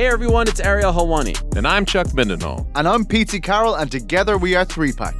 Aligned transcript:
Hey 0.00 0.06
everyone, 0.06 0.48
it's 0.48 0.60
Ariel 0.60 0.94
Helwani. 0.94 1.36
And 1.58 1.68
I'm 1.68 1.84
Chuck 1.84 2.06
Mindenhall. 2.14 2.66
And 2.74 2.88
I'm 2.88 3.04
Pete 3.04 3.38
Carroll, 3.42 3.74
and 3.74 3.92
together 3.92 4.38
we 4.38 4.54
are 4.54 4.64
Three 4.64 4.92
Pack. 4.92 5.14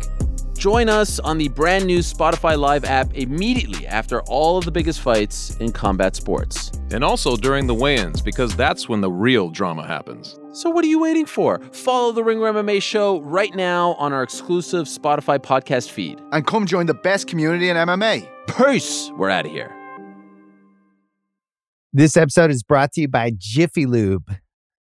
Join 0.56 0.88
us 0.88 1.18
on 1.18 1.36
the 1.36 1.48
brand 1.48 1.84
new 1.84 1.98
Spotify 1.98 2.58
Live 2.58 2.86
app 2.86 3.12
immediately 3.12 3.86
after 3.86 4.22
all 4.22 4.56
of 4.56 4.64
the 4.64 4.70
biggest 4.70 5.02
fights 5.02 5.54
in 5.56 5.70
combat 5.70 6.16
sports. 6.16 6.72
And 6.92 7.04
also 7.04 7.36
during 7.36 7.66
the 7.66 7.74
weigh 7.74 7.96
ins, 7.96 8.22
because 8.22 8.56
that's 8.56 8.88
when 8.88 9.02
the 9.02 9.10
real 9.10 9.50
drama 9.50 9.86
happens. 9.86 10.40
So, 10.52 10.70
what 10.70 10.82
are 10.82 10.88
you 10.88 10.98
waiting 10.98 11.26
for? 11.26 11.60
Follow 11.72 12.12
the 12.12 12.24
Ringer 12.24 12.50
MMA 12.50 12.82
show 12.82 13.20
right 13.20 13.54
now 13.54 13.92
on 13.98 14.14
our 14.14 14.22
exclusive 14.22 14.86
Spotify 14.86 15.38
podcast 15.38 15.90
feed. 15.90 16.18
And 16.32 16.46
come 16.46 16.64
join 16.64 16.86
the 16.86 16.94
best 16.94 17.26
community 17.26 17.68
in 17.68 17.76
MMA. 17.76 18.26
Peace! 18.56 19.10
We're 19.18 19.28
out 19.28 19.44
of 19.44 19.52
here. 19.52 19.70
This 21.92 22.16
episode 22.16 22.50
is 22.50 22.62
brought 22.62 22.92
to 22.92 23.02
you 23.02 23.08
by 23.08 23.32
Jiffy 23.36 23.84
Lube. 23.84 24.38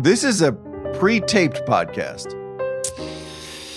This 0.00 0.22
is 0.24 0.42
a 0.42 0.52
pre 0.98 1.20
taped 1.20 1.62
podcast. 1.66 2.34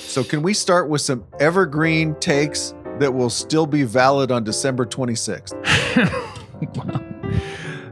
So, 0.08 0.23
can 0.23 0.41
we 0.41 0.53
start 0.53 0.89
with 0.89 1.02
some 1.02 1.23
evergreen 1.39 2.16
takes 2.16 2.73
that 3.00 3.14
will 3.14 3.30
still 3.30 3.66
be 3.66 3.83
valid 3.83 4.31
on 4.31 4.44
December 4.44 4.86
26th? 4.86 5.58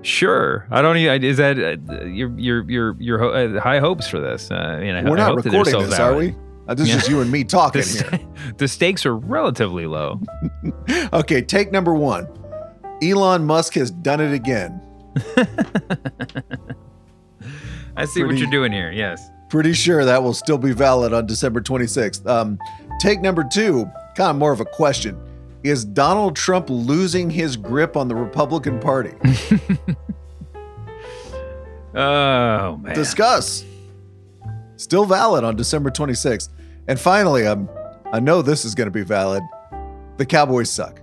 Sure. 0.02 0.66
I 0.72 0.82
don't 0.82 0.96
even. 0.96 1.24
Is 1.26 1.38
that 1.38 1.60
uh, 1.60 2.06
your 2.06 2.30
your 2.40 2.70
your 2.72 2.96
your 3.02 3.20
ho- 3.20 3.32
uh, 3.32 3.60
high 3.60 3.80
hopes 3.80 4.08
for 4.08 4.18
this? 4.22 4.50
Uh, 4.50 4.56
I 4.56 4.80
mean, 4.80 4.96
I, 4.96 5.04
We're 5.04 5.18
I 5.18 5.28
not 5.28 5.36
recording 5.36 5.78
this, 5.78 6.00
are 6.00 6.16
we? 6.16 6.34
Uh, 6.70 6.74
this 6.74 6.88
Yeah. 6.88 6.96
is 6.96 7.10
you 7.10 7.20
and 7.20 7.30
me 7.30 7.44
talking 7.44 7.82
The, 7.82 8.18
here. 8.18 8.54
the 8.58 8.68
stakes 8.70 9.06
are 9.06 9.16
relatively 9.18 9.88
low. 9.88 10.22
Okay, 11.12 11.42
take 11.42 11.74
number 11.74 11.94
one. 11.94 12.28
Elon 13.04 13.44
Musk 13.46 13.74
has 13.74 13.92
done 13.92 14.22
it 14.22 14.32
again. 14.34 14.82
I 18.02 18.06
see 18.06 18.24
what 18.24 18.38
you're 18.38 18.50
doing 18.50 18.72
here. 18.72 18.92
Yes. 18.92 19.30
Pretty 19.50 19.74
sure 19.74 20.06
that 20.06 20.22
will 20.24 20.34
still 20.34 20.58
be 20.58 20.72
valid 20.72 21.14
on 21.14 21.26
December 21.26 21.60
26th. 21.62 22.26
Um, 22.28 22.58
take 23.00 23.20
number 23.22 23.44
two, 23.44 23.86
kind 24.16 24.30
of 24.32 24.36
more 24.36 24.52
of 24.52 24.60
a 24.60 24.66
question. 24.66 25.20
Is 25.64 25.84
Donald 25.84 26.36
Trump 26.36 26.70
losing 26.70 27.30
his 27.30 27.58
grip 27.58 27.98
on 27.98 28.08
the 28.08 28.16
Republican 28.16 28.80
Party? 28.80 29.14
Oh 31.96 32.78
man. 32.78 32.94
Discuss. 32.96 33.66
Still 34.78 35.06
valid 35.06 35.44
on 35.44 35.56
December 35.56 35.90
26th. 35.90 36.50
And 36.88 37.00
finally, 37.00 37.46
um, 37.46 37.70
I 38.12 38.20
know 38.20 38.42
this 38.42 38.64
is 38.66 38.76
going 38.76 38.88
to 38.88 38.92
be 38.92 39.04
valid. 39.04 39.44
The 40.18 40.26
Cowboys 40.26 40.70
suck. 40.70 41.02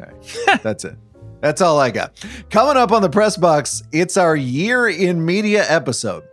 All 0.00 0.06
right, 0.06 0.60
that's 0.62 0.84
it. 0.84 0.96
That's 1.40 1.60
all 1.60 1.78
I 1.78 1.90
got. 1.90 2.24
Coming 2.50 2.76
up 2.76 2.92
on 2.92 3.02
the 3.02 3.10
press 3.10 3.36
box, 3.36 3.82
it's 3.92 4.16
our 4.16 4.34
year 4.34 4.88
in 4.88 5.24
media 5.24 5.64
episode. 5.68 6.24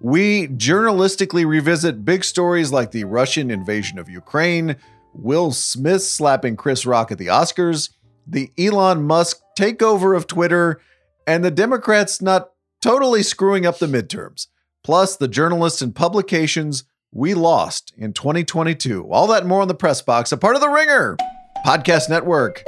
We 0.00 0.48
journalistically 0.48 1.46
revisit 1.46 2.04
big 2.04 2.24
stories 2.24 2.70
like 2.70 2.90
the 2.90 3.04
Russian 3.04 3.50
invasion 3.50 3.98
of 3.98 4.08
Ukraine, 4.08 4.76
Will 5.14 5.50
Smith 5.52 6.02
slapping 6.02 6.56
Chris 6.56 6.84
Rock 6.84 7.10
at 7.10 7.18
the 7.18 7.28
Oscars, 7.28 7.90
the 8.26 8.50
Elon 8.58 9.02
Musk 9.04 9.40
takeover 9.58 10.16
of 10.16 10.26
Twitter, 10.26 10.80
and 11.26 11.44
the 11.44 11.50
Democrats 11.50 12.20
not 12.20 12.50
totally 12.82 13.22
screwing 13.22 13.64
up 13.64 13.78
the 13.78 13.86
midterms. 13.86 14.48
Plus, 14.82 15.16
the 15.16 15.28
journalists 15.28 15.80
and 15.80 15.94
publications 15.94 16.84
we 17.10 17.32
lost 17.32 17.94
in 17.96 18.12
2022. 18.12 19.10
All 19.10 19.26
that 19.28 19.46
more 19.46 19.62
on 19.62 19.68
the 19.68 19.74
press 19.74 20.02
box, 20.02 20.32
a 20.32 20.36
part 20.36 20.56
of 20.56 20.60
the 20.60 20.68
Ringer 20.68 21.16
Podcast 21.64 22.10
Network. 22.10 22.64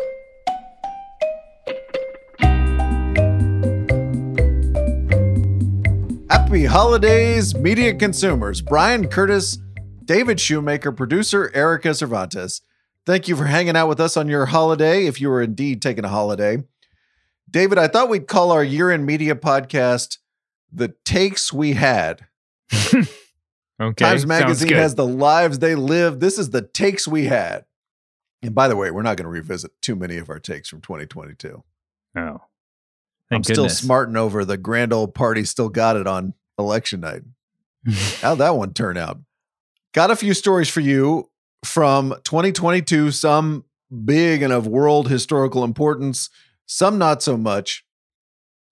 Happy 6.46 6.64
holidays, 6.64 7.56
media 7.56 7.92
consumers. 7.92 8.62
Bryan 8.62 9.08
Curtis, 9.08 9.58
David 10.04 10.38
Shoemaker, 10.38 10.92
producer 10.92 11.50
Erika 11.52 11.92
Cervantes. 11.92 12.60
Thank 13.04 13.26
you 13.26 13.34
for 13.34 13.46
hanging 13.46 13.74
out 13.74 13.88
with 13.88 13.98
us 13.98 14.16
on 14.16 14.28
your 14.28 14.46
holiday, 14.46 15.06
if 15.06 15.20
you 15.20 15.28
were 15.28 15.42
indeed 15.42 15.82
taking 15.82 16.04
a 16.04 16.08
holiday. 16.08 16.62
David, 17.50 17.78
I 17.78 17.88
thought 17.88 18.08
we'd 18.08 18.28
call 18.28 18.52
our 18.52 18.62
year 18.62 18.92
in 18.92 19.04
media 19.04 19.34
podcast 19.34 20.18
The 20.72 20.94
Takes 21.04 21.52
We 21.52 21.72
Had. 21.72 22.26
okay. 22.94 23.04
Times 23.96 24.24
Magazine 24.24 24.74
has 24.74 24.94
the 24.94 25.04
lives 25.04 25.58
they 25.58 25.74
lived. 25.74 26.20
This 26.20 26.38
is 26.38 26.50
the 26.50 26.62
takes 26.62 27.08
we 27.08 27.24
had. 27.24 27.64
And 28.40 28.54
by 28.54 28.68
the 28.68 28.76
way, 28.76 28.92
we're 28.92 29.02
not 29.02 29.16
going 29.16 29.24
to 29.24 29.30
revisit 29.30 29.72
too 29.82 29.96
many 29.96 30.16
of 30.16 30.30
our 30.30 30.38
takes 30.38 30.68
from 30.68 30.80
2022. 30.80 31.64
Oh. 32.16 32.40
I'm 33.30 33.42
Thank 33.42 33.56
still 33.56 33.68
smarting 33.68 34.16
over 34.16 34.44
the 34.44 34.56
grand 34.56 34.92
old 34.92 35.14
party 35.14 35.44
still 35.44 35.68
got 35.68 35.96
it 35.96 36.06
on 36.06 36.34
election 36.58 37.00
night. 37.00 37.22
How'd 38.20 38.38
that 38.38 38.56
one 38.56 38.72
turn 38.72 38.96
out? 38.96 39.18
Got 39.92 40.10
a 40.10 40.16
few 40.16 40.34
stories 40.34 40.68
for 40.68 40.80
you 40.80 41.30
from 41.64 42.14
2022, 42.24 43.10
some 43.10 43.64
big 44.04 44.42
and 44.42 44.52
of 44.52 44.66
world 44.66 45.08
historical 45.08 45.64
importance, 45.64 46.30
some 46.66 46.98
not 46.98 47.22
so 47.22 47.36
much. 47.36 47.84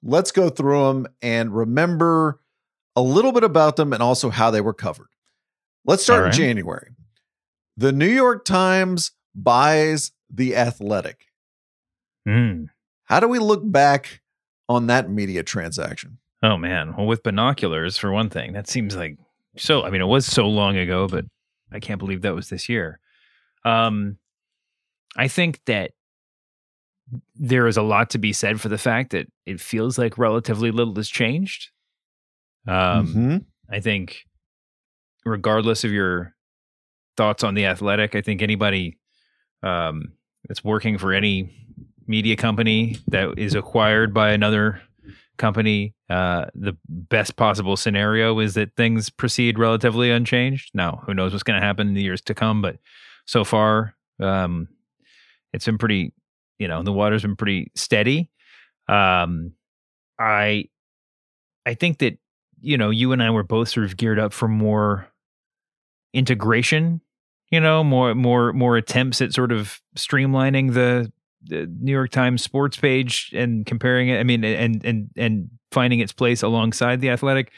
Let's 0.02 0.32
go 0.32 0.50
through 0.50 0.84
them 0.86 1.06
and 1.22 1.54
remember 1.54 2.40
a 2.94 3.02
little 3.02 3.32
bit 3.32 3.44
about 3.44 3.76
them 3.76 3.92
and 3.92 4.02
also 4.02 4.30
how 4.30 4.50
they 4.50 4.60
were 4.60 4.74
covered. 4.74 5.08
Let's 5.84 6.02
start 6.02 6.24
right. 6.24 6.34
in 6.34 6.38
January. 6.38 6.90
The 7.76 7.92
New 7.92 8.08
York 8.08 8.44
Times 8.44 9.12
buys 9.34 10.12
The 10.30 10.56
Athletic. 10.56 11.26
Hmm. 12.26 12.64
How 13.04 13.20
do 13.20 13.28
we 13.28 13.38
look 13.38 13.60
back 13.64 14.20
on 14.68 14.86
that 14.88 15.10
media 15.10 15.42
transaction? 15.42 16.18
Oh 16.42 16.56
man. 16.56 16.94
Well, 16.96 17.06
with 17.06 17.22
binoculars 17.22 17.96
for 17.96 18.12
one 18.12 18.30
thing, 18.30 18.52
that 18.52 18.68
seems 18.68 18.96
like 18.96 19.16
so. 19.56 19.84
I 19.84 19.90
mean, 19.90 20.00
it 20.00 20.06
was 20.06 20.26
so 20.26 20.46
long 20.48 20.76
ago, 20.76 21.08
but 21.08 21.24
I 21.72 21.80
can't 21.80 21.98
believe 21.98 22.22
that 22.22 22.34
was 22.34 22.48
this 22.50 22.68
year. 22.68 23.00
Um, 23.64 24.18
I 25.16 25.28
think 25.28 25.60
that 25.66 25.92
there 27.34 27.66
is 27.66 27.76
a 27.76 27.82
lot 27.82 28.10
to 28.10 28.18
be 28.18 28.32
said 28.32 28.60
for 28.60 28.68
the 28.68 28.78
fact 28.78 29.10
that 29.12 29.26
it 29.46 29.60
feels 29.60 29.98
like 29.98 30.18
relatively 30.18 30.70
little 30.70 30.94
has 30.96 31.08
changed. 31.08 31.70
Um, 32.66 33.06
Mhm. 33.14 33.44
I 33.70 33.80
think, 33.80 34.24
regardless 35.24 35.84
of 35.84 35.92
your 35.92 36.34
thoughts 37.16 37.44
on 37.44 37.54
the 37.54 37.66
athletic, 37.66 38.14
I 38.14 38.20
think 38.22 38.42
anybody 38.42 38.98
um, 39.62 40.12
that's 40.46 40.62
working 40.64 40.98
for 40.98 41.12
any 41.14 41.54
media 42.06 42.36
company 42.36 42.98
that 43.08 43.38
is 43.38 43.54
acquired 43.54 44.12
by 44.12 44.30
another 44.30 44.80
company. 45.36 45.94
Uh, 46.08 46.46
the 46.54 46.76
best 46.88 47.36
possible 47.36 47.76
scenario 47.76 48.38
is 48.38 48.54
that 48.54 48.76
things 48.76 49.10
proceed 49.10 49.58
relatively 49.58 50.10
unchanged. 50.10 50.70
Now, 50.74 51.02
who 51.06 51.14
knows 51.14 51.32
what's 51.32 51.42
going 51.42 51.60
to 51.60 51.66
happen 51.66 51.88
in 51.88 51.94
the 51.94 52.02
years 52.02 52.20
to 52.22 52.34
come? 52.34 52.62
But 52.62 52.78
so 53.26 53.44
far, 53.44 53.94
um, 54.20 54.68
it's 55.52 55.66
been 55.66 55.78
pretty. 55.78 56.12
You 56.58 56.68
know, 56.68 56.84
the 56.84 56.92
water's 56.92 57.22
been 57.22 57.34
pretty 57.34 57.72
steady. 57.74 58.30
Um, 58.88 59.54
I, 60.20 60.68
I 61.66 61.74
think 61.74 61.98
that 61.98 62.18
you 62.64 62.78
know, 62.78 62.90
you 62.90 63.12
and 63.12 63.22
I 63.22 63.30
were 63.30 63.42
both 63.42 63.68
sort 63.68 63.86
of 63.86 63.96
geared 63.96 64.18
up 64.18 64.32
for 64.32 64.48
more 64.48 65.08
integration. 66.12 67.00
You 67.50 67.60
know, 67.60 67.84
more 67.84 68.14
more 68.14 68.52
more 68.52 68.76
attempts 68.76 69.20
at 69.20 69.32
sort 69.34 69.52
of 69.52 69.80
streamlining 69.96 70.72
the, 70.72 71.12
the 71.46 71.66
New 71.80 71.92
York 71.92 72.10
Times 72.10 72.42
sports 72.42 72.76
page 72.76 73.30
and 73.34 73.64
comparing 73.66 74.08
it. 74.08 74.18
I 74.18 74.22
mean, 74.22 74.44
and 74.44 74.84
and 74.84 75.10
and 75.16 75.50
finding 75.72 76.00
its 76.00 76.12
place 76.12 76.42
alongside 76.42 77.00
the 77.00 77.10
Athletic. 77.10 77.50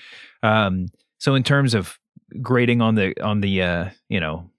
Um, 0.42 0.88
so 1.18 1.34
in 1.34 1.42
terms 1.42 1.74
of 1.74 1.98
grading 2.42 2.80
on 2.80 2.94
the 2.94 3.14
on 3.22 3.40
the 3.40 3.62
uh, 3.62 3.90
you 4.08 4.20
know 4.20 4.50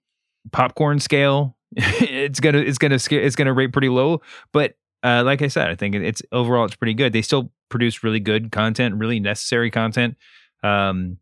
popcorn 0.52 1.00
scale, 1.00 1.56
it's 1.76 2.40
gonna 2.40 2.58
it's 2.58 2.78
gonna 2.78 2.98
it's 3.10 3.36
gonna 3.36 3.52
rate 3.52 3.72
pretty 3.72 3.88
low. 3.88 4.22
But 4.52 4.74
uh, 5.02 5.22
like 5.24 5.42
I 5.42 5.48
said, 5.48 5.68
I 5.68 5.74
think 5.74 5.94
it's 5.94 6.22
overall 6.32 6.64
it's 6.64 6.76
pretty 6.76 6.94
good. 6.94 7.12
They 7.12 7.22
still 7.22 7.52
produce 7.68 8.02
really 8.02 8.20
good 8.20 8.50
content, 8.50 8.96
really 8.96 9.20
necessary 9.20 9.70
content. 9.70 10.16
Um, 10.62 11.18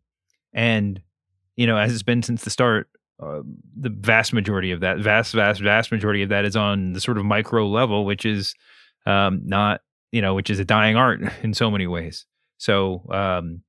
and 0.53 1.01
you 1.55 1.67
know, 1.67 1.77
as 1.77 1.93
it's 1.93 2.03
been 2.03 2.23
since 2.23 2.43
the 2.43 2.49
start, 2.49 2.89
uh, 3.21 3.41
the 3.75 3.89
vast 3.89 4.33
majority 4.33 4.71
of 4.71 4.81
that, 4.81 4.99
vast, 4.99 5.33
vast, 5.33 5.61
vast 5.61 5.91
majority 5.91 6.23
of 6.23 6.29
that 6.29 6.45
is 6.45 6.55
on 6.55 6.93
the 6.93 7.01
sort 7.01 7.17
of 7.17 7.25
micro 7.25 7.67
level, 7.67 8.05
which 8.05 8.25
is 8.25 8.53
um, 9.05 9.41
not, 9.45 9.81
you 10.11 10.21
know, 10.21 10.33
which 10.33 10.49
is 10.49 10.59
a 10.59 10.65
dying 10.65 10.95
art 10.95 11.21
in 11.43 11.53
so 11.53 11.71
many 11.71 11.87
ways. 11.87 12.25
So, 12.57 13.03
um, 13.11 13.61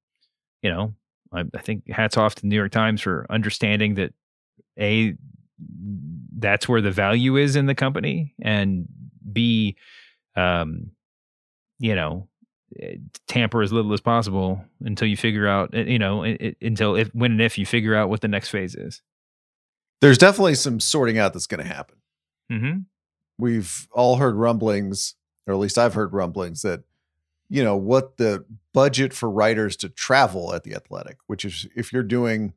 you 0.63 0.71
know, 0.71 0.95
I, 1.33 1.45
I 1.55 1.61
think 1.61 1.89
hats 1.91 2.17
off 2.17 2.35
to 2.37 2.43
the 2.43 2.49
New 2.49 2.57
York 2.57 2.73
Times 2.73 3.01
for 3.01 3.27
understanding 3.31 3.95
that 3.95 4.13
a 4.79 5.15
that's 6.39 6.69
where 6.69 6.81
the 6.81 6.91
value 6.91 7.37
is 7.37 7.57
in 7.57 7.67
the 7.67 7.75
company, 7.75 8.35
and 8.41 8.87
b, 9.33 9.77
um, 10.37 10.93
you 11.81 11.97
know, 11.97 12.29
Eh, 12.79 12.97
tamper 13.27 13.63
as 13.63 13.73
little 13.73 13.95
as 13.95 14.01
possible 14.01 14.63
until 14.83 15.09
you 15.09 15.17
figure 15.17 15.49
out 15.49 15.71
eh, 15.73 15.85
you 15.85 15.99
know 15.99 16.23
it, 16.23 16.55
until 16.61 16.97
if 16.97 17.09
when 17.15 17.33
and 17.33 17.41
if 17.41 17.57
you 17.57 17.65
figure 17.65 17.95
out 17.95 18.11
what 18.11 18.21
the 18.21 18.29
next 18.29 18.51
phase 18.51 18.75
is 18.75 19.01
there's 20.01 20.19
definitely 20.19 20.55
some 20.55 20.81
sorting 20.81 21.19
out 21.19 21.33
that's 21.33 21.47
going 21.47 21.63
to 21.63 21.73
happen 21.73 21.97
mm-hmm. 22.51 22.79
we've 23.39 23.89
all 23.93 24.17
heard 24.17 24.37
rumblings 24.37 25.15
or 25.47 25.55
at 25.55 25.61
least 25.61 25.79
i've 25.79 25.95
heard 25.95 26.13
rumblings 26.13 26.63
that 26.63 26.83
you 27.49 27.63
know 27.63 27.77
what 27.77 28.17
the 28.17 28.45
budget 28.73 29.13
for 29.13 29.31
writers 29.31 29.77
to 29.77 29.89
travel 29.89 30.55
at 30.55 30.65
the 30.65 30.75
athletic 30.75 31.19
which 31.27 31.45
is 31.45 31.67
if 31.75 31.93
you're 31.93 32.03
doing 32.03 32.53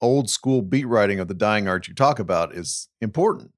old 0.00 0.28
school 0.28 0.60
beat 0.62 0.86
writing 0.86 1.20
of 1.20 1.28
the 1.28 1.34
dying 1.34 1.68
art 1.68 1.88
you 1.88 1.94
talk 1.94 2.18
about 2.18 2.54
is 2.54 2.88
important 3.00 3.52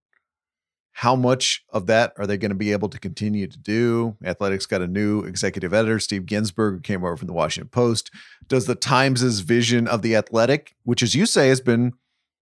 how 0.98 1.14
much 1.14 1.64
of 1.68 1.86
that 1.86 2.12
are 2.16 2.26
they 2.26 2.36
going 2.36 2.50
to 2.50 2.56
be 2.56 2.72
able 2.72 2.88
to 2.88 2.98
continue 2.98 3.46
to 3.46 3.56
do? 3.56 4.16
Athletics 4.24 4.66
got 4.66 4.82
a 4.82 4.88
new 4.88 5.20
executive 5.20 5.72
editor, 5.72 6.00
Steve 6.00 6.26
Ginsberg, 6.26 6.74
who 6.74 6.80
came 6.80 7.04
over 7.04 7.16
from 7.16 7.28
the 7.28 7.32
Washington 7.32 7.68
Post. 7.68 8.10
Does 8.48 8.66
the 8.66 8.74
Times's 8.74 9.38
vision 9.38 9.86
of 9.86 10.02
the 10.02 10.16
Athletic, 10.16 10.74
which 10.82 11.00
as 11.00 11.14
you 11.14 11.24
say 11.24 11.50
has 11.50 11.60
been 11.60 11.92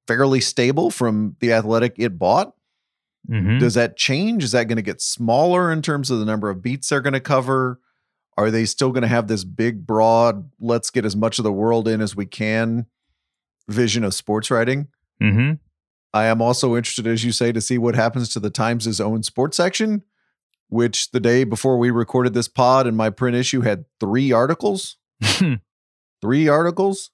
fairly 0.06 0.40
stable 0.40 0.90
from 0.90 1.36
the 1.40 1.52
Athletic 1.52 1.94
it 1.98 2.18
bought, 2.18 2.54
mm-hmm. 3.28 3.58
does 3.58 3.74
that 3.74 3.96
change? 3.96 4.44
Is 4.44 4.52
that 4.52 4.68
going 4.68 4.76
to 4.76 4.82
get 4.82 5.00
smaller 5.00 5.72
in 5.72 5.82
terms 5.82 6.10
of 6.10 6.18
the 6.18 6.24
number 6.24 6.50
of 6.50 6.62
beats 6.62 6.88
they're 6.88 7.00
going 7.00 7.12
to 7.12 7.20
cover? 7.20 7.80
Are 8.36 8.50
they 8.50 8.66
still 8.66 8.90
going 8.90 9.02
to 9.02 9.08
have 9.08 9.28
this 9.28 9.44
big, 9.44 9.86
broad, 9.86 10.50
let's 10.60 10.90
get 10.90 11.04
as 11.04 11.16
much 11.16 11.38
of 11.38 11.44
the 11.44 11.52
world 11.52 11.88
in 11.88 12.00
as 12.00 12.14
we 12.14 12.26
can 12.26 12.86
vision 13.68 14.04
of 14.04 14.14
sports 14.14 14.50
writing? 14.50 14.88
Mm-hmm. 15.22 15.54
I 16.12 16.26
am 16.26 16.40
also 16.40 16.76
interested, 16.76 17.06
as 17.06 17.24
you 17.24 17.32
say, 17.32 17.52
to 17.52 17.60
see 17.60 17.78
what 17.78 17.94
happens 17.94 18.28
to 18.30 18.40
the 18.40 18.50
Times' 18.50 19.00
own 19.00 19.22
sports 19.22 19.56
section, 19.56 20.02
which 20.68 21.10
the 21.10 21.20
day 21.20 21.44
before 21.44 21.78
we 21.78 21.90
recorded 21.90 22.34
this 22.34 22.48
pod 22.48 22.86
and 22.86 22.96
my 22.96 23.10
print 23.10 23.36
issue 23.36 23.62
had 23.62 23.84
three 24.00 24.32
articles. 24.32 24.96
three 26.20 26.48
articles. 26.48 27.10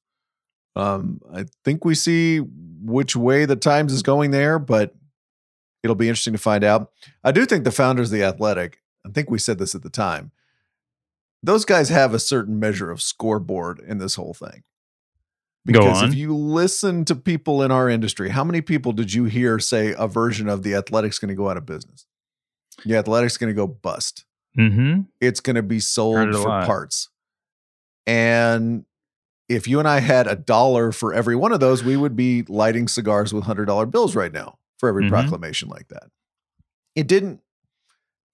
Um, 0.75 1.21
I 1.33 1.47
think 1.65 1.85
we 1.85 1.95
see 1.95 2.39
which 2.39 3.15
way 3.15 3.45
the 3.45 3.57
Times 3.57 3.93
is 3.93 4.03
going 4.03 4.31
there, 4.31 4.59
but 4.59 4.95
it'll 5.83 5.97
be 5.97 6.09
interesting 6.09 6.33
to 6.33 6.39
find 6.39 6.65
out. 6.65 6.91
I 7.23 7.33
do 7.33 7.45
think 7.45 7.65
the 7.65 7.71
founders 7.71 8.13
of 8.13 8.19
the 8.19 8.25
Athletic, 8.25 8.81
I 9.07 9.11
think 9.11 9.31
we 9.31 9.39
said 9.39 9.59
this 9.59 9.75
at 9.75 9.83
the 9.83 9.91
time, 9.91 10.33
those 11.43 11.65
guys 11.65 11.89
have 11.89 12.15
a 12.15 12.19
certain 12.19 12.59
measure 12.59 12.91
of 12.91 13.03
scoreboard 13.03 13.81
in 13.81 13.99
this 13.99 14.15
whole 14.15 14.35
thing. 14.35 14.63
Because 15.65 16.03
if 16.03 16.15
you 16.15 16.35
listen 16.37 17.05
to 17.05 17.15
people 17.15 17.63
in 17.63 17.71
our 17.71 17.89
industry, 17.89 18.31
how 18.31 18.43
many 18.43 18.61
people 18.61 18.93
did 18.93 19.13
you 19.13 19.25
hear 19.25 19.61
say 19.61 19.95
a 19.97 20.09
version 20.09 20.49
of 20.49 20.65
the 20.65 20.75
athletics 20.75 21.21
going 21.21 21.29
to 21.29 21.37
go 21.37 21.49
out 21.49 21.57
of 21.57 21.65
business? 21.65 22.07
The 22.85 22.97
athletics 22.97 23.37
going 23.37 23.51
to 23.51 23.55
go 23.55 23.69
bust. 23.69 24.25
Mm-hmm. 24.59 25.03
It's 25.21 25.39
going 25.39 25.57
to 25.57 25.63
be 25.63 25.79
sold 25.79 26.33
for 26.33 26.49
lot. 26.49 26.67
parts. 26.67 27.11
And 28.09 28.85
if 29.55 29.69
you 29.69 29.79
and 29.79 29.89
I 29.89 30.01
had 30.01 30.27
a 30.27 30.37
dollar 30.37 30.93
for 30.93 31.13
every 31.13 31.37
one 31.37 31.53
of 31.53 31.61
those, 31.61 31.85
we 31.85 31.97
would 31.97 32.17
be 32.17 32.43
lighting 32.49 32.89
cigars 32.89 33.33
with 33.33 33.45
hundred 33.45 33.67
dollar 33.67 33.87
bills 33.87 34.15
right 34.15 34.33
now 34.33 34.59
for 34.79 34.89
every 34.89 35.05
mm-hmm. 35.05 35.15
proclamation 35.15 35.69
like 35.69 35.89
that. 35.89 36.11
It 36.95 37.07
didn't. 37.07 37.41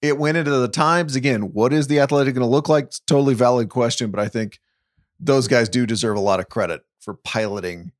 It 0.01 0.19
went 0.19 0.37
into 0.37 0.51
the 0.51 0.69
Times 0.69 1.17
again. 1.17 1.53
What 1.53 1.73
is 1.73 1.89
the 1.89 2.01
athletic 2.01 2.35
going 2.35 2.47
to 2.47 2.51
look 2.51 2.69
like? 2.69 2.85
It's 2.85 3.01
totally 3.01 3.35
valid 3.35 3.69
question, 3.69 4.11
but 4.11 4.21
I 4.21 4.29
think 4.29 4.61
those 5.19 5.49
guys 5.49 5.69
do 5.69 5.87
deserve 5.87 6.17
a 6.17 6.21
lot 6.21 6.39
of 6.39 6.49
credit 6.49 6.83
for 7.01 7.15
piloting 7.15 7.93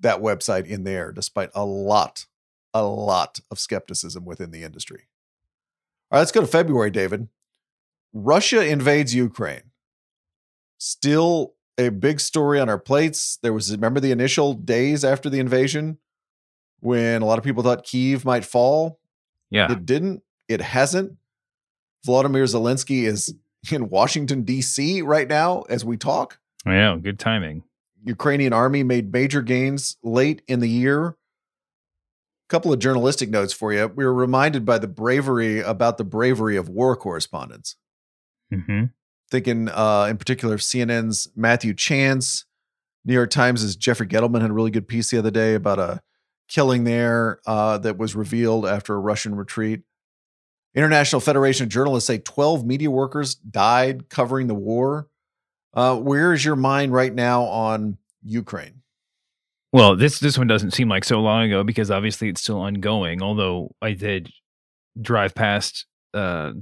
that 0.00 0.20
website 0.20 0.66
in 0.66 0.84
there, 0.84 1.12
despite 1.12 1.50
a 1.54 1.64
lot, 1.64 2.26
a 2.72 2.84
lot 2.84 3.40
of 3.50 3.58
skepticism 3.58 4.24
within 4.24 4.50
the 4.50 4.62
industry. 4.62 5.08
All 6.10 6.16
right, 6.16 6.20
let's 6.20 6.32
go 6.32 6.40
to 6.40 6.46
February, 6.46 6.90
David. 6.90 7.28
Russia 8.14 8.64
invades 8.66 9.14
Ukraine. 9.14 9.72
Still 10.78 11.55
a 11.78 11.90
big 11.90 12.20
story 12.20 12.60
on 12.60 12.68
our 12.68 12.78
plates. 12.78 13.38
There 13.42 13.52
was, 13.52 13.70
remember 13.70 14.00
the 14.00 14.12
initial 14.12 14.54
days 14.54 15.04
after 15.04 15.28
the 15.28 15.38
invasion 15.38 15.98
when 16.80 17.22
a 17.22 17.24
lot 17.24 17.38
of 17.38 17.44
people 17.44 17.62
thought 17.62 17.84
Kiev 17.84 18.24
might 18.24 18.44
fall? 18.44 18.98
Yeah. 19.50 19.70
It 19.70 19.86
didn't. 19.86 20.22
It 20.48 20.60
hasn't. 20.60 21.16
Vladimir 22.04 22.44
Zelensky 22.44 23.04
is 23.04 23.34
in 23.70 23.88
Washington, 23.88 24.42
D.C. 24.42 25.02
right 25.02 25.28
now 25.28 25.62
as 25.62 25.84
we 25.84 25.96
talk. 25.96 26.38
Yeah, 26.64 26.96
good 27.00 27.18
timing. 27.18 27.64
Ukrainian 28.04 28.52
army 28.52 28.82
made 28.82 29.12
major 29.12 29.42
gains 29.42 29.96
late 30.02 30.42
in 30.46 30.60
the 30.60 30.68
year. 30.68 31.08
A 31.08 31.14
couple 32.48 32.72
of 32.72 32.78
journalistic 32.78 33.28
notes 33.28 33.52
for 33.52 33.72
you. 33.72 33.88
We 33.88 34.04
were 34.04 34.14
reminded 34.14 34.64
by 34.64 34.78
the 34.78 34.86
bravery 34.86 35.60
about 35.60 35.98
the 35.98 36.04
bravery 36.04 36.56
of 36.56 36.68
war 36.68 36.94
correspondents. 36.94 37.74
Mm-hmm. 38.52 38.84
Thinking 39.30 39.68
uh, 39.68 40.06
in 40.08 40.16
particular 40.18 40.54
of 40.54 40.60
CNN's 40.60 41.28
Matthew 41.34 41.74
Chance, 41.74 42.44
New 43.04 43.14
York 43.14 43.30
Times' 43.30 43.74
Jeffrey 43.76 44.06
Gettleman 44.06 44.40
had 44.40 44.50
a 44.50 44.54
really 44.54 44.70
good 44.70 44.88
piece 44.88 45.10
the 45.10 45.18
other 45.18 45.30
day 45.30 45.54
about 45.54 45.78
a 45.78 46.00
killing 46.48 46.84
there 46.84 47.40
uh, 47.46 47.78
that 47.78 47.98
was 47.98 48.14
revealed 48.14 48.66
after 48.66 48.94
a 48.94 48.98
Russian 48.98 49.34
retreat. 49.34 49.80
International 50.74 51.20
Federation 51.20 51.64
of 51.64 51.70
Journalists 51.70 52.06
say 52.06 52.18
12 52.18 52.66
media 52.66 52.90
workers 52.90 53.34
died 53.34 54.08
covering 54.08 54.46
the 54.46 54.54
war. 54.54 55.08
Uh, 55.72 55.96
where 55.96 56.32
is 56.32 56.44
your 56.44 56.56
mind 56.56 56.92
right 56.92 57.14
now 57.14 57.44
on 57.44 57.96
Ukraine? 58.22 58.82
Well, 59.72 59.96
this 59.96 60.20
this 60.20 60.38
one 60.38 60.46
doesn't 60.46 60.70
seem 60.72 60.88
like 60.88 61.04
so 61.04 61.20
long 61.20 61.44
ago 61.44 61.64
because 61.64 61.90
obviously 61.90 62.28
it's 62.28 62.40
still 62.40 62.60
ongoing. 62.60 63.22
Although 63.22 63.74
I 63.82 63.92
did 63.92 64.30
drive 65.00 65.34
past, 65.34 65.86
uh, 66.14 66.52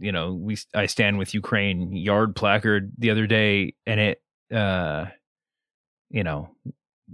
you 0.00 0.12
know, 0.12 0.34
we 0.34 0.56
I 0.74 0.86
stand 0.86 1.18
with 1.18 1.34
Ukraine 1.34 1.94
yard 1.94 2.34
placard 2.34 2.92
the 2.98 3.10
other 3.10 3.26
day, 3.26 3.74
and 3.86 4.00
it, 4.00 4.22
uh, 4.52 5.06
you 6.10 6.24
know, 6.24 6.48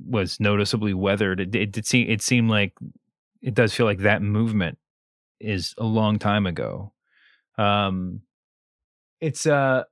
was 0.08 0.40
noticeably 0.40 0.94
weathered. 0.94 1.40
It, 1.40 1.54
it 1.54 1.72
did 1.72 1.86
seem 1.86 2.08
it 2.08 2.22
seemed 2.22 2.48
like 2.48 2.72
it 3.42 3.54
does 3.54 3.74
feel 3.74 3.86
like 3.86 3.98
that 3.98 4.22
movement 4.22 4.78
is 5.40 5.74
a 5.78 5.84
long 5.84 6.18
time 6.18 6.46
ago. 6.46 6.92
Um, 7.58 8.22
it's 9.20 9.46
uh 9.46 9.84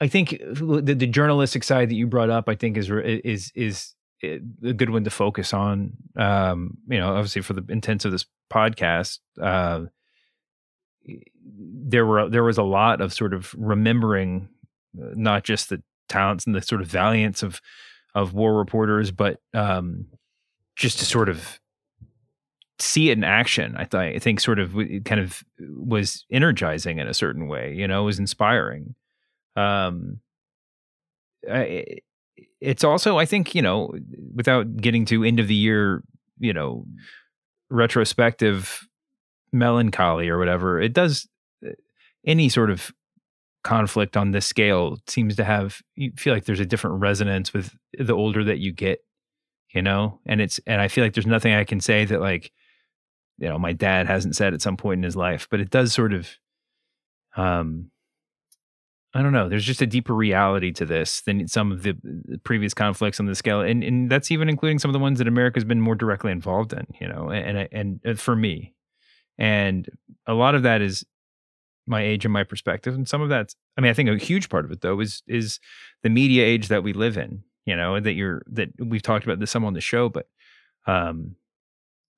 I 0.00 0.08
think 0.08 0.30
the, 0.30 0.96
the 0.98 1.06
journalistic 1.06 1.62
side 1.62 1.88
that 1.88 1.94
you 1.94 2.08
brought 2.08 2.28
up, 2.28 2.48
I 2.48 2.56
think 2.56 2.76
is 2.76 2.90
is 2.90 3.52
is 3.54 3.94
a 4.24 4.72
good 4.72 4.90
one 4.90 5.04
to 5.04 5.10
focus 5.10 5.54
on. 5.54 5.92
Um, 6.16 6.78
you 6.88 6.98
know, 6.98 7.14
obviously 7.14 7.42
for 7.42 7.52
the 7.52 7.64
intents 7.68 8.04
of 8.04 8.10
this 8.10 8.26
podcast, 8.52 9.20
uh, 9.40 9.82
there 11.44 12.06
were 12.06 12.28
there 12.28 12.44
was 12.44 12.58
a 12.58 12.62
lot 12.62 13.00
of 13.00 13.12
sort 13.12 13.34
of 13.34 13.54
remembering 13.56 14.48
uh, 15.00 15.10
not 15.14 15.44
just 15.44 15.68
the 15.68 15.82
talents 16.08 16.46
and 16.46 16.54
the 16.54 16.62
sort 16.62 16.80
of 16.80 16.88
valiance 16.88 17.42
of 17.42 17.60
of 18.14 18.34
war 18.34 18.56
reporters, 18.56 19.10
but 19.10 19.40
um, 19.54 20.06
just 20.76 20.98
to 20.98 21.04
sort 21.04 21.28
of 21.28 21.60
see 22.78 23.10
it 23.10 23.18
in 23.18 23.24
action, 23.24 23.74
I, 23.76 23.84
th- 23.84 24.16
I 24.16 24.18
think 24.18 24.40
sort 24.40 24.58
of 24.58 24.74
kind 25.04 25.20
of 25.20 25.42
was 25.60 26.26
energizing 26.30 26.98
in 26.98 27.06
a 27.06 27.14
certain 27.14 27.48
way. 27.48 27.74
You 27.74 27.88
know, 27.88 28.04
was 28.04 28.18
inspiring. 28.18 28.94
Um, 29.56 30.20
I, 31.50 31.98
it's 32.60 32.84
also, 32.84 33.18
I 33.18 33.26
think, 33.26 33.54
you 33.54 33.62
know, 33.62 33.92
without 34.34 34.76
getting 34.76 35.04
to 35.06 35.24
end 35.24 35.40
of 35.40 35.48
the 35.48 35.54
year, 35.54 36.02
you 36.38 36.52
know, 36.52 36.86
retrospective 37.70 38.86
melancholy 39.52 40.28
or 40.28 40.38
whatever, 40.38 40.80
it 40.80 40.92
does 40.92 41.28
uh, 41.66 41.70
any 42.26 42.48
sort 42.48 42.70
of 42.70 42.92
conflict 43.64 44.16
on 44.16 44.32
this 44.32 44.46
scale 44.46 44.98
seems 45.06 45.36
to 45.36 45.44
have 45.44 45.80
you 45.94 46.10
feel 46.16 46.34
like 46.34 46.46
there's 46.46 46.58
a 46.58 46.66
different 46.66 47.00
resonance 47.00 47.52
with 47.52 47.76
the 47.96 48.12
older 48.12 48.42
that 48.42 48.58
you 48.58 48.72
get 48.72 49.00
you 49.72 49.82
know? 49.82 50.18
And 50.26 50.40
it's 50.40 50.60
and 50.66 50.80
i 50.80 50.88
feel 50.88 51.04
like 51.04 51.14
there's 51.14 51.26
nothing 51.26 51.54
i 51.54 51.64
can 51.64 51.80
say 51.80 52.04
that 52.04 52.20
like 52.20 52.52
you 53.38 53.48
know 53.48 53.58
my 53.58 53.72
dad 53.72 54.06
hasn't 54.06 54.36
said 54.36 54.54
at 54.54 54.62
some 54.62 54.76
point 54.76 54.98
in 54.98 55.02
his 55.02 55.16
life 55.16 55.48
but 55.50 55.60
it 55.60 55.70
does 55.70 55.92
sort 55.92 56.12
of 56.12 56.28
um 57.36 57.90
i 59.14 59.22
don't 59.22 59.32
know 59.32 59.48
there's 59.48 59.64
just 59.64 59.82
a 59.82 59.86
deeper 59.86 60.14
reality 60.14 60.70
to 60.70 60.84
this 60.84 61.22
than 61.22 61.48
some 61.48 61.72
of 61.72 61.82
the 61.82 61.96
previous 62.44 62.74
conflicts 62.74 63.18
on 63.18 63.26
the 63.26 63.34
scale 63.34 63.60
and 63.60 63.82
and 63.82 64.10
that's 64.10 64.30
even 64.30 64.48
including 64.48 64.78
some 64.78 64.90
of 64.90 64.92
the 64.92 64.98
ones 64.98 65.18
that 65.18 65.26
america's 65.26 65.64
been 65.64 65.80
more 65.80 65.94
directly 65.94 66.30
involved 66.30 66.72
in 66.72 66.86
you 67.00 67.08
know 67.08 67.30
and 67.30 67.58
and, 67.58 67.68
and 67.72 68.00
uh, 68.06 68.14
for 68.14 68.36
me 68.36 68.74
and 69.42 69.90
a 70.26 70.32
lot 70.32 70.54
of 70.54 70.62
that 70.62 70.80
is 70.80 71.04
my 71.86 72.00
age 72.00 72.24
and 72.24 72.32
my 72.32 72.44
perspective 72.44 72.94
and 72.94 73.08
some 73.08 73.20
of 73.20 73.28
that's 73.28 73.56
i 73.76 73.80
mean 73.80 73.90
i 73.90 73.94
think 73.94 74.08
a 74.08 74.16
huge 74.16 74.48
part 74.48 74.64
of 74.64 74.70
it 74.70 74.80
though 74.80 75.00
is 75.00 75.22
is 75.26 75.58
the 76.04 76.08
media 76.08 76.46
age 76.46 76.68
that 76.68 76.84
we 76.84 76.92
live 76.92 77.18
in 77.18 77.42
you 77.66 77.76
know 77.76 77.98
that 78.00 78.12
you're 78.12 78.42
that 78.46 78.68
we've 78.78 79.02
talked 79.02 79.24
about 79.24 79.40
this 79.40 79.50
some 79.50 79.64
on 79.64 79.74
the 79.74 79.80
show 79.80 80.08
but 80.08 80.26
um 80.86 81.34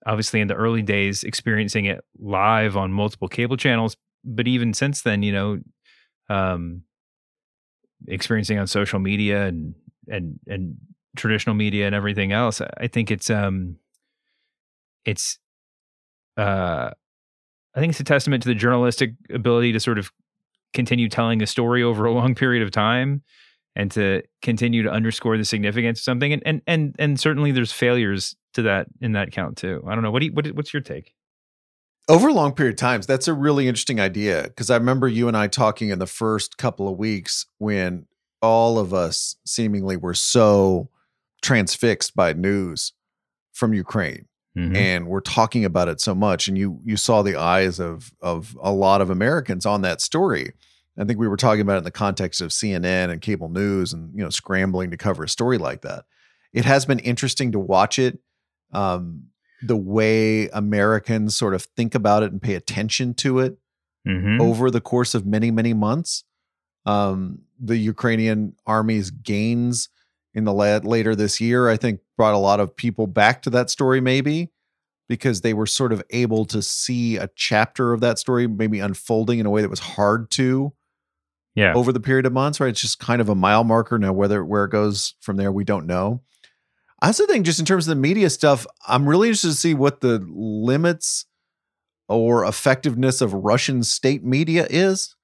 obviously 0.07 0.41
in 0.41 0.49
the 0.49 0.55
early 0.55 0.83
days 0.83 1.25
experiencing 1.25 1.87
it 1.87 2.05
live 2.19 2.77
on 2.77 2.93
multiple 2.93 3.27
cable 3.27 3.57
channels 3.57 3.97
but 4.23 4.47
even 4.47 4.75
since 4.75 5.01
then 5.01 5.23
you 5.23 5.33
know 5.33 5.59
um 6.29 6.83
experiencing 8.07 8.59
on 8.59 8.67
social 8.67 8.99
media 8.99 9.47
and 9.47 9.75
and 10.09 10.39
and 10.47 10.77
traditional 11.17 11.55
media 11.55 11.87
and 11.87 11.95
everything 11.95 12.33
else 12.33 12.61
i 12.79 12.87
think 12.87 13.11
it's 13.11 13.31
um 13.31 13.77
it's 15.07 15.39
uh 16.37 16.91
I 17.75 17.81
think 17.81 17.91
it's 17.91 18.01
a 18.01 18.05
testament 18.05 18.43
to 18.45 18.49
the 18.49 18.55
journalistic 18.55 19.15
ability 19.33 19.73
to 19.73 19.81
sort 19.81 19.99
of 19.99 20.13
continue 20.73 21.09
telling 21.09 21.43
a 21.43 21.47
story 21.47 21.83
over 21.83 22.05
a 22.05 22.13
long 22.13 22.35
period 22.35 22.63
of 22.63 22.71
time 22.71 23.23
and 23.77 23.91
to 23.93 24.23
continue 24.43 24.83
to 24.83 24.91
underscore 24.91 25.37
the 25.37 25.45
significance 25.45 26.01
of 26.01 26.05
something. 26.05 26.33
And 26.33 26.43
and 26.47 26.63
and 26.67 26.97
and 26.99 27.19
certainly 27.19 27.53
there's 27.53 27.73
failures 27.73 28.37
to 28.55 28.63
that 28.63 28.87
in 29.01 29.13
that 29.13 29.33
count 29.33 29.57
too. 29.57 29.83
I 29.87 29.95
don't 29.95 30.03
know. 30.03 30.11
What 30.11 30.21
do 30.21 30.27
you, 30.27 30.33
what 30.33 30.47
what's 30.49 30.73
your 30.73 30.83
take? 30.83 31.15
Over 32.09 32.29
a 32.29 32.35
long 32.35 32.53
period 32.53 32.75
of 32.75 32.79
times, 32.79 33.07
that's 33.07 33.29
a 33.29 33.35
really 33.35 33.67
interesting 33.67 33.99
idea 33.99 34.43
because 34.45 34.69
I 34.69 34.77
remember 34.77 35.09
you 35.09 35.27
and 35.27 35.37
I 35.37 35.49
talking 35.49 35.89
in 35.89 35.99
the 35.99 36.07
first 36.07 36.59
couple 36.59 36.87
of 36.87 36.99
weeks 36.99 37.47
when 37.59 38.07
all 38.43 38.79
of 38.79 38.93
us 38.93 39.37
seemingly 39.47 39.97
were 39.97 40.13
so 40.13 40.91
transfixed 41.41 42.15
by 42.15 42.35
news 42.35 42.93
from 43.53 43.73
Ukraine 43.73 44.27
Mhm. 44.57 44.77
and 44.77 45.07
we're 45.09 45.21
talking 45.21 45.65
about 45.65 45.89
it 45.89 46.01
so 46.01 46.15
much 46.15 46.47
and 46.49 46.57
you 46.57 46.81
you 46.85 46.97
saw 46.97 47.23
the 47.23 47.35
eyes 47.37 47.81
of 47.81 48.13
of 48.21 48.57
a 48.63 48.71
lot 48.73 49.01
of 49.01 49.11
Americans 49.11 49.67
on 49.67 49.83
that 49.83 50.01
story. 50.01 50.53
I 50.97 51.05
think 51.05 51.19
we 51.19 51.27
were 51.27 51.37
talking 51.37 51.61
about 51.61 51.75
it 51.75 51.79
in 51.79 51.85
the 51.85 51.91
context 51.91 52.41
of 52.41 52.51
CNN 52.53 53.11
and 53.11 53.21
cable 53.21 53.49
news 53.49 53.93
and 53.93 54.13
you 54.15 54.23
know 54.23 54.31
scrambling 54.31 54.91
to 54.93 54.97
cover 54.97 55.25
a 55.25 55.29
story 55.29 55.59
like 55.59 55.83
that. 55.83 56.05
It 56.53 56.65
has 56.65 56.87
been 56.87 57.01
interesting 57.01 57.51
to 57.53 57.59
watch 57.59 57.99
it 57.99 58.21
um 58.73 59.25
the 59.63 59.77
way 59.77 60.49
Americans 60.51 61.37
sort 61.37 61.55
of 61.55 61.63
think 61.77 61.95
about 61.95 62.23
it 62.23 62.31
and 62.33 62.41
pay 62.43 62.55
attention 62.55 63.15
to 63.15 63.39
it 63.41 63.59
Mhm. 64.07 64.41
over 64.41 64.71
the 64.71 64.81
course 64.81 65.15
of 65.15 65.27
many 65.27 65.51
many 65.51 65.73
months. 65.75 66.23
Um, 66.87 67.41
the 67.59 67.79
Ukrainian 67.79 68.55
army's 68.67 69.11
gains 69.11 69.89
in 70.35 70.45
the 70.45 70.53
la- 70.53 70.79
later 70.83 71.15
this 71.15 71.41
year, 71.41 71.69
I 71.69 71.77
think, 71.77 72.01
brought 72.17 72.35
a 72.35 72.39
lot 72.39 72.61
of 72.61 72.75
people 72.77 73.07
back 73.07 73.43
to 73.43 73.51
that 73.51 73.71
story, 73.71 74.01
maybe 74.01 74.51
because 75.09 75.43
they 75.43 75.53
were 75.55 75.67
sort 75.67 75.93
of 75.93 76.03
able 76.11 76.45
to 76.47 76.63
see 76.63 77.17
a 77.17 77.29
chapter 77.37 77.93
of 77.93 78.01
that 78.01 78.19
story 78.19 78.47
maybe 78.47 78.81
unfolding 78.81 79.39
in 79.39 79.47
a 79.47 79.51
way 79.51 79.61
that 79.61 79.69
was 79.71 79.81
hard 79.81 80.31
to 80.33 80.73
Yeah. 81.55 81.75
over 81.75 81.93
the 81.93 82.01
period 82.01 82.25
of 82.27 82.33
months. 82.33 82.59
Right, 82.59 82.71
it's 82.71 82.81
just 82.81 82.99
kind 82.99 83.21
of 83.21 83.29
a 83.29 83.35
mile 83.35 83.65
marker. 83.65 83.99
Now, 83.99 84.13
whether 84.13 84.45
where 84.45 84.65
it 84.65 84.71
goes 84.71 85.15
from 85.21 85.37
there, 85.37 85.53
we 85.53 85.63
don't 85.65 85.87
know. 85.87 86.23
I 87.03 87.09
also 87.09 87.27
think, 87.27 87.45
just 87.45 87.59
in 87.61 87.67
terms 87.67 87.87
of 87.87 87.95
the 87.95 88.01
media 88.01 88.31
stuff, 88.31 88.67
I'm 88.89 89.07
really 89.07 89.29
interested 89.29 89.49
to 89.51 89.55
see 89.55 89.75
what 89.75 90.01
the 90.01 90.25
limits 90.27 91.27
or 92.09 92.45
effectiveness 92.47 93.21
of 93.21 93.35
Russian 93.35 93.83
state 93.83 94.25
media 94.25 94.67
is 94.71 95.15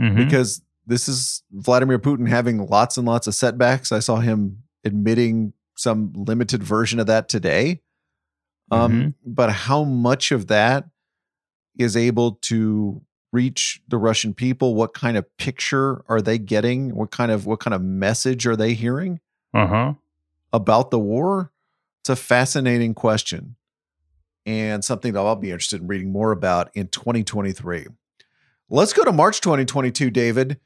Mhm. 0.00 0.16
because 0.16 0.62
this 0.86 1.08
is 1.08 1.42
Vladimir 1.52 1.98
Putin 1.98 2.28
having 2.28 2.66
lots 2.66 2.96
and 2.96 3.06
lots 3.06 3.26
of 3.26 3.34
setbacks. 3.34 3.92
I 3.92 4.00
saw 4.00 4.16
him 4.16 4.62
admitting 4.84 5.52
some 5.76 6.12
limited 6.14 6.62
version 6.62 7.00
of 7.00 7.06
that 7.06 7.28
today. 7.28 7.80
Um, 8.70 9.14
But 9.24 9.50
how 9.50 9.84
much 9.84 10.32
of 10.32 10.48
that 10.48 10.88
is 11.76 11.96
able 11.96 12.32
to 12.42 13.02
reach 13.32 13.80
the 13.88 13.98
Russian 13.98 14.34
people? 14.34 14.74
What 14.74 14.94
kind 14.94 15.16
of 15.16 15.36
picture 15.36 16.04
are 16.08 16.20
they 16.20 16.38
getting? 16.38 16.94
What 16.94 17.10
kind 17.10 17.30
of 17.30 17.46
what 17.46 17.60
kind 17.60 17.74
of 17.74 17.82
message 17.82 18.46
are 18.46 18.56
they 18.56 18.74
hearing 18.74 19.20
uh-huh. 19.54 19.94
about 20.52 20.90
the 20.90 20.98
war? 20.98 21.52
It's 22.00 22.10
a 22.10 22.16
fascinating 22.16 22.94
question 22.94 23.56
and 24.44 24.84
something 24.84 25.12
that 25.12 25.20
I'll 25.20 25.36
be 25.36 25.50
interested 25.50 25.80
in 25.80 25.86
reading 25.86 26.10
more 26.10 26.32
about 26.32 26.70
in 26.74 26.88
2023. 26.88 27.86
Let's 28.68 28.92
go 28.92 29.04
to 29.04 29.12
March 29.12 29.40
2022, 29.40 30.10
David. 30.10 30.58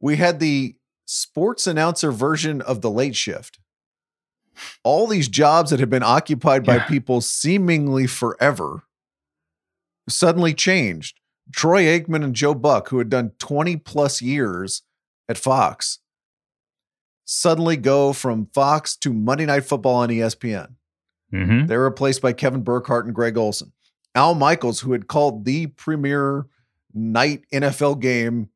We 0.00 0.16
had 0.16 0.40
the 0.40 0.76
sports 1.04 1.66
announcer 1.66 2.10
version 2.12 2.60
of 2.62 2.80
the 2.80 2.90
late 2.90 3.16
shift. 3.16 3.58
All 4.84 5.06
these 5.06 5.28
jobs 5.28 5.70
that 5.70 5.80
have 5.80 5.90
been 5.90 6.02
occupied 6.02 6.64
by 6.64 6.76
Yeah. 6.76 6.84
people 6.86 7.20
seemingly 7.20 8.06
forever 8.06 8.82
suddenly 10.08 10.54
changed. 10.54 11.18
Troy 11.54 11.84
Aikman 11.84 12.24
and 12.24 12.34
Joe 12.34 12.54
Buck, 12.54 12.88
who 12.88 12.98
had 12.98 13.08
done 13.10 13.32
20 13.38 13.76
plus 13.76 14.20
years 14.22 14.82
at 15.28 15.38
Fox, 15.38 15.98
suddenly 17.24 17.76
go 17.76 18.12
from 18.12 18.46
Fox 18.54 18.96
to 18.96 19.12
Monday 19.12 19.46
Night 19.46 19.64
Football 19.64 19.96
on 19.96 20.10
ESPN. 20.10 20.76
Mhm. 21.32 21.68
They're 21.68 21.84
replaced 21.84 22.22
by 22.22 22.32
Kevin 22.32 22.62
Burkhardt 22.62 23.06
and 23.06 23.14
Greg 23.14 23.36
Olsen. 23.36 23.72
Al 24.14 24.34
Michaels, 24.34 24.80
who 24.80 24.92
had 24.92 25.06
called 25.06 25.44
the 25.44 25.68
premier 25.68 26.46
night 26.92 27.44
NFL 27.52 27.94
game 27.94 28.50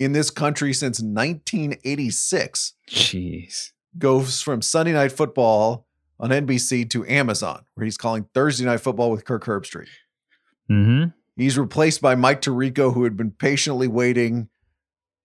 in 0.00 0.12
this 0.12 0.30
country 0.30 0.72
since 0.72 1.00
1986, 1.00 2.74
Jeez. 2.88 3.70
goes 3.98 4.40
from 4.42 4.62
Sunday 4.62 4.92
Night 4.92 5.12
Football 5.12 5.86
on 6.18 6.30
NBC 6.30 6.88
to 6.90 7.06
Amazon, 7.06 7.64
where 7.74 7.84
he's 7.84 7.96
calling 7.96 8.26
Thursday 8.34 8.64
Night 8.64 8.80
Football 8.80 9.10
with 9.10 9.24
Kirk 9.24 9.44
Herbstreit. 9.44 9.86
Mhm. 10.70 11.14
He's 11.36 11.58
replaced 11.58 12.00
by 12.00 12.14
Mike 12.14 12.42
Tirico, 12.42 12.92
who 12.94 13.04
had 13.04 13.16
been 13.16 13.30
patiently 13.30 13.88
waiting 13.88 14.48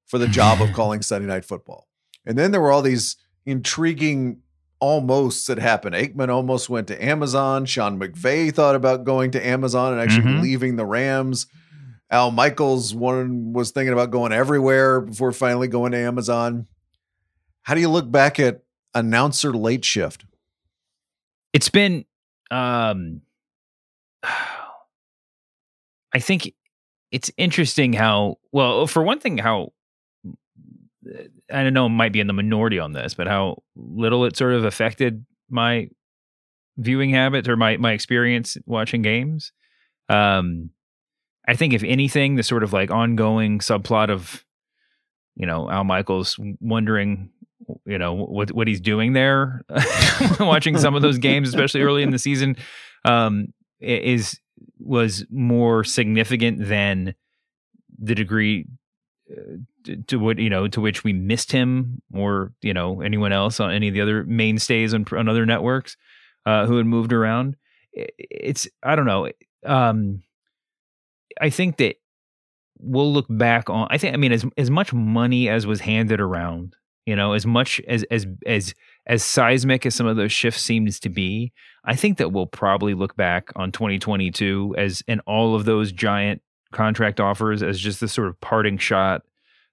for 0.05 0.17
the 0.17 0.27
job 0.27 0.61
of 0.61 0.71
calling 0.73 1.01
Sunday 1.01 1.27
Night 1.27 1.45
Football. 1.45 1.87
And 2.25 2.37
then 2.37 2.51
there 2.51 2.61
were 2.61 2.71
all 2.71 2.81
these 2.81 3.17
intriguing 3.45 4.41
almosts 4.81 5.45
that 5.47 5.57
happened. 5.57 5.95
Aikman 5.95 6.29
almost 6.29 6.69
went 6.69 6.87
to 6.87 7.03
Amazon. 7.03 7.65
Sean 7.65 7.99
McVay 7.99 8.53
thought 8.53 8.75
about 8.75 9.03
going 9.03 9.31
to 9.31 9.45
Amazon 9.45 9.93
and 9.93 10.01
actually 10.01 10.33
Mhm. 10.33 10.41
leaving 10.41 10.75
the 10.75 10.85
Rams. 10.85 11.47
Al 12.11 12.31
Michaels 12.31 12.93
one 12.93 13.53
was 13.53 13.71
thinking 13.71 13.93
about 13.93 14.11
going 14.11 14.31
everywhere 14.31 15.01
before 15.01 15.31
finally 15.31 15.67
going 15.67 15.91
to 15.91 15.97
Amazon. 15.97 16.67
How 17.63 17.73
do 17.73 17.81
you 17.81 17.89
look 17.89 18.11
back 18.11 18.39
at 18.39 18.63
announcer 18.93 19.53
late 19.53 19.83
shift? 19.83 20.25
It's 21.53 21.69
been 21.69 22.05
um 22.51 23.21
I 26.13 26.19
think 26.19 26.53
it's 27.11 27.31
interesting 27.37 27.93
how 27.93 28.37
well 28.51 28.87
for 28.87 29.03
one 29.03 29.19
thing 29.19 29.37
how 29.37 29.73
I 31.51 31.63
don't 31.63 31.73
know, 31.73 31.87
might 31.87 32.11
be 32.11 32.19
in 32.19 32.27
the 32.27 32.33
minority 32.33 32.79
on 32.79 32.93
this, 32.93 33.13
but 33.13 33.27
how 33.27 33.63
little 33.75 34.25
it 34.25 34.35
sort 34.35 34.53
of 34.53 34.65
affected 34.65 35.25
my 35.49 35.89
viewing 36.77 37.09
habits 37.11 37.47
or 37.47 37.55
my 37.55 37.77
my 37.77 37.91
experience 37.93 38.57
watching 38.65 39.01
games. 39.01 39.51
Um, 40.09 40.71
I 41.47 41.55
think 41.55 41.73
if 41.73 41.83
anything, 41.83 42.35
the 42.35 42.43
sort 42.43 42.63
of 42.63 42.73
like 42.73 42.91
ongoing 42.91 43.59
subplot 43.59 44.09
of 44.09 44.43
you 45.35 45.45
know 45.45 45.69
Al 45.69 45.83
Michaels 45.83 46.39
wondering 46.59 47.29
you 47.85 47.97
know 47.97 48.13
what 48.13 48.51
what 48.51 48.67
he's 48.67 48.81
doing 48.81 49.13
there, 49.13 49.63
watching 50.39 50.77
some 50.77 50.95
of 50.95 51.01
those 51.01 51.17
games, 51.17 51.49
especially 51.49 51.81
early 51.81 52.03
in 52.03 52.11
the 52.11 52.19
season, 52.19 52.55
um, 53.05 53.47
is 53.79 54.39
was 54.79 55.25
more 55.29 55.83
significant 55.83 56.67
than 56.67 57.15
the 57.97 58.15
degree 58.15 58.65
uh, 59.31 59.57
to, 59.83 59.95
to 60.03 60.17
what 60.17 60.37
you 60.39 60.49
know 60.49 60.67
to 60.67 60.81
which 60.81 61.03
we 61.03 61.13
missed 61.13 61.51
him 61.51 62.01
or 62.13 62.51
you 62.61 62.73
know 62.73 63.01
anyone 63.01 63.31
else 63.31 63.59
on 63.59 63.71
any 63.71 63.87
of 63.87 63.93
the 63.93 64.01
other 64.01 64.23
mainstays 64.25 64.93
on, 64.93 65.05
on 65.15 65.27
other 65.29 65.45
networks 65.45 65.95
uh, 66.45 66.65
who 66.65 66.77
had 66.77 66.85
moved 66.85 67.11
around 67.13 67.55
i- 67.97 68.07
it's 68.17 68.67
I 68.83 68.95
don't 68.95 69.05
know. 69.07 69.29
Um, 69.65 70.21
I 71.41 71.49
think 71.49 71.77
that 71.77 71.95
we'll 72.79 73.11
look 73.11 73.27
back 73.29 73.69
on. 73.69 73.87
I 73.89 73.97
think 73.97 74.13
I 74.13 74.17
mean 74.17 74.31
as 74.31 74.45
as 74.57 74.69
much 74.69 74.93
money 74.93 75.49
as 75.49 75.65
was 75.65 75.81
handed 75.81 76.19
around, 76.19 76.75
you 77.05 77.15
know, 77.15 77.33
as 77.33 77.45
much 77.45 77.81
as 77.87 78.03
as 78.11 78.27
as 78.45 78.73
as 79.07 79.23
seismic 79.23 79.85
as 79.85 79.95
some 79.95 80.07
of 80.07 80.17
those 80.17 80.31
shifts 80.31 80.61
seems 80.61 80.99
to 81.01 81.09
be. 81.09 81.53
I 81.83 81.95
think 81.95 82.17
that 82.17 82.31
we'll 82.31 82.47
probably 82.47 82.93
look 82.93 83.15
back 83.15 83.51
on 83.55 83.71
2022 83.71 84.75
as 84.77 85.03
and 85.07 85.21
all 85.25 85.55
of 85.55 85.65
those 85.65 85.91
giant 85.91 86.41
contract 86.71 87.19
offers 87.19 87.63
as 87.63 87.79
just 87.79 87.99
the 87.99 88.07
sort 88.07 88.27
of 88.27 88.39
parting 88.41 88.77
shot 88.77 89.21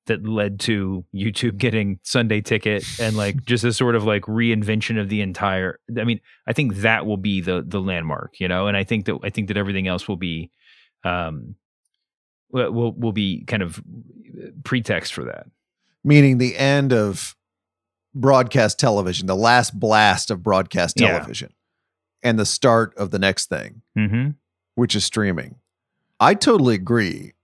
that 0.06 0.26
led 0.26 0.60
to 0.60 1.04
YouTube 1.14 1.56
getting 1.58 1.98
Sunday 2.02 2.40
ticket 2.40 2.84
and 3.00 3.16
like 3.16 3.42
just 3.46 3.64
a 3.64 3.72
sort 3.72 3.94
of 3.94 4.04
like 4.04 4.22
reinvention 4.22 5.00
of 5.00 5.08
the 5.08 5.20
entire 5.20 5.78
I 5.98 6.04
mean 6.04 6.20
I 6.46 6.52
think 6.52 6.76
that 6.76 7.06
will 7.06 7.16
be 7.16 7.40
the 7.40 7.64
the 7.66 7.80
landmark 7.80 8.38
you 8.38 8.48
know 8.48 8.66
and 8.66 8.76
I 8.76 8.84
think 8.84 9.06
that 9.06 9.18
I 9.22 9.30
think 9.30 9.48
that 9.48 9.56
everything 9.56 9.88
else 9.88 10.06
will 10.06 10.16
be 10.16 10.50
um 11.04 11.54
will 12.50 12.92
will, 12.92 13.12
be 13.12 13.44
kind 13.44 13.62
of 13.62 13.82
pretext 14.64 15.12
for 15.14 15.24
that 15.24 15.46
meaning 16.04 16.38
the 16.38 16.56
end 16.56 16.92
of 16.92 17.36
broadcast 18.14 18.78
television, 18.78 19.26
the 19.26 19.36
last 19.36 19.78
blast 19.78 20.30
of 20.30 20.42
broadcast 20.42 21.00
Yeah. 21.00 21.08
television, 21.12 21.52
and 22.22 22.38
the 22.38 22.44
start 22.46 22.94
of 22.96 23.10
the 23.10 23.18
next 23.18 23.46
thing, 23.46 23.82
mm-hmm 23.96 24.30
which 24.74 24.96
is 24.96 25.04
streaming. 25.04 25.56
I 26.18 26.32
totally 26.34 26.74
agree. 26.74 27.34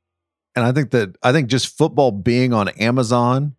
And 0.57 0.65
I 0.65 0.73
think 0.73 0.91
that 0.93 1.17
I 1.23 1.31
think 1.33 1.49
just 1.49 1.77
football 1.77 2.11
being 2.11 2.53
on 2.55 2.69
Amazon 2.71 3.55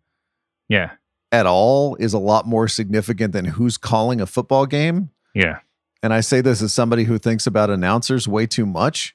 yeah 0.68 0.90
at 1.32 1.46
all 1.46 1.94
is 1.96 2.12
a 2.12 2.18
lot 2.18 2.46
more 2.46 2.66
significant 2.68 3.32
than 3.32 3.44
who's 3.44 3.76
calling 3.78 4.20
a 4.20 4.26
football 4.26 4.66
game. 4.66 5.10
yeah 5.34 5.60
And 6.02 6.12
I 6.12 6.20
say 6.20 6.40
this 6.40 6.60
as 6.62 6.72
somebody 6.72 7.04
who 7.04 7.16
thinks 7.18 7.46
about 7.46 7.70
announcers 7.70 8.26
way 8.28 8.46
too 8.46 8.66
much. 8.66 9.14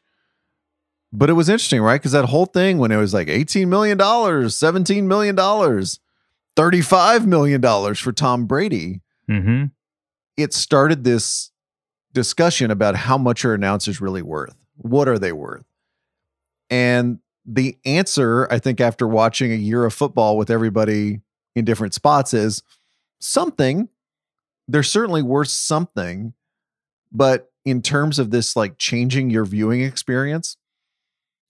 But 1.17 1.29
it 1.29 1.33
was 1.33 1.49
interesting, 1.49 1.81
right? 1.81 1.99
Because 1.99 2.11
that 2.11 2.25
whole 2.25 2.45
thing 2.45 2.77
when 2.77 2.91
it 2.91 2.97
was 2.97 3.13
like 3.13 3.27
$18 3.27 3.67
million, 3.67 3.97
$17 3.97 5.03
million, 5.03 5.35
$35 5.35 7.25
million 7.25 7.95
for 7.95 8.11
Tom 8.11 8.45
Brady, 8.45 9.01
mm-hmm 9.29 9.65
it 10.37 10.53
started 10.53 11.03
this 11.03 11.51
discussion 12.13 12.71
about 12.71 12.95
how 12.95 13.17
much 13.17 13.45
are 13.45 13.53
announcers 13.53 14.01
really 14.01 14.21
worth? 14.21 14.55
What 14.77 15.07
are 15.07 15.19
they 15.19 15.31
worth? 15.31 15.65
And 16.69 17.19
the 17.45 17.77
answer, 17.85 18.51
I 18.51 18.59
think, 18.59 18.81
after 18.81 19.07
watching 19.07 19.51
a 19.51 19.55
year 19.55 19.85
of 19.85 19.93
football 19.93 20.37
with 20.37 20.49
everybody 20.49 21.21
in 21.55 21.63
different 21.65 21.93
spots, 21.93 22.33
is 22.33 22.63
something. 23.19 23.89
They're 24.67 24.83
certainly 24.83 25.21
worth 25.21 25.49
something. 25.49 26.33
But 27.11 27.51
in 27.63 27.81
terms 27.81 28.19
of 28.19 28.31
this, 28.31 28.55
like 28.55 28.77
changing 28.77 29.29
your 29.29 29.45
viewing 29.45 29.81
experience, 29.81 30.57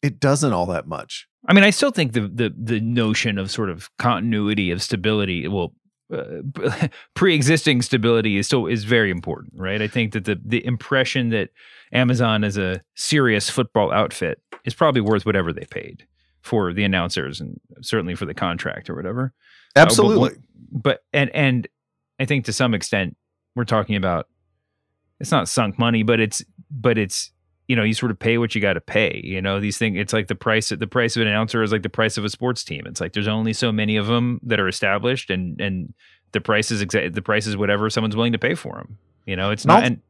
it 0.01 0.19
doesn't 0.19 0.53
all 0.53 0.65
that 0.67 0.87
much. 0.87 1.27
I 1.47 1.53
mean, 1.53 1.63
I 1.63 1.69
still 1.69 1.91
think 1.91 2.13
the 2.13 2.21
the 2.21 2.53
the 2.57 2.79
notion 2.79 3.37
of 3.37 3.51
sort 3.51 3.69
of 3.69 3.89
continuity 3.97 4.71
of 4.71 4.81
stability, 4.81 5.47
well, 5.47 5.73
uh, 6.13 6.87
pre-existing 7.13 7.81
stability 7.81 8.37
is 8.37 8.47
still 8.47 8.67
is 8.67 8.83
very 8.83 9.11
important, 9.11 9.53
right? 9.57 9.81
I 9.81 9.87
think 9.87 10.13
that 10.13 10.25
the 10.25 10.39
the 10.43 10.65
impression 10.65 11.29
that 11.29 11.49
Amazon 11.93 12.43
is 12.43 12.57
a 12.57 12.81
serious 12.95 13.49
football 13.49 13.91
outfit 13.91 14.41
is 14.65 14.73
probably 14.73 15.01
worth 15.01 15.25
whatever 15.25 15.53
they 15.53 15.65
paid 15.65 16.05
for 16.41 16.73
the 16.73 16.83
announcers 16.83 17.41
and 17.41 17.59
certainly 17.81 18.15
for 18.15 18.25
the 18.25 18.33
contract 18.33 18.89
or 18.89 18.95
whatever. 18.95 19.33
Uh, 19.33 19.71
but- 19.75 19.81
Absolutely. 19.81 20.29
But 20.71 21.03
and 21.13 21.29
and 21.33 21.67
I 22.19 22.25
think 22.25 22.45
to 22.45 22.53
some 22.53 22.73
extent 22.73 23.15
we're 23.55 23.65
talking 23.65 23.95
about 23.95 24.27
it's 25.19 25.31
not 25.31 25.47
sunk 25.47 25.79
money, 25.79 26.03
but 26.03 26.19
it's 26.19 26.43
but 26.69 26.97
it's 26.97 27.31
you 27.67 27.75
know 27.75 27.83
you 27.83 27.93
sort 27.93 28.11
of 28.11 28.19
pay 28.19 28.37
what 28.37 28.53
you 28.55 28.61
got 28.61 28.73
to 28.73 28.81
pay. 28.81 29.21
You 29.23 29.41
know 29.41 29.59
these 29.59 29.77
things. 29.77 29.97
It's 29.99 30.13
like 30.13 30.27
the 30.27 30.35
price 30.35 30.69
the 30.69 30.87
price 30.87 31.15
of 31.15 31.21
an 31.21 31.27
announcer 31.27 31.63
is 31.63 31.71
like 31.71 31.83
the 31.83 31.89
price 31.89 32.17
of 32.17 32.23
a 32.25 32.29
sports 32.29 32.63
team. 32.63 32.83
It's 32.85 33.01
like 33.01 33.13
there's 33.13 33.27
only 33.27 33.53
so 33.53 33.71
many 33.71 33.95
of 33.97 34.07
them 34.07 34.39
that 34.43 34.59
are 34.59 34.67
established, 34.67 35.29
and 35.29 35.59
and 35.59 35.93
the 36.31 36.41
price 36.41 36.69
is 36.71 36.83
exa- 36.83 37.13
the 37.13 37.21
price 37.21 37.47
is 37.47 37.55
whatever 37.57 37.89
someone's 37.89 38.15
willing 38.15 38.33
to 38.33 38.39
pay 38.39 38.55
for 38.55 38.75
them. 38.75 38.97
You 39.25 39.35
know, 39.35 39.51
it's 39.51 39.65
No. 39.65 39.75
not. 39.75 39.83
And 39.85 40.01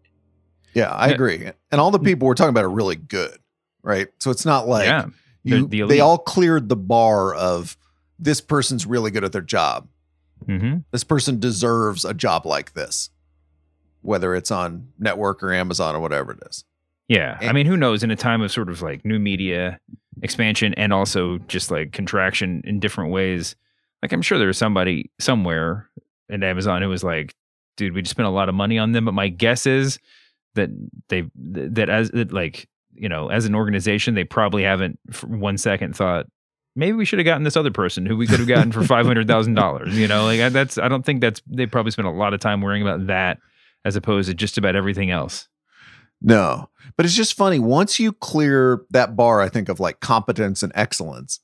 yeah, 0.74 0.90
I 0.92 1.10
agree. 1.10 1.50
And 1.72 1.80
all 1.80 1.92
the 1.92 2.00
people 2.00 2.28
we're 2.28 2.34
talking 2.34 2.50
about 2.50 2.66
are 2.66 2.70
really 2.70 2.98
good, 2.98 3.38
right? 3.84 4.08
So 4.20 4.32
it's 4.32 4.46
not 4.46 4.68
like 4.68 4.86
yeah, 4.88 5.06
you, 5.44 5.68
the- 5.68 5.82
the 5.84 5.88
they 5.88 6.00
all 6.02 6.18
cleared 6.18 6.68
the 6.68 6.76
bar 6.76 7.34
of 7.34 7.78
this 8.20 8.42
person's 8.42 8.86
really 8.86 9.12
good 9.12 9.24
at 9.24 9.32
their 9.32 9.42
job. 9.42 9.88
hmm 10.46 10.78
This 10.92 11.04
person 11.06 11.40
deserves 11.40 12.04
a 12.04 12.14
job 12.14 12.46
like 12.46 12.74
this, 12.74 13.10
whether 14.02 14.36
it's 14.36 14.52
on 14.52 14.90
network 15.00 15.42
or 15.44 15.54
Amazon 15.54 15.96
or 15.96 16.00
whatever 16.00 16.34
it 16.34 16.40
is. 16.50 16.66
Yeah. 17.08 17.38
I 17.42 17.52
mean, 17.54 17.66
who 17.68 17.78
knows 17.78 18.04
in 18.04 18.12
a 18.12 18.16
time 18.16 18.42
of 18.42 18.52
sort 18.52 18.70
of 18.70 18.82
like 18.82 19.06
new 19.06 19.20
media 19.20 19.80
expansion 20.24 20.74
and 20.76 20.92
also 20.94 21.38
just 21.48 21.70
like 21.72 21.92
contraction 21.92 22.62
in 22.66 22.80
different 22.80 23.12
ways. 23.12 23.56
Like 24.02 24.12
I'm 24.12 24.22
sure 24.22 24.38
there's 24.40 24.58
somebody 24.58 25.12
somewhere 25.20 25.90
at 26.32 26.44
Amazon 26.44 26.82
who 26.82 26.90
was 26.90 27.04
like, 27.04 27.36
dude, 27.78 27.94
we 27.94 28.02
just 28.02 28.12
spent 28.12 28.28
a 28.28 28.32
lot 28.32 28.50
of 28.50 28.56
money 28.56 28.78
on 28.80 28.92
them. 28.94 29.06
But 29.06 29.14
my 29.14 29.28
guess 29.28 29.66
is 29.68 30.00
that 30.56 30.70
they 31.10 31.30
that 31.36 31.90
as 31.90 32.10
that 32.12 32.32
like, 32.32 32.68
you 32.94 33.10
know, 33.10 33.30
as 33.30 33.46
an 33.46 33.56
organization, 33.56 34.16
they 34.16 34.24
probably 34.24 34.64
haven't 34.64 34.98
for 35.12 35.28
one 35.28 35.58
second 35.58 35.96
thought, 35.96 36.28
maybe 36.76 36.94
we 36.94 37.06
should 37.06 37.20
have 37.20 37.26
gotten 37.26 37.44
this 37.44 37.58
other 37.58 37.72
person 37.72 38.06
who 38.06 38.16
we 38.18 38.26
could 38.26 38.40
have 38.40 38.48
gotten 38.48 38.72
for 38.72 38.84
five 38.88 39.06
hundred 39.06 39.28
thousand 39.28 39.54
dollars. 39.56 39.96
You 39.98 40.08
know, 40.08 40.24
like 40.26 40.40
I- 40.40 40.50
that's 40.50 40.78
I 40.78 40.88
don't 40.88 41.06
think 41.06 41.22
that's 41.22 41.42
they 41.46 41.66
probably 41.68 41.92
spent 41.92 42.08
a 42.08 42.12
lot 42.12 42.34
of 42.34 42.40
time 42.40 42.62
worrying 42.62 42.82
about 42.82 43.08
that 43.08 43.38
as 43.84 43.96
opposed 43.96 44.30
to 44.30 44.34
just 44.34 44.58
about 44.58 44.76
everything 44.76 45.12
else. 45.12 45.48
No, 46.22 46.70
but 46.98 47.06
it's 47.06 47.16
just 47.16 47.36
funny. 47.36 47.60
Once 47.60 48.00
you 48.00 48.12
clear 48.14 48.82
that 48.92 49.16
bar, 49.16 49.42
I 49.42 49.50
think 49.50 49.70
of 49.70 49.80
like 49.80 50.00
competence 50.00 50.64
and 50.64 50.72
excellence, 50.76 51.40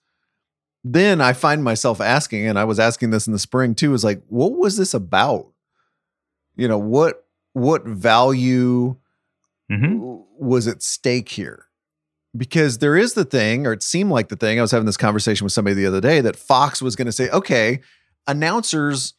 then 0.83 1.21
I 1.21 1.33
find 1.33 1.63
myself 1.63 2.01
asking, 2.01 2.47
and 2.47 2.57
I 2.57 2.63
was 2.63 2.79
asking 2.79 3.11
this 3.11 3.27
in 3.27 3.33
the 3.33 3.39
spring 3.39 3.75
too, 3.75 3.93
is 3.93 4.03
like, 4.03 4.21
what 4.27 4.53
was 4.53 4.77
this 4.77 4.93
about? 4.93 5.47
You 6.55 6.67
know, 6.67 6.77
what 6.79 7.25
what 7.53 7.85
value 7.85 8.97
hmm 9.69 9.99
was 10.37 10.67
at 10.67 10.81
stake 10.81 11.29
here? 11.29 11.67
Because 12.35 12.77
there 12.79 12.95
is 12.97 13.13
the 13.13 13.25
thing, 13.25 13.67
or 13.67 13.73
it 13.73 13.83
seemed 13.83 14.09
like 14.09 14.29
the 14.29 14.35
thing. 14.35 14.57
I 14.57 14.61
was 14.61 14.71
having 14.71 14.85
this 14.85 14.97
conversation 14.97 15.43
with 15.45 15.53
somebody 15.53 15.75
the 15.75 15.85
other 15.85 16.01
day 16.01 16.21
that 16.21 16.35
Fox 16.35 16.81
was 16.81 16.95
going 16.95 17.05
to 17.05 17.11
say, 17.11 17.29
okay, 17.29 17.81
announcers, 18.25 19.13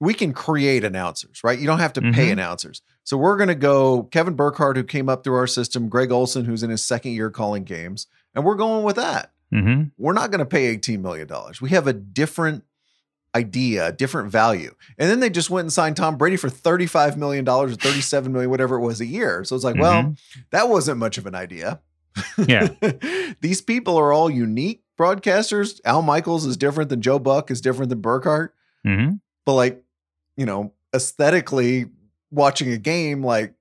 we 0.00 0.12
can 0.14 0.32
create 0.32 0.84
announcers, 0.84 1.40
right? 1.44 1.58
You 1.58 1.66
don't 1.66 1.78
have 1.78 1.92
to 1.94 2.02
pay 2.02 2.28
Mhm. 2.28 2.32
announcers. 2.32 2.82
So 3.06 3.16
we're 3.16 3.36
going 3.36 3.48
to 3.48 3.54
go 3.54 4.02
Kevin 4.02 4.34
Burkhardt, 4.34 4.76
who 4.76 4.82
came 4.82 5.08
up 5.08 5.22
through 5.22 5.36
our 5.36 5.46
system, 5.46 5.88
Greg 5.88 6.10
Olsen, 6.10 6.44
who's 6.44 6.64
in 6.64 6.70
his 6.70 6.82
second 6.82 7.12
year 7.12 7.30
calling 7.30 7.62
games, 7.62 8.08
and 8.34 8.44
we're 8.44 8.56
going 8.56 8.82
with 8.82 8.96
that. 8.96 9.32
hmm 9.52 9.84
We're 9.96 10.12
not 10.12 10.32
going 10.32 10.40
to 10.40 10.44
pay 10.44 10.76
$18 10.76 11.00
million. 11.00 11.28
We 11.62 11.70
have 11.70 11.86
a 11.86 11.92
different 11.92 12.64
idea, 13.32 13.88
a 13.88 13.92
different 13.92 14.32
value. 14.32 14.74
And 14.98 15.08
then 15.08 15.20
they 15.20 15.30
just 15.30 15.50
went 15.50 15.66
and 15.66 15.72
signed 15.72 15.96
Tom 15.96 16.16
Brady 16.16 16.36
for 16.36 16.48
$35 16.48 17.16
million 17.16 17.48
or 17.48 17.68
37 17.70 18.32
million, 18.32 18.50
whatever 18.50 18.76
it 18.76 18.80
was 18.80 19.00
a 19.00 19.06
year. 19.06 19.44
So 19.44 19.54
it's 19.54 19.64
like, 19.64 19.76
well, 19.76 20.16
that 20.50 20.68
wasn't 20.68 20.98
much 20.98 21.16
of 21.16 21.26
an 21.26 21.34
idea. 21.36 21.80
Yeah. 22.44 22.68
These 23.40 23.60
people 23.60 23.96
are 23.98 24.12
all 24.12 24.28
unique 24.28 24.82
broadcasters. 24.98 25.80
Al 25.84 26.02
Michaels 26.02 26.44
is 26.44 26.56
different 26.56 26.90
than 26.90 27.02
Joe 27.02 27.18
Buck, 27.20 27.50
is 27.52 27.60
different 27.60 27.90
than 27.90 28.00
Burkhardt. 28.00 28.52
hmm 28.84 29.10
But 29.44 29.54
like, 29.54 29.84
you 30.36 30.46
know, 30.46 30.72
aesthetically 30.94 31.86
watching 32.30 32.72
a 32.72 32.78
game, 32.78 33.22
like, 33.22 33.54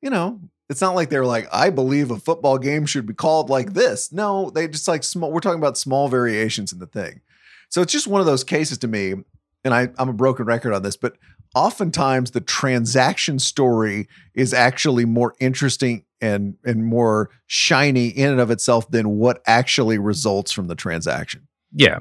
you 0.00 0.10
know, 0.10 0.40
it's 0.68 0.80
not 0.80 0.94
like 0.94 1.10
they're 1.10 1.26
like, 1.26 1.46
I 1.52 1.70
believe 1.70 2.10
a 2.10 2.18
football 2.18 2.58
game 2.58 2.86
should 2.86 3.06
be 3.06 3.14
called 3.14 3.50
like 3.50 3.66
mm-hmm. 3.66 3.78
this. 3.78 4.12
No, 4.12 4.50
they 4.50 4.68
just 4.68 4.88
like 4.88 5.04
small, 5.04 5.30
we're 5.30 5.40
talking 5.40 5.58
about 5.58 5.78
small 5.78 6.08
variations 6.08 6.72
in 6.72 6.78
the 6.78 6.86
thing. 6.86 7.20
So 7.68 7.82
it's 7.82 7.92
just 7.92 8.06
one 8.06 8.20
of 8.20 8.26
those 8.26 8.44
cases 8.44 8.78
to 8.78 8.88
me, 8.88 9.14
and 9.64 9.74
I, 9.74 9.88
I'm 9.98 10.08
a 10.08 10.14
broken 10.14 10.46
record 10.46 10.72
on 10.72 10.82
this, 10.82 10.96
but 10.96 11.16
oftentimes 11.54 12.32
the 12.32 12.40
transaction 12.40 13.38
story 13.38 14.08
is 14.34 14.52
actually 14.54 15.04
more 15.04 15.34
interesting 15.40 16.04
and 16.20 16.56
and 16.64 16.84
more 16.84 17.30
shiny 17.46 18.08
in 18.08 18.30
and 18.30 18.40
of 18.40 18.50
itself 18.50 18.90
than 18.90 19.18
what 19.18 19.42
actually 19.46 19.98
results 19.98 20.52
from 20.52 20.68
the 20.68 20.74
transaction. 20.74 21.46
Yeah. 21.72 22.00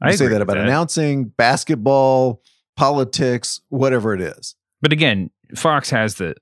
I 0.00 0.14
say 0.14 0.28
that 0.28 0.40
about 0.40 0.58
announcing, 0.58 1.24
basketball, 1.24 2.40
politics, 2.76 3.60
whatever 3.68 4.14
it 4.14 4.20
is. 4.20 4.54
But 4.80 4.92
again, 4.92 5.30
Fox 5.56 5.90
has 5.90 6.16
the 6.16 6.34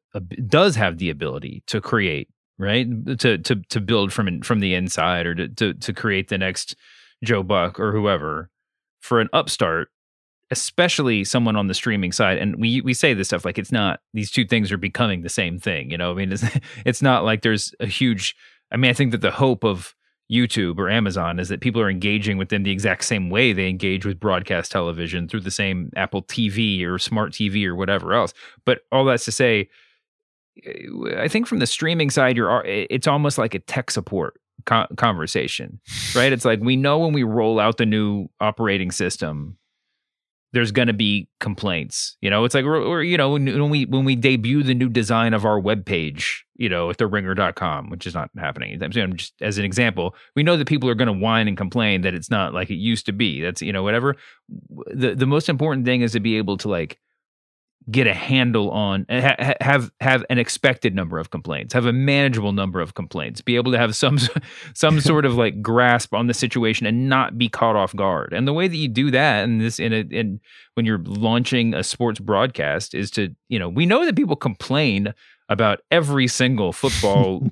does 0.47 0.77
have 0.77 0.99
the 0.99 1.11
ability 1.11 1.63
to 1.67 1.81
create, 1.81 2.29
right? 2.59 2.87
To 3.19 3.39
to 3.39 3.57
to 3.57 3.81
build 3.81 4.13
from 4.13 4.43
from 4.43 4.61
the 4.61 4.75
inside 4.75 5.27
or 5.27 5.35
to 5.35 5.49
to 5.49 5.75
to 5.75 5.93
create 5.93 6.29
the 6.29 6.39
next 6.39 6.77
Joe 7.25 7.43
Buck 7.43 7.81
or 7.81 7.93
whoever 7.93 8.51
for 9.01 9.21
an 9.21 9.29
upstart, 9.33 9.89
especially 10.51 11.25
someone 11.25 11.57
on 11.57 11.69
the 11.69 11.75
streaming 11.75 12.13
side. 12.13 12.39
And 12.39 12.57
we 12.57 12.81
we 12.81 12.95
say 12.95 13.15
this 13.15 13.29
stuff 13.29 13.45
like 13.45 13.59
it's 13.59 13.73
not 13.73 14.01
these 14.13 14.31
two 14.31 14.47
things 14.47 14.71
are 14.71 14.79
becoming 14.79 15.23
the 15.23 15.29
same 15.29 15.59
thing, 15.59 15.91
you 15.91 15.99
know? 15.99 16.13
I 16.13 16.15
mean, 16.15 16.33
it's 16.33 16.45
it's 16.85 17.03
not 17.03 17.25
like 17.25 17.43
there's 17.43 17.75
a 17.81 17.87
huge 17.87 18.37
I 18.71 18.77
mean, 18.77 18.91
I 18.91 18.95
think 18.95 19.13
that 19.13 19.21
the 19.21 19.31
hope 19.31 19.65
of 19.65 19.95
YouTube 20.31 20.79
or 20.79 20.89
Amazon 20.89 21.39
is 21.39 21.49
that 21.49 21.61
people 21.61 21.81
are 21.81 21.91
engaging 21.91 22.37
with 22.37 22.49
them 22.49 22.65
the 22.65 22.71
exact 22.71 23.05
same 23.05 23.31
way 23.31 23.53
they 23.53 23.69
engage 23.69 24.05
with 24.05 24.19
broadcast 24.19 24.73
television 24.73 25.29
through 25.29 25.41
the 25.41 25.51
same 25.51 25.91
Apple 25.97 26.23
TV 26.23 26.85
or 26.85 26.99
smart 26.99 27.33
TV 27.33 27.65
or 27.65 27.77
whatever 27.77 28.13
else. 28.13 28.35
But 28.65 28.81
all 28.91 29.05
that's 29.05 29.25
to 29.27 29.33
say, 29.33 29.69
eh, 30.65 30.87
I 31.17 31.29
think 31.29 31.47
from 31.47 31.61
the 31.61 31.67
streaming 31.67 32.11
side, 32.11 32.37
you're 32.37 32.67
eh, 32.67 32.87
it's 32.91 33.07
almost 33.07 33.39
like 33.39 33.55
a 33.55 33.61
tech 33.61 33.91
support 33.91 34.41
co- 34.65 34.89
conversation, 34.97 35.81
right? 36.15 36.33
It's 36.33 36.45
like 36.45 36.61
we 36.61 36.77
know 36.77 36.99
when 36.99 37.13
we 37.13 37.23
roll 37.23 37.61
out 37.61 37.77
the 37.77 37.87
new 37.87 38.29
operating 38.41 38.91
system, 38.91 39.57
there's 40.57 40.73
going 40.73 40.89
to 40.89 40.95
be 40.95 41.29
complaints. 41.39 42.17
You 42.23 42.31
know, 42.31 42.47
it's 42.47 42.55
like 42.55 42.65
or, 42.65 43.03
you 43.03 43.19
know 43.19 43.33
when, 43.33 43.69
we 43.69 43.85
when 43.85 44.07
we 44.07 44.17
debut 44.17 44.63
the 44.63 44.75
new 44.75 44.89
design 44.89 45.35
of 45.35 45.45
our 45.45 45.61
web 45.61 45.85
page, 45.85 46.47
you 46.57 46.71
know, 46.71 46.89
at 46.89 46.97
theringer.com, 46.97 47.91
which 47.91 48.07
is 48.07 48.15
not 48.15 48.31
happening 48.39 48.81
soon. 48.91 49.19
Just 49.19 49.35
as 49.43 49.59
an 49.59 49.67
example, 49.67 50.15
we 50.35 50.43
know 50.43 50.57
that 50.57 50.67
people 50.67 50.89
are 50.89 50.95
going 50.95 51.13
to 51.13 51.13
whine 51.13 51.47
and 51.47 51.59
complain 51.59 52.01
that 52.01 52.15
it's 52.15 52.31
not 52.31 52.55
like 52.55 52.71
it 52.71 52.77
used 52.77 53.05
to 53.05 53.13
be. 53.13 53.43
That's 53.43 53.61
you 53.61 53.71
know 53.71 53.83
whatever. 53.83 54.17
The 54.87 55.15
the 55.15 55.27
most 55.27 55.51
important 55.51 55.85
thing 55.85 56.01
is 56.01 56.13
to 56.13 56.21
be 56.21 56.39
able 56.39 56.57
to 56.57 56.69
like 56.71 56.99
get 57.91 58.07
a 58.07 58.15
handle 58.15 58.71
on 58.71 59.07
ha- 59.09 59.55
have 59.61 59.93
have 60.01 60.25
an 60.29 60.39
expected 60.39 60.95
number 60.95 61.19
of 61.19 61.31
complaints 61.31 61.73
have 61.73 61.87
a 61.87 61.93
manageable 61.93 62.53
number 62.53 62.81
of 62.81 62.95
complaints 62.95 63.41
be 63.41 63.55
able 63.55 63.71
to 63.71 63.79
have 63.79 63.95
some 63.95 64.19
some 64.75 65.01
sort 65.01 65.25
of 65.25 65.35
like 65.35 65.63
grasp 65.63 66.13
on 66.13 66.27
the 66.27 66.35
situation 66.35 66.87
and 66.87 67.09
not 67.09 67.39
be 67.39 67.49
caught 67.49 67.77
off 67.77 67.95
guard. 67.95 68.33
And 68.33 68.47
the 68.47 68.53
way 68.53 68.69
that 68.69 68.77
you 68.77 68.89
do 68.89 69.11
that 69.11 69.45
and 69.45 69.61
this 69.61 69.79
in 69.79 69.93
a 69.93 70.01
in 70.11 70.41
when 70.75 70.87
you're 70.87 71.03
launching 71.05 71.75
a 71.75 71.83
sports 71.83 72.21
broadcast 72.21 72.95
is 72.95 73.11
to 73.13 73.35
you 73.49 73.59
know 73.59 73.69
we 73.69 73.87
know 73.87 74.05
that 74.05 74.17
people 74.17 74.37
complain 74.37 75.15
about 75.49 75.81
every 75.91 76.27
single 76.27 76.73
football 76.73 77.49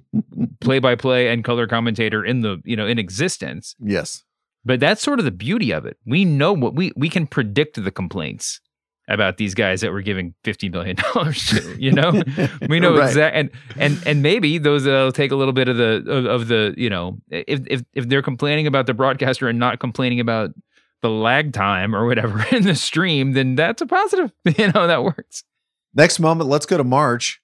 play 0.61 0.79
by 0.81 0.97
play 0.97 1.29
and 1.29 1.44
color 1.44 1.66
commentator 1.66 2.25
in 2.25 2.40
the 2.40 2.61
you 2.64 2.77
know 2.77 2.87
in 2.87 2.99
existence. 2.99 3.75
Yes. 3.81 4.25
But 4.66 4.81
that's 4.81 5.03
sort 5.03 5.18
of 5.18 5.27
the 5.27 5.31
beauty 5.31 5.73
of 5.73 5.85
it. 5.85 5.99
We 6.07 6.25
know 6.25 6.53
what 6.53 6.75
we 6.75 6.92
we 6.97 7.09
can 7.09 7.27
predict 7.27 7.83
the 7.83 7.90
complaints 7.90 8.61
about 9.08 9.36
these 9.36 9.54
guys 9.54 9.80
that 9.82 9.92
we're 9.92 10.02
giving 10.02 10.34
fifty 10.44 10.68
million 10.68 10.96
dollars 11.14 11.46
to. 11.46 11.76
You 11.78 11.92
know, 11.92 12.22
we 12.68 12.80
know 12.80 12.96
right. 12.96 13.08
exactly, 13.08 13.40
and 13.40 13.50
and 13.76 14.06
and 14.06 14.22
maybe 14.22 14.58
those 14.58 14.84
that'll 14.84 15.12
take 15.12 15.30
a 15.30 15.36
little 15.36 15.52
bit 15.52 15.68
of 15.68 15.76
the 15.76 16.04
of, 16.06 16.24
of, 16.26 16.48
the 16.48 16.74
you 16.76 16.90
know 16.90 17.18
if 17.30 17.60
if 17.66 17.82
if 17.92 18.08
they're 18.08 18.22
complaining 18.22 18.66
about 18.66 18.86
the 18.86 18.94
broadcaster 18.94 19.48
and 19.48 19.58
not 19.58 19.80
complaining 19.80 20.20
about 20.20 20.50
the 21.02 21.10
lag 21.10 21.52
time 21.52 21.94
or 21.94 22.06
whatever 22.06 22.44
in 22.52 22.64
the 22.64 22.74
stream, 22.74 23.32
then 23.32 23.54
that's 23.54 23.82
a 23.82 23.86
positive. 23.86 24.32
You 24.56 24.72
know, 24.72 24.86
that 24.86 25.04
works. 25.04 25.44
Next 25.94 26.18
moment, 26.18 26.48
let's 26.48 26.66
go 26.66 26.76
to 26.76 26.84
March. 26.84 27.40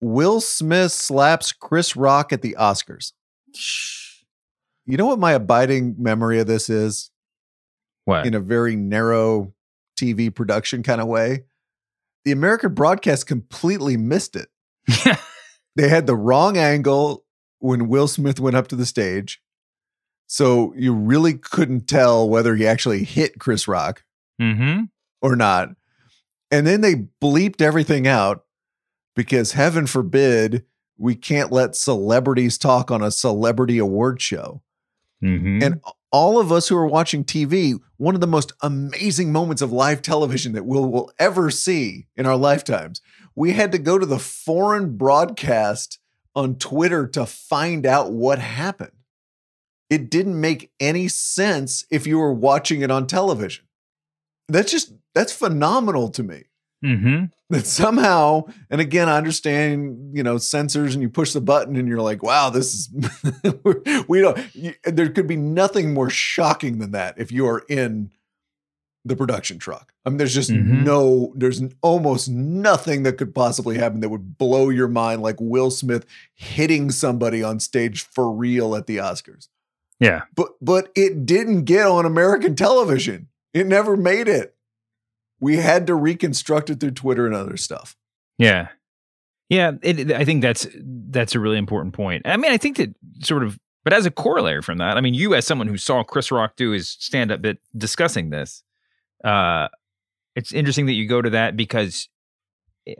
Will 0.00 0.40
Smith 0.40 0.92
slaps 0.92 1.52
Chris 1.52 1.96
Rock 1.96 2.32
at 2.32 2.42
the 2.42 2.56
Oscars. 2.58 3.12
You 4.84 4.96
know 4.96 5.06
what 5.06 5.18
my 5.18 5.32
abiding 5.32 5.94
memory 5.98 6.40
of 6.40 6.46
this 6.46 6.68
is? 6.68 7.10
What? 8.04 8.26
In 8.26 8.34
a 8.34 8.40
very 8.40 8.74
narrow 8.74 9.54
TV 9.98 10.34
production 10.34 10.82
kind 10.82 11.00
of 11.00 11.06
way. 11.06 11.44
The 12.24 12.32
American 12.32 12.74
broadcast 12.74 13.26
completely 13.26 13.96
missed 13.96 14.36
it. 14.36 14.48
they 15.76 15.88
had 15.88 16.06
the 16.06 16.16
wrong 16.16 16.56
angle 16.56 17.24
when 17.58 17.88
Will 17.88 18.08
Smith 18.08 18.40
went 18.40 18.56
up 18.56 18.68
to 18.68 18.76
the 18.76 18.86
stage. 18.86 19.40
So 20.26 20.72
you 20.76 20.94
really 20.94 21.34
couldn't 21.34 21.88
tell 21.88 22.28
whether 22.28 22.54
he 22.54 22.66
actually 22.66 23.04
hit 23.04 23.38
Chris 23.38 23.68
Rock 23.68 24.04
mm-hmm. 24.40 24.84
or 25.20 25.36
not. 25.36 25.70
And 26.50 26.66
then 26.66 26.80
they 26.80 27.06
bleeped 27.20 27.60
everything 27.60 28.06
out 28.06 28.44
because 29.14 29.52
heaven 29.52 29.86
forbid 29.86 30.64
we 30.96 31.14
can't 31.14 31.52
let 31.52 31.76
celebrities 31.76 32.58
talk 32.58 32.90
on 32.90 33.02
a 33.02 33.10
celebrity 33.10 33.78
award 33.78 34.20
show. 34.20 34.62
Mm-hmm. 35.22 35.62
And 35.62 35.80
all 36.10 36.38
of 36.38 36.52
us 36.52 36.68
who 36.68 36.76
are 36.76 36.86
watching 36.86 37.24
TV, 37.24 37.78
one 37.96 38.14
of 38.14 38.20
the 38.20 38.26
most 38.26 38.52
amazing 38.60 39.32
moments 39.32 39.62
of 39.62 39.72
live 39.72 40.02
television 40.02 40.52
that 40.52 40.66
we'll, 40.66 40.88
will 40.90 41.12
ever 41.18 41.50
see 41.50 42.06
in 42.16 42.26
our 42.26 42.36
lifetimes. 42.36 43.00
We 43.34 43.52
had 43.52 43.72
to 43.72 43.78
go 43.78 43.98
to 43.98 44.06
the 44.06 44.18
foreign 44.18 44.96
broadcast 44.96 45.98
on 46.34 46.56
Twitter 46.56 47.06
to 47.08 47.24
find 47.24 47.86
out 47.86 48.12
what 48.12 48.38
happened. 48.38 48.92
It 49.88 50.10
didn't 50.10 50.40
make 50.40 50.70
any 50.80 51.08
sense 51.08 51.84
if 51.90 52.06
you 52.06 52.18
were 52.18 52.32
watching 52.32 52.82
it 52.82 52.90
on 52.90 53.06
television. 53.06 53.64
That's 54.48 54.70
just, 54.70 54.92
that's 55.14 55.32
phenomenal 55.32 56.08
to 56.10 56.22
me. 56.22 56.44
Mm-hmm. 56.84 57.26
That 57.50 57.66
somehow, 57.66 58.44
and 58.70 58.80
again, 58.80 59.08
I 59.08 59.16
understand, 59.16 60.16
you 60.16 60.22
know, 60.22 60.38
censors, 60.38 60.94
and 60.94 61.02
you 61.02 61.08
push 61.08 61.32
the 61.32 61.40
button, 61.40 61.76
and 61.76 61.86
you're 61.86 62.00
like, 62.00 62.22
"Wow, 62.22 62.50
this 62.50 62.74
is." 62.74 62.90
we 64.08 64.20
don't. 64.20 64.54
You, 64.54 64.74
there 64.84 65.10
could 65.10 65.26
be 65.26 65.36
nothing 65.36 65.94
more 65.94 66.10
shocking 66.10 66.78
than 66.78 66.92
that 66.92 67.18
if 67.18 67.30
you 67.30 67.46
are 67.46 67.62
in 67.68 68.10
the 69.04 69.16
production 69.16 69.58
truck. 69.58 69.92
I 70.04 70.10
mean, 70.10 70.16
there's 70.16 70.34
just 70.34 70.50
mm-hmm. 70.50 70.84
no, 70.84 71.32
there's 71.36 71.62
almost 71.82 72.28
nothing 72.28 73.02
that 73.02 73.18
could 73.18 73.34
possibly 73.34 73.76
happen 73.76 74.00
that 74.00 74.08
would 74.08 74.38
blow 74.38 74.68
your 74.68 74.88
mind, 74.88 75.22
like 75.22 75.36
Will 75.38 75.70
Smith 75.70 76.06
hitting 76.34 76.90
somebody 76.90 77.42
on 77.42 77.60
stage 77.60 78.02
for 78.02 78.32
real 78.32 78.74
at 78.74 78.86
the 78.86 78.96
Oscars. 78.96 79.48
Yeah, 80.00 80.22
but 80.34 80.52
but 80.60 80.90
it 80.96 81.26
didn't 81.26 81.64
get 81.64 81.86
on 81.86 82.06
American 82.06 82.56
television. 82.56 83.28
It 83.54 83.66
never 83.66 83.96
made 83.96 84.26
it 84.26 84.56
we 85.42 85.56
had 85.56 85.88
to 85.88 85.94
reconstruct 85.94 86.70
it 86.70 86.78
through 86.78 86.92
Twitter 86.92 87.26
and 87.26 87.34
other 87.34 87.56
stuff. 87.56 87.96
Yeah. 88.38 88.68
Yeah, 89.48 89.72
it, 89.82 90.12
I 90.12 90.24
think 90.24 90.40
that's 90.40 90.66
that's 90.72 91.34
a 91.34 91.40
really 91.40 91.58
important 91.58 91.92
point. 91.94 92.22
I 92.24 92.38
mean, 92.38 92.52
I 92.52 92.56
think 92.56 92.78
that 92.78 92.94
sort 93.22 93.42
of, 93.42 93.58
but 93.84 93.92
as 93.92 94.06
a 94.06 94.10
corollary 94.10 94.62
from 94.62 94.78
that, 94.78 94.96
I 94.96 95.02
mean, 95.02 95.12
you 95.12 95.34
as 95.34 95.44
someone 95.44 95.66
who 95.66 95.76
saw 95.76 96.04
Chris 96.04 96.30
Rock 96.30 96.56
do 96.56 96.70
his 96.70 96.88
stand 96.88 97.30
up 97.30 97.42
bit 97.42 97.58
discussing 97.76 98.30
this, 98.30 98.62
uh, 99.24 99.68
it's 100.34 100.52
interesting 100.52 100.86
that 100.86 100.92
you 100.92 101.06
go 101.06 101.20
to 101.20 101.28
that 101.30 101.54
because 101.54 102.08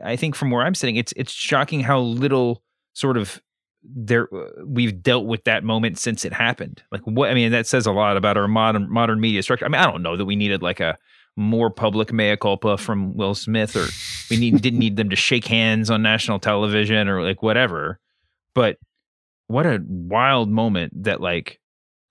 I 0.03 0.15
think 0.15 0.35
from 0.35 0.51
where 0.51 0.63
I'm 0.63 0.75
sitting, 0.75 0.97
it's 0.97 1.13
it's 1.15 1.31
shocking 1.31 1.79
how 1.79 2.01
little 2.01 2.61
sort 2.91 3.17
of 3.17 3.41
there 3.83 4.27
we've 4.63 5.01
dealt 5.01 5.25
with 5.25 5.45
that 5.45 5.63
moment 5.63 5.97
since 5.97 6.23
it 6.23 6.33
happened. 6.33 6.83
Like 6.91 7.01
what 7.01 7.31
I 7.31 7.33
mean, 7.33 7.51
that 7.53 7.67
says 7.67 7.87
a 7.87 7.91
lot 7.91 8.15
about 8.15 8.37
our 8.37 8.47
modern 8.47 8.91
modern 8.91 9.19
media 9.19 9.41
structure. 9.41 9.65
I 9.65 9.69
mean, 9.69 9.81
I 9.81 9.89
don't 9.89 10.03
know 10.03 10.17
that 10.17 10.25
we 10.25 10.35
needed 10.35 10.61
like 10.61 10.81
a 10.81 10.99
more 11.35 11.69
public 11.69 12.13
mea 12.13 12.37
culpa 12.37 12.77
from 12.77 13.15
Will 13.15 13.35
Smith, 13.35 13.75
or 13.75 13.87
we 14.29 14.37
need, 14.37 14.61
didn't 14.61 14.79
need 14.79 14.97
them 14.97 15.09
to 15.09 15.15
shake 15.15 15.45
hands 15.45 15.89
on 15.89 16.01
national 16.01 16.39
television 16.39 17.07
or 17.07 17.23
like 17.23 17.41
whatever. 17.41 17.99
But 18.53 18.77
what 19.47 19.65
a 19.65 19.81
wild 19.87 20.49
moment 20.49 21.03
that 21.03 21.21
like 21.21 21.59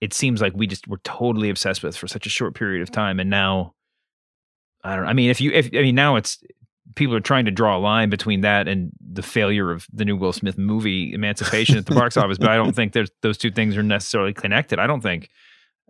it 0.01 0.13
seems 0.13 0.41
like 0.41 0.53
we 0.53 0.67
just 0.67 0.87
were 0.87 0.99
totally 1.03 1.49
obsessed 1.49 1.83
with 1.83 1.95
for 1.95 2.07
such 2.07 2.25
a 2.25 2.29
short 2.29 2.55
period 2.55 2.81
of 2.81 2.91
time, 2.91 3.19
and 3.19 3.29
now 3.29 3.73
I 4.83 4.95
don't. 4.95 5.05
I 5.05 5.13
mean, 5.13 5.29
if 5.29 5.39
you, 5.39 5.51
if 5.51 5.67
I 5.67 5.81
mean, 5.81 5.95
now 5.95 6.17
it's 6.17 6.43
people 6.95 7.15
are 7.15 7.21
trying 7.21 7.45
to 7.45 7.51
draw 7.51 7.77
a 7.77 7.79
line 7.79 8.09
between 8.09 8.41
that 8.41 8.67
and 8.67 8.91
the 8.99 9.21
failure 9.21 9.71
of 9.71 9.87
the 9.93 10.05
new 10.05 10.17
Will 10.17 10.33
Smith 10.33 10.57
movie 10.57 11.13
Emancipation 11.13 11.77
at 11.77 11.85
the 11.85 11.95
box 11.95 12.17
office, 12.17 12.37
but 12.37 12.49
I 12.49 12.55
don't 12.57 12.75
think 12.75 12.93
there's 12.93 13.11
those 13.21 13.37
two 13.37 13.49
things 13.49 13.77
are 13.77 13.83
necessarily 13.83 14.33
connected. 14.33 14.79
I 14.79 14.87
don't 14.87 15.01
think 15.01 15.29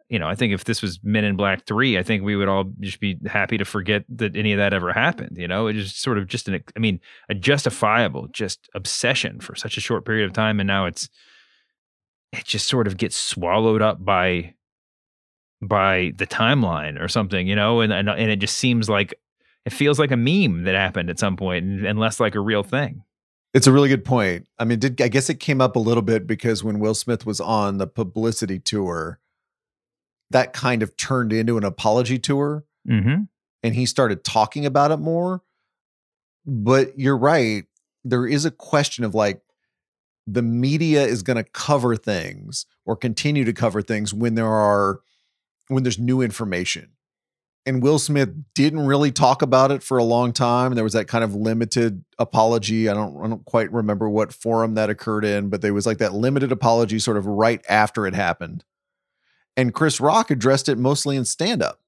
you 0.10 0.20
know, 0.20 0.28
I 0.28 0.36
think 0.36 0.54
if 0.54 0.66
this 0.66 0.82
was 0.82 1.00
Men 1.04 1.24
in 1.24 1.36
Black 1.36 1.66
3, 1.66 1.98
I 1.98 2.04
think 2.04 2.24
we 2.24 2.36
would 2.36 2.48
all 2.48 2.66
just 2.80 3.00
be 3.00 3.18
happy 3.26 3.58
to 3.58 3.66
forget 3.66 4.04
that 4.10 4.36
any 4.36 4.54
of 4.54 4.58
that 4.58 4.74
ever 4.74 4.94
happened. 4.94 5.38
You 5.38 5.48
know, 5.48 5.68
it 5.68 5.76
is 5.76 5.96
sort 5.96 6.18
of 6.18 6.28
just 6.28 6.48
an, 6.48 6.64
I 6.76 6.80
mean, 6.80 7.00
a 7.30 7.34
justifiable 7.34 8.28
just 8.28 8.70
obsession 8.76 9.40
for 9.40 9.56
such 9.56 9.78
a 9.78 9.82
short 9.82 10.06
period 10.06 10.26
of 10.26 10.34
time. 10.34 10.60
And 10.60 10.68
now 10.68 10.86
it's, 10.86 11.10
it 12.32 12.46
just 12.46 12.68
sort 12.68 12.88
of 12.88 12.98
gets 12.98 13.16
swallowed 13.16 13.82
up 13.82 14.04
by, 14.04 14.56
by 15.62 16.12
the 16.18 16.28
timeline 16.28 17.02
or 17.02 17.08
something, 17.08 17.48
you 17.48 17.56
know, 17.56 17.82
and, 17.82 17.94
and, 17.94 18.10
and 18.10 18.30
it 18.32 18.38
just 18.38 18.58
seems 18.58 18.90
like, 18.90 19.14
it 19.66 19.72
feels 19.72 19.98
like 19.98 20.12
a 20.12 20.18
meme 20.18 20.64
that 20.64 20.76
happened 20.76 21.10
at 21.10 21.20
some 21.20 21.38
point 21.38 21.64
and, 21.64 21.86
and 21.86 21.98
less 21.98 22.20
like 22.20 22.36
a 22.36 22.40
real 22.40 22.64
thing. 22.64 23.04
It's 23.54 23.68
a 23.68 23.72
really 23.72 23.88
good 23.88 24.04
point. 24.04 24.48
I 24.58 24.66
mean, 24.66 24.80
did 24.80 25.00
I 25.00 25.08
guess 25.08 25.30
it 25.30 25.40
came 25.40 25.62
up 25.62 25.76
a 25.76 25.80
little 25.80 26.02
bit 26.02 26.26
because 26.26 26.64
when 26.64 26.80
Will 26.80 26.96
Smith 26.96 27.26
was 27.26 27.40
on 27.40 27.78
the 27.78 27.86
publicity 27.86 28.60
tour, 28.60 29.20
that 30.34 30.54
kind 30.54 30.84
of 30.84 30.96
turned 30.98 31.34
into 31.34 31.58
an 31.58 31.64
apology 31.64 32.20
tour 32.20 32.66
mm-hmm. 32.88 33.24
and 33.64 33.76
he 33.76 33.86
started 33.86 34.24
talking 34.24 34.66
about 34.66 34.92
it 34.92 34.98
more. 34.98 35.42
But 36.46 37.00
you're 37.00 37.18
right. 37.18 37.66
There 38.04 38.28
is 38.28 38.46
a 38.46 38.52
question 38.52 39.04
of 39.06 39.16
like, 39.16 39.42
the 40.28 40.42
media 40.42 41.04
is 41.06 41.24
going 41.24 41.38
to 41.38 41.44
cover 41.44 41.96
things 41.96 42.66
or 42.86 42.96
continue 42.96 43.46
to 43.46 43.54
cover 43.54 43.82
things 43.82 44.14
when 44.14 44.36
there 44.36 44.48
are 44.48 45.00
when 45.68 45.84
there's 45.84 46.00
new 46.00 46.22
information 46.22 46.94
and 47.66 47.82
Will 47.82 48.00
Smith 48.00 48.30
didn't 48.54 48.86
really 48.86 49.12
talk 49.12 49.42
about 49.42 49.72
it 49.72 49.84
for 49.84 49.98
a 49.98 50.04
long 50.04 50.34
time. 50.34 50.74
There 50.76 50.84
was 50.84 50.94
that 50.94 51.08
kind 51.08 51.24
of 51.24 51.36
limited 51.36 52.04
apology. 52.20 52.90
I 52.90 52.94
don't 52.94 53.18
I 53.24 53.28
don't 53.28 53.46
quite 53.46 53.72
remember 53.72 54.10
what 54.10 54.34
forum 54.34 54.76
that 54.76 54.90
occurred 54.90 55.26
in, 55.26 55.50
but 55.50 55.62
there 55.62 55.74
was 55.74 55.86
like 55.86 56.00
that 56.00 56.14
limited 56.14 56.52
apology 56.52 57.00
sort 57.00 57.18
of 57.18 57.26
right 57.26 57.64
after 57.70 58.06
it 58.06 58.16
happened. 58.16 58.66
And 59.56 59.74
Chris 59.74 60.00
Rock 60.00 60.32
addressed 60.32 60.68
it 60.68 60.78
mostly 60.78 61.16
in 61.16 61.26
stand 61.26 61.62
up 61.62 61.80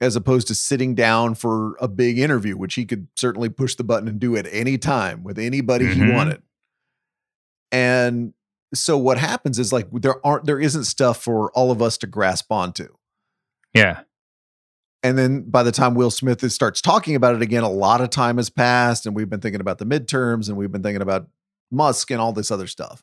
as 0.00 0.16
opposed 0.16 0.48
to 0.48 0.54
sitting 0.54 0.94
down 0.94 1.34
for 1.34 1.76
a 1.80 1.88
big 1.88 2.18
interview, 2.18 2.56
which 2.56 2.74
he 2.74 2.84
could 2.84 3.08
certainly 3.16 3.48
push 3.48 3.74
the 3.74 3.84
button 3.84 4.08
and 4.08 4.20
do 4.20 4.36
at 4.36 4.46
any 4.50 4.76
time 4.76 5.22
with 5.22 5.38
anybody 5.38 5.86
mm-hmm. 5.86 6.06
he 6.06 6.12
wanted. 6.12 6.42
And 7.72 8.34
so 8.74 8.98
what 8.98 9.18
happens 9.18 9.58
is 9.58 9.72
like 9.72 9.88
there 9.92 10.24
aren't 10.26 10.44
there 10.44 10.60
isn't 10.60 10.84
stuff 10.84 11.22
for 11.22 11.50
all 11.52 11.70
of 11.70 11.80
us 11.80 11.96
to 11.98 12.06
grasp 12.06 12.52
onto. 12.52 12.88
Yeah. 13.72 14.00
And 15.02 15.18
then 15.18 15.42
by 15.42 15.62
the 15.62 15.72
time 15.72 15.94
Will 15.94 16.10
Smith 16.10 16.42
is, 16.42 16.54
starts 16.54 16.80
talking 16.80 17.14
about 17.14 17.34
it 17.34 17.42
again, 17.42 17.62
a 17.62 17.70
lot 17.70 18.00
of 18.00 18.08
time 18.08 18.38
has 18.38 18.48
passed, 18.48 19.04
and 19.04 19.14
we've 19.14 19.28
been 19.28 19.40
thinking 19.40 19.60
about 19.60 19.78
the 19.78 19.84
midterms, 19.84 20.48
and 20.48 20.56
we've 20.56 20.72
been 20.72 20.82
thinking 20.82 21.02
about 21.02 21.28
Musk 21.70 22.10
and 22.10 22.20
all 22.20 22.32
this 22.32 22.50
other 22.50 22.66
stuff. 22.66 23.02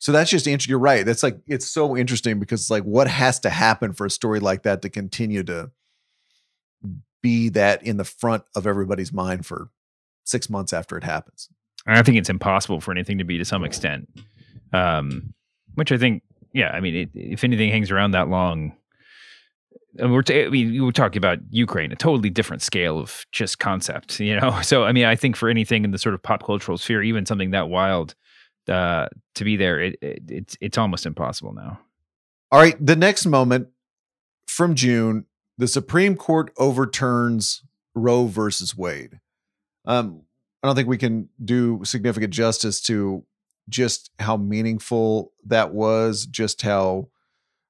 So 0.00 0.12
that's 0.12 0.30
just 0.30 0.46
interesting. 0.46 0.70
You're 0.70 0.78
right. 0.78 1.04
That's 1.04 1.22
like 1.22 1.38
it's 1.46 1.66
so 1.66 1.96
interesting 1.96 2.40
because 2.40 2.62
it's 2.62 2.70
like 2.70 2.84
what 2.84 3.06
has 3.06 3.38
to 3.40 3.50
happen 3.50 3.92
for 3.92 4.06
a 4.06 4.10
story 4.10 4.40
like 4.40 4.62
that 4.62 4.80
to 4.82 4.88
continue 4.88 5.42
to 5.44 5.70
be 7.22 7.50
that 7.50 7.82
in 7.82 7.98
the 7.98 8.04
front 8.04 8.42
of 8.56 8.66
everybody's 8.66 9.12
mind 9.12 9.44
for 9.44 9.68
six 10.24 10.48
months 10.48 10.72
after 10.72 10.96
it 10.96 11.04
happens. 11.04 11.50
I 11.86 12.02
think 12.02 12.16
it's 12.16 12.30
impossible 12.30 12.80
for 12.80 12.92
anything 12.92 13.18
to 13.18 13.24
be 13.24 13.36
to 13.38 13.44
some 13.44 13.62
extent. 13.62 14.08
Um, 14.72 15.34
which 15.74 15.92
I 15.92 15.98
think, 15.98 16.22
yeah, 16.54 16.70
I 16.70 16.80
mean, 16.80 16.94
it, 16.94 17.10
if 17.14 17.44
anything 17.44 17.70
hangs 17.70 17.90
around 17.90 18.12
that 18.12 18.28
long, 18.28 18.72
and 19.98 20.12
we're 20.12 20.22
t- 20.22 20.44
I 20.44 20.48
mean, 20.48 20.82
we're 20.82 20.92
talking 20.92 21.18
about 21.18 21.38
Ukraine, 21.50 21.92
a 21.92 21.96
totally 21.96 22.30
different 22.30 22.62
scale 22.62 22.98
of 22.98 23.26
just 23.32 23.58
concept, 23.58 24.18
you 24.20 24.38
know. 24.38 24.58
So, 24.62 24.84
I 24.84 24.92
mean, 24.92 25.04
I 25.04 25.16
think 25.16 25.36
for 25.36 25.48
anything 25.48 25.84
in 25.84 25.90
the 25.90 25.98
sort 25.98 26.14
of 26.14 26.22
pop 26.22 26.44
cultural 26.44 26.78
sphere, 26.78 27.02
even 27.02 27.26
something 27.26 27.50
that 27.50 27.68
wild, 27.68 28.14
uh, 28.68 29.08
to 29.34 29.44
be 29.44 29.56
there, 29.56 29.80
it, 29.80 29.98
it, 30.00 30.22
it's 30.28 30.56
it's 30.60 30.78
almost 30.78 31.06
impossible 31.06 31.52
now. 31.52 31.80
All 32.52 32.60
right, 32.60 32.76
the 32.84 32.96
next 32.96 33.26
moment 33.26 33.68
from 34.46 34.74
June, 34.74 35.26
the 35.58 35.68
Supreme 35.68 36.16
Court 36.16 36.52
overturns 36.56 37.62
Roe 37.94 38.26
versus 38.26 38.76
Wade. 38.76 39.20
Um, 39.84 40.22
I 40.62 40.66
don't 40.66 40.76
think 40.76 40.88
we 40.88 40.98
can 40.98 41.28
do 41.42 41.80
significant 41.84 42.32
justice 42.32 42.80
to 42.82 43.24
just 43.68 44.10
how 44.18 44.36
meaningful 44.36 45.32
that 45.46 45.72
was, 45.72 46.26
just 46.26 46.62
how 46.62 47.08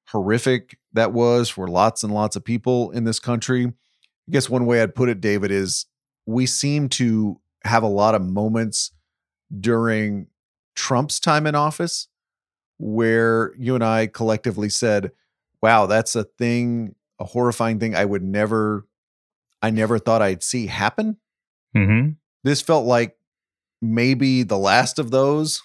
horrific 0.09 0.77
that 0.93 1.13
was 1.13 1.49
for 1.49 1.67
lots 1.67 2.03
and 2.03 2.13
lots 2.13 2.35
of 2.35 2.43
people 2.43 2.91
in 2.91 3.03
this 3.05 3.19
country. 3.19 3.65
I 3.65 4.31
guess 4.31 4.49
one 4.49 4.65
way 4.65 4.81
I'd 4.81 4.95
put 4.95 5.09
it, 5.09 5.21
David, 5.21 5.51
is 5.51 5.85
we 6.25 6.45
seem 6.45 6.89
to 6.89 7.39
have 7.63 7.83
a 7.83 7.87
lot 7.87 8.15
of 8.15 8.21
moments 8.21 8.91
during 9.59 10.27
Trump's 10.75 11.19
time 11.19 11.47
in 11.47 11.55
office 11.55 12.07
where 12.77 13.53
you 13.57 13.75
and 13.75 13.83
I 13.83 14.07
collectively 14.07 14.69
said, 14.69 15.11
wow, 15.61 15.85
that's 15.85 16.15
a 16.15 16.23
thing, 16.23 16.95
a 17.19 17.25
horrifying 17.25 17.79
thing 17.79 17.95
I 17.95 18.05
would 18.05 18.23
never, 18.23 18.87
I 19.61 19.69
never 19.69 19.99
thought 19.99 20.21
I'd 20.21 20.43
see 20.43 20.67
happen. 20.67 21.17
Mm-hmm. 21.75 22.11
This 22.43 22.61
felt 22.61 22.85
like 22.85 23.17
maybe 23.81 24.43
the 24.43 24.57
last 24.57 24.97
of 24.97 25.11
those 25.11 25.61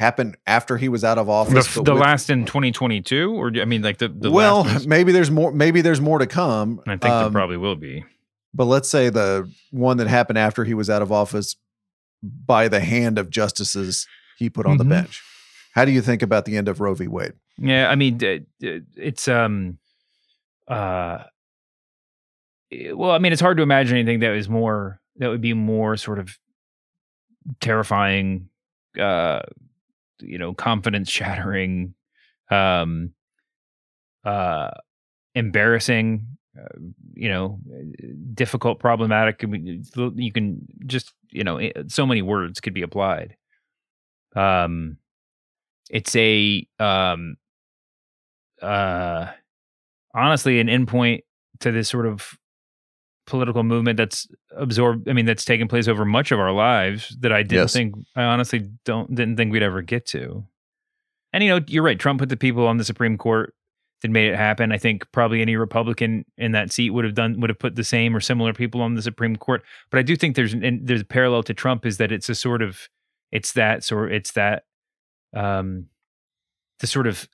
happened 0.00 0.36
after 0.46 0.76
he 0.76 0.88
was 0.88 1.04
out 1.04 1.18
of 1.18 1.28
office. 1.28 1.74
The, 1.74 1.82
the 1.82 1.92
with, 1.92 2.02
last 2.02 2.30
in 2.30 2.44
2022, 2.44 3.32
or 3.32 3.52
I 3.60 3.64
mean, 3.64 3.82
like 3.82 3.98
the, 3.98 4.08
the 4.08 4.30
well, 4.30 4.64
maybe 4.86 5.12
there's 5.12 5.30
more. 5.30 5.52
Maybe 5.52 5.82
there's 5.82 6.00
more 6.00 6.18
to 6.18 6.26
come. 6.26 6.80
I 6.86 6.96
think 6.96 7.04
um, 7.04 7.24
there 7.24 7.30
probably 7.30 7.58
will 7.58 7.76
be. 7.76 8.04
But 8.52 8.64
let's 8.64 8.88
say 8.88 9.10
the 9.10 9.48
one 9.70 9.98
that 9.98 10.08
happened 10.08 10.38
after 10.38 10.64
he 10.64 10.74
was 10.74 10.90
out 10.90 11.02
of 11.02 11.12
office 11.12 11.54
by 12.22 12.66
the 12.66 12.80
hand 12.80 13.18
of 13.18 13.30
justices 13.30 14.06
he 14.40 14.50
put 14.50 14.66
on 14.66 14.78
mm-hmm. 14.78 14.88
the 14.88 14.94
bench. 14.96 15.22
How 15.74 15.84
do 15.84 15.92
you 15.92 16.02
think 16.02 16.22
about 16.22 16.46
the 16.46 16.56
end 16.56 16.66
of 16.66 16.80
Roe 16.80 16.94
v. 16.94 17.06
Wade? 17.06 17.34
Yeah, 17.58 17.88
I 17.88 17.94
mean, 17.94 18.18
it's 18.60 19.28
um, 19.28 19.78
uh, 20.66 21.24
well, 22.92 23.12
I 23.12 23.18
mean, 23.18 23.32
it's 23.32 23.40
hard 23.40 23.58
to 23.58 23.62
imagine 23.62 23.96
anything 23.96 24.20
that 24.20 24.30
was 24.30 24.48
more 24.48 25.00
that 25.16 25.28
would 25.28 25.40
be 25.40 25.52
more 25.52 25.96
sort 25.96 26.18
of 26.18 26.36
terrifying, 27.60 28.48
uh, 28.98 29.40
you 30.20 30.38
know, 30.38 30.54
confidence 30.54 31.10
shattering, 31.10 31.94
um, 32.50 33.12
uh, 34.24 34.70
embarrassing, 35.34 36.26
uh, 36.58 36.78
you 37.14 37.28
know, 37.28 37.58
difficult, 38.34 38.78
problematic. 38.78 39.40
I 39.42 39.46
mean, 39.46 39.84
you 40.16 40.32
can 40.32 40.66
just, 40.86 41.12
you 41.30 41.44
know, 41.44 41.60
so 41.88 42.06
many 42.06 42.22
words 42.22 42.60
could 42.60 42.74
be 42.74 42.82
applied. 42.82 43.36
Um, 44.36 44.98
it's 45.90 46.14
a 46.16 46.66
um, 46.78 47.36
uh, 48.62 49.26
honestly 50.14 50.60
an 50.60 50.68
endpoint 50.68 51.22
to 51.60 51.72
this 51.72 51.88
sort 51.88 52.06
of 52.06 52.38
political 53.26 53.62
movement 53.62 53.96
that's 53.96 54.26
absorbed 54.56 55.08
i 55.08 55.12
mean 55.12 55.24
that's 55.24 55.44
taken 55.44 55.68
place 55.68 55.86
over 55.86 56.04
much 56.04 56.32
of 56.32 56.40
our 56.40 56.50
lives 56.50 57.16
that 57.20 57.32
i 57.32 57.44
didn't 57.44 57.62
yes. 57.62 57.72
think 57.72 57.94
i 58.16 58.24
honestly 58.24 58.68
don't 58.84 59.14
didn't 59.14 59.36
think 59.36 59.52
we'd 59.52 59.62
ever 59.62 59.82
get 59.82 60.04
to. 60.04 60.44
And 61.32 61.44
you 61.44 61.50
know 61.50 61.64
you're 61.68 61.84
right 61.84 61.98
trump 61.98 62.18
put 62.18 62.28
the 62.28 62.36
people 62.36 62.66
on 62.66 62.76
the 62.76 62.84
supreme 62.84 63.16
court 63.16 63.54
that 64.02 64.10
made 64.10 64.30
it 64.30 64.36
happen. 64.36 64.72
I 64.72 64.78
think 64.78 65.10
probably 65.12 65.42
any 65.42 65.56
republican 65.56 66.24
in 66.38 66.52
that 66.52 66.72
seat 66.72 66.90
would 66.90 67.04
have 67.04 67.14
done 67.14 67.38
would 67.40 67.50
have 67.50 67.58
put 67.58 67.76
the 67.76 67.84
same 67.84 68.16
or 68.16 68.20
similar 68.20 68.52
people 68.52 68.82
on 68.82 68.94
the 68.94 69.02
supreme 69.02 69.36
court. 69.36 69.62
But 69.90 69.98
i 69.98 70.02
do 70.02 70.16
think 70.16 70.34
there's 70.34 70.54
and 70.54 70.80
there's 70.86 71.02
a 71.02 71.04
parallel 71.04 71.44
to 71.44 71.54
trump 71.54 71.86
is 71.86 71.98
that 71.98 72.10
it's 72.10 72.28
a 72.28 72.34
sort 72.34 72.62
of 72.62 72.88
it's 73.32 73.52
that 73.52 73.84
sort 73.84 74.12
it's 74.12 74.32
that 74.32 74.64
um 75.34 75.86
the 76.80 76.86
sort 76.86 77.06
of 77.06 77.28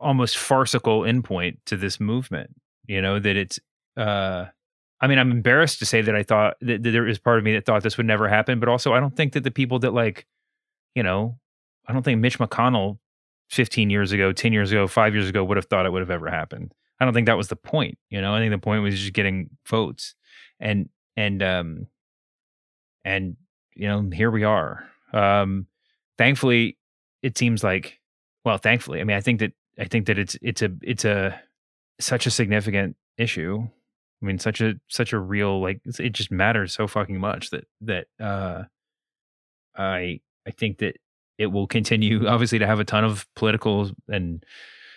almost 0.00 0.36
farcical 0.36 1.00
endpoint 1.02 1.58
to 1.66 1.76
this 1.76 2.00
movement 2.00 2.50
you 2.86 3.00
know 3.00 3.18
that 3.18 3.36
it's 3.36 3.58
uh 3.96 4.46
I 5.00 5.06
mean, 5.06 5.18
I'm 5.18 5.30
embarrassed 5.30 5.78
to 5.78 5.86
say 5.86 6.02
that 6.02 6.14
I 6.14 6.22
thought 6.22 6.56
that, 6.60 6.82
that, 6.82 6.90
there 6.90 7.06
is 7.06 7.18
part 7.18 7.38
of 7.38 7.44
me 7.44 7.52
that 7.52 7.64
thought 7.64 7.82
this 7.82 7.96
would 7.96 8.06
never 8.06 8.28
happen, 8.28 8.58
but 8.58 8.68
also 8.68 8.94
I 8.94 9.00
don't 9.00 9.16
think 9.16 9.32
that 9.34 9.44
the 9.44 9.50
people 9.50 9.78
that 9.80 9.94
like, 9.94 10.26
you 10.94 11.02
know, 11.02 11.38
I 11.86 11.92
don't 11.92 12.02
think 12.02 12.20
Mitch 12.20 12.38
McConnell 12.38 12.98
15 13.50 13.90
years 13.90 14.12
ago, 14.12 14.32
10 14.32 14.52
years 14.52 14.72
ago, 14.72 14.86
five 14.88 15.14
years 15.14 15.28
ago 15.28 15.44
would 15.44 15.56
have 15.56 15.66
thought 15.66 15.86
it 15.86 15.92
would 15.92 16.02
have 16.02 16.10
ever 16.10 16.28
happened. 16.28 16.74
I 17.00 17.04
don't 17.04 17.14
think 17.14 17.26
that 17.26 17.36
was 17.36 17.48
the 17.48 17.56
point. 17.56 17.96
You 18.10 18.20
know, 18.20 18.34
I 18.34 18.40
think 18.40 18.50
the 18.50 18.58
point 18.58 18.82
was 18.82 18.98
just 18.98 19.12
getting 19.12 19.50
votes, 19.68 20.16
and 20.58 20.88
and 21.16 21.42
um 21.42 21.86
and 23.04 23.36
you 23.74 23.86
know 23.86 24.10
here 24.12 24.32
we 24.32 24.42
are. 24.42 24.84
Um, 25.12 25.66
thankfully, 26.16 26.76
it 27.22 27.36
seems 27.38 27.62
like 27.64 27.98
well, 28.44 28.58
thankfully, 28.58 29.00
I 29.00 29.04
mean, 29.04 29.16
I 29.16 29.20
think 29.20 29.40
that 29.40 29.52
I 29.78 29.84
think 29.84 30.06
that 30.06 30.18
it's 30.18 30.36
it's 30.40 30.62
a 30.62 30.70
it's 30.82 31.04
a 31.04 31.40
such 32.00 32.26
a 32.26 32.30
significant 32.30 32.96
issue. 33.16 33.68
I 34.22 34.26
mean, 34.26 34.38
such 34.38 34.60
a 34.60 34.74
such 34.88 35.12
a 35.12 35.18
real 35.18 35.60
like 35.60 35.80
it 35.98 36.10
just 36.10 36.30
matters 36.30 36.72
so 36.72 36.86
fucking 36.86 37.20
much 37.20 37.50
that 37.50 37.64
that 37.82 38.06
uh, 38.20 38.64
I 39.76 40.20
I 40.46 40.50
think 40.50 40.78
that 40.78 40.96
it 41.36 41.46
will 41.48 41.66
continue 41.66 42.26
obviously 42.28 42.58
to 42.58 42.66
have 42.66 42.80
a 42.80 42.84
ton 42.84 43.04
of 43.04 43.26
political 43.36 43.90
and 44.08 44.44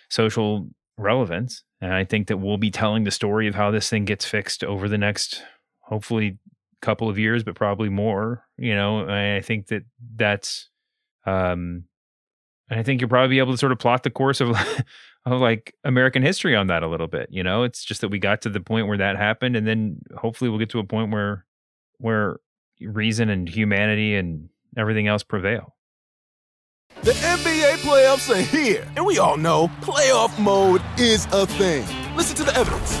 social 0.08 0.68
relevance, 0.98 1.62
and 1.80 1.92
I 1.92 2.04
think 2.04 2.28
that 2.28 2.38
we'll 2.38 2.58
be 2.58 2.70
telling 2.70 3.04
the 3.04 3.10
story 3.10 3.48
of 3.48 3.54
how 3.54 3.70
this 3.70 3.88
thing 3.88 4.04
gets 4.04 4.24
fixed 4.24 4.64
over 4.64 4.88
the 4.88 4.98
next 4.98 5.42
hopefully 5.80 6.38
couple 6.82 7.08
of 7.08 7.18
years, 7.18 7.42
but 7.42 7.54
probably 7.54 7.88
more. 7.88 8.44
You 8.58 8.74
know, 8.74 9.08
I 9.08 9.40
think 9.40 9.68
that 9.68 9.84
that's 10.14 10.68
um, 11.24 11.84
and 12.68 12.80
I 12.80 12.82
think 12.82 13.00
you'll 13.00 13.10
probably 13.10 13.28
be 13.28 13.38
able 13.38 13.52
to 13.52 13.58
sort 13.58 13.72
of 13.72 13.78
plot 13.78 14.02
the 14.02 14.10
course 14.10 14.40
of 14.40 14.50
of 15.26 15.40
like 15.40 15.74
American 15.84 16.22
history 16.22 16.56
on 16.56 16.66
that 16.66 16.82
a 16.82 16.88
little 16.88 17.06
bit. 17.06 17.28
You 17.30 17.42
know, 17.42 17.62
it's 17.62 17.84
just 17.84 18.00
that 18.00 18.08
we 18.08 18.18
got 18.18 18.42
to 18.42 18.48
the 18.48 18.60
point 18.60 18.88
where 18.88 18.98
that 18.98 19.16
happened, 19.16 19.56
and 19.56 19.66
then 19.66 20.00
hopefully 20.16 20.50
we'll 20.50 20.58
get 20.58 20.70
to 20.70 20.78
a 20.78 20.84
point 20.84 21.12
where 21.12 21.46
where 21.98 22.38
reason 22.80 23.28
and 23.28 23.48
humanity 23.48 24.16
and 24.16 24.48
everything 24.76 25.06
else 25.06 25.22
prevail. 25.22 25.76
The 27.02 27.12
NBA 27.12 27.76
playoffs 27.78 28.30
are 28.30 28.42
here, 28.42 28.86
and 28.96 29.06
we 29.06 29.18
all 29.18 29.36
know 29.36 29.68
playoff 29.80 30.38
mode 30.38 30.82
is 30.98 31.26
a 31.32 31.46
thing. 31.46 31.84
Listen 32.16 32.36
to 32.36 32.44
the 32.44 32.54
evidence. 32.56 33.00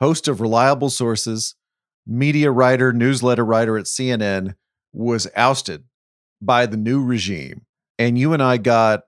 host 0.00 0.28
of 0.28 0.40
Reliable 0.40 0.90
Sources, 0.90 1.54
media 2.06 2.50
writer, 2.50 2.92
newsletter 2.92 3.44
writer 3.44 3.76
at 3.76 3.86
CNN, 3.86 4.54
was 4.92 5.28
ousted 5.36 5.84
by 6.40 6.66
the 6.66 6.76
new 6.76 7.02
regime. 7.02 7.66
And 7.98 8.18
you 8.18 8.32
and 8.32 8.42
I 8.42 8.56
got 8.56 9.02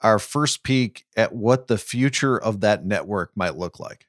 our 0.00 0.18
first 0.18 0.64
peek 0.64 1.06
at 1.16 1.32
what 1.32 1.68
the 1.68 1.78
future 1.78 2.36
of 2.36 2.60
that 2.60 2.84
network 2.84 3.30
might 3.36 3.56
look 3.56 3.78
like. 3.78 4.08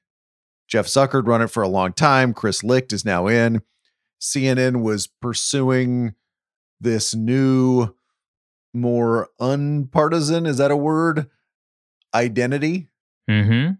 Jeff 0.67 0.87
Zucker 0.87 1.25
run 1.25 1.41
it 1.41 1.51
for 1.51 1.61
a 1.61 1.67
long 1.67 1.93
time. 1.93 2.33
Chris 2.33 2.63
Licht 2.63 2.91
is 2.93 3.05
now 3.05 3.27
in. 3.27 3.61
CNN 4.19 4.81
was 4.81 5.07
pursuing 5.07 6.15
this 6.79 7.13
new, 7.13 7.93
more 8.73 9.29
unpartisan, 9.39 10.45
is 10.45 10.57
that 10.57 10.71
a 10.71 10.77
word? 10.77 11.29
Identity, 12.13 12.87
mm-hmm. 13.29 13.73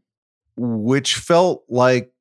which 0.56 1.16
felt 1.16 1.64
like 1.68 2.13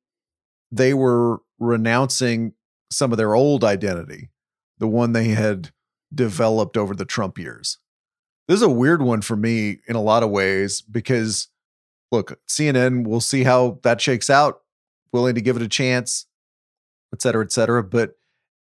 they 0.73 0.93
were 0.93 1.39
renouncing 1.59 2.53
some 2.89 3.11
of 3.11 3.17
their 3.17 3.35
old 3.35 3.63
identity, 3.63 4.31
the 4.79 4.87
one 4.87 5.13
they 5.13 5.29
had 5.29 5.71
developed 6.13 6.77
over 6.77 6.95
the 6.95 7.05
Trump 7.05 7.37
years. 7.37 7.77
This 8.47 8.57
is 8.57 8.63
a 8.63 8.69
weird 8.69 9.01
one 9.01 9.21
for 9.21 9.35
me 9.35 9.79
in 9.87 9.95
a 9.95 10.01
lot 10.01 10.23
of 10.23 10.31
ways 10.31 10.81
because, 10.81 11.47
look, 12.11 12.39
CNN, 12.47 13.05
we'll 13.05 13.21
see 13.21 13.43
how 13.43 13.79
that 13.83 14.01
shakes 14.01 14.29
out, 14.29 14.61
willing 15.11 15.35
to 15.35 15.41
give 15.41 15.55
it 15.55 15.61
a 15.61 15.67
chance, 15.67 16.25
et 17.13 17.21
cetera, 17.21 17.45
et 17.45 17.51
cetera. 17.51 17.83
But 17.83 18.15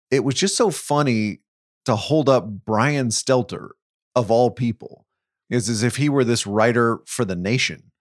it 0.10 0.24
was 0.24 0.36
just 0.36 0.58
so 0.58 0.72
funny 0.72 1.42
to 1.86 1.96
hold 1.96 2.28
up 2.28 2.48
Brian 2.66 3.10
Stelter, 3.10 3.70
of 4.16 4.32
all 4.32 4.50
people, 4.50 5.06
is 5.50 5.70
as 5.70 5.84
if 5.84 5.98
he 5.98 6.10
were 6.10 6.24
this 6.24 6.48
writer 6.48 7.00
for 7.06 7.24
the 7.24 7.36
nation 7.36 7.92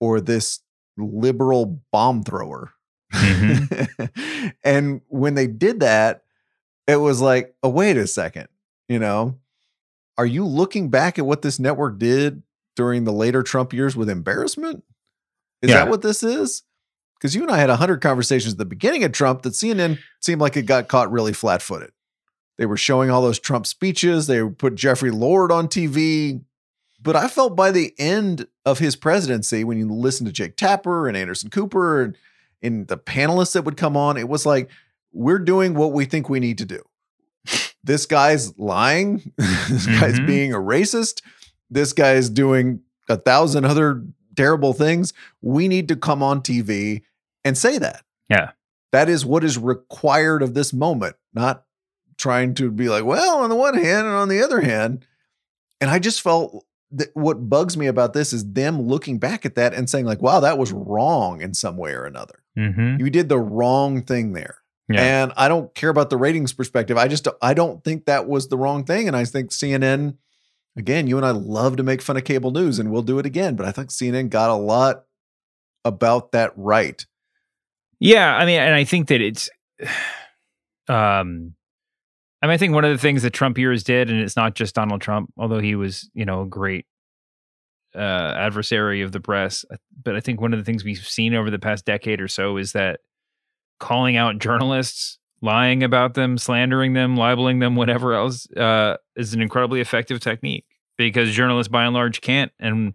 or 0.00 0.20
this 0.20 0.60
liberal 0.96 1.80
bomb 1.92 2.24
thrower. 2.24 2.72
Mm-hmm. 3.12 4.46
and 4.64 5.00
when 5.08 5.34
they 5.34 5.46
did 5.46 5.80
that, 5.80 6.22
it 6.86 6.96
was 6.96 7.20
like, 7.20 7.54
oh, 7.62 7.68
wait 7.70 7.96
a 7.96 8.06
second, 8.06 8.48
you 8.88 8.98
know, 8.98 9.38
are 10.18 10.26
you 10.26 10.44
looking 10.44 10.90
back 10.90 11.18
at 11.18 11.26
what 11.26 11.42
this 11.42 11.58
network 11.58 11.98
did 11.98 12.42
during 12.76 13.04
the 13.04 13.12
later 13.12 13.42
Trump 13.42 13.72
years 13.72 13.96
with 13.96 14.08
embarrassment? 14.08 14.84
Is 15.62 15.70
Yeah. 15.70 15.76
that 15.84 15.88
what 15.88 16.02
this 16.02 16.22
is? 16.22 16.62
Because 17.18 17.34
you 17.34 17.42
and 17.42 17.50
I 17.50 17.58
had 17.58 17.70
100 17.70 18.00
conversations 18.00 18.52
at 18.54 18.58
the 18.58 18.64
beginning 18.64 19.02
of 19.04 19.12
Trump 19.12 19.42
that 19.42 19.54
CNN 19.54 19.98
seemed 20.20 20.40
like 20.40 20.56
it 20.56 20.62
got 20.66 20.88
caught 20.88 21.10
really 21.10 21.32
flat 21.32 21.62
footed. 21.62 21.90
They 22.58 22.66
were 22.66 22.76
showing 22.76 23.10
all 23.10 23.22
those 23.22 23.38
Trump 23.38 23.66
speeches, 23.66 24.26
they 24.26 24.44
put 24.46 24.74
Jeffrey 24.74 25.10
Lord 25.10 25.50
on 25.50 25.68
TV. 25.68 26.42
But 27.02 27.16
I 27.16 27.28
felt 27.28 27.56
by 27.56 27.70
the 27.70 27.92
end 27.98 28.46
of 28.64 28.78
his 28.78 28.96
presidency, 28.96 29.62
when 29.64 29.76
you 29.78 29.90
listen 29.90 30.24
to 30.26 30.32
Jake 30.32 30.56
Tapper 30.56 31.06
and 31.08 31.16
Anderson 31.16 31.50
Cooper 31.50 32.02
and, 32.02 32.16
and 32.62 32.86
the 32.88 32.96
panelists 32.98 33.52
that 33.52 33.62
would 33.64 33.76
come 33.76 33.96
on, 33.96 34.16
it 34.16 34.28
was 34.28 34.44
like, 34.46 34.70
we're 35.12 35.38
doing 35.38 35.74
what 35.74 35.92
we 35.92 36.04
think 36.04 36.28
we 36.28 36.40
need 36.40 36.58
to 36.58 36.64
do. 36.64 36.82
This 37.82 38.06
guy's 38.06 38.56
lying. 38.58 39.32
this 39.38 39.86
guy's 39.86 40.18
Mhm. 40.18 40.26
being 40.26 40.52
a 40.54 40.58
racist. 40.58 41.20
This 41.70 41.92
guy's 41.92 42.30
doing 42.30 42.80
a 43.08 43.16
thousand 43.16 43.64
other 43.66 44.02
terrible 44.36 44.72
things. 44.72 45.12
We 45.42 45.68
need 45.68 45.88
to 45.88 45.96
come 45.96 46.22
on 46.22 46.40
TV 46.42 47.02
and 47.44 47.56
say 47.58 47.78
that. 47.78 48.02
Yeah. 48.28 48.52
That 48.92 49.08
is 49.08 49.26
what 49.26 49.44
is 49.44 49.58
required 49.58 50.42
of 50.42 50.54
this 50.54 50.72
moment, 50.72 51.16
not 51.34 51.64
trying 52.16 52.54
to 52.54 52.70
be 52.70 52.88
like, 52.88 53.04
well, 53.04 53.38
on 53.38 53.50
the 53.50 53.56
one 53.56 53.74
hand 53.74 54.06
and 54.06 54.16
on 54.16 54.28
the 54.28 54.42
other 54.42 54.60
hand. 54.60 55.06
And 55.80 55.90
I 55.90 55.98
just 55.98 56.22
felt 56.22 56.64
that 56.96 57.10
what 57.14 57.48
bugs 57.48 57.76
me 57.76 57.86
about 57.86 58.12
this 58.12 58.32
is 58.32 58.52
them 58.52 58.82
looking 58.82 59.18
back 59.18 59.44
at 59.44 59.54
that 59.56 59.74
and 59.74 59.88
saying, 59.88 60.06
like, 60.06 60.22
wow, 60.22 60.40
that 60.40 60.58
was 60.58 60.72
wrong 60.72 61.40
in 61.40 61.54
some 61.54 61.76
way 61.76 61.92
or 61.92 62.04
another. 62.04 62.42
Mm-hmm. 62.56 63.00
You 63.00 63.10
did 63.10 63.28
the 63.28 63.38
wrong 63.38 64.02
thing 64.02 64.32
there. 64.32 64.58
Yeah. 64.88 65.22
And 65.22 65.32
I 65.36 65.48
don't 65.48 65.74
care 65.74 65.90
about 65.90 66.10
the 66.10 66.16
ratings 66.16 66.52
perspective. 66.52 66.96
I 66.96 67.08
just 67.08 67.26
I 67.40 67.54
don't 67.54 67.82
think 67.82 68.04
that 68.04 68.28
was 68.28 68.48
the 68.48 68.58
wrong 68.58 68.84
thing. 68.84 69.08
And 69.08 69.16
I 69.16 69.24
think 69.24 69.50
CNN, 69.50 70.16
again, 70.76 71.06
you 71.06 71.16
and 71.16 71.24
I 71.24 71.30
love 71.30 71.76
to 71.76 71.82
make 71.82 72.02
fun 72.02 72.16
of 72.16 72.24
cable 72.24 72.50
news, 72.50 72.78
and 72.78 72.92
we'll 72.92 73.02
do 73.02 73.18
it 73.18 73.26
again. 73.26 73.56
But 73.56 73.66
I 73.66 73.72
think 73.72 73.90
CNN 73.90 74.28
got 74.28 74.50
a 74.50 74.54
lot 74.54 75.04
about 75.84 76.32
that 76.32 76.52
right. 76.56 77.04
Yeah, 77.98 78.36
I 78.36 78.44
mean, 78.44 78.60
and 78.60 78.74
I 78.74 78.84
think 78.84 79.08
that 79.08 79.20
it's, 79.22 79.48
um, 80.88 81.54
I 82.44 82.46
mean, 82.46 82.52
I 82.52 82.56
think 82.58 82.74
one 82.74 82.84
of 82.84 82.90
the 82.90 82.98
things 82.98 83.22
that 83.22 83.30
Trump 83.30 83.56
years 83.56 83.82
did, 83.82 84.10
and 84.10 84.20
it's 84.20 84.36
not 84.36 84.54
just 84.54 84.74
Donald 84.74 85.00
Trump, 85.00 85.32
although 85.38 85.60
he 85.60 85.76
was, 85.76 86.10
you 86.12 86.26
know, 86.26 86.42
a 86.42 86.46
great 86.46 86.84
uh, 87.94 88.34
adversary 88.36 89.00
of 89.00 89.12
the 89.12 89.20
press, 89.20 89.64
but 90.02 90.14
I 90.14 90.20
think 90.20 90.42
one 90.42 90.52
of 90.52 90.58
the 90.58 90.64
things 90.64 90.84
we've 90.84 90.98
seen 90.98 91.34
over 91.34 91.50
the 91.50 91.58
past 91.58 91.86
decade 91.86 92.20
or 92.20 92.28
so 92.28 92.58
is 92.58 92.72
that 92.72 93.00
calling 93.80 94.18
out 94.18 94.40
journalists, 94.40 95.18
lying 95.40 95.82
about 95.82 96.12
them, 96.12 96.36
slandering 96.36 96.92
them, 96.92 97.16
libeling 97.16 97.60
them, 97.60 97.76
whatever 97.76 98.12
else, 98.12 98.46
uh, 98.58 98.98
is 99.16 99.32
an 99.32 99.40
incredibly 99.40 99.80
effective 99.80 100.20
technique 100.20 100.66
because 100.98 101.30
journalists, 101.34 101.70
by 101.70 101.84
and 101.84 101.94
large, 101.94 102.20
can't 102.20 102.52
and 102.60 102.94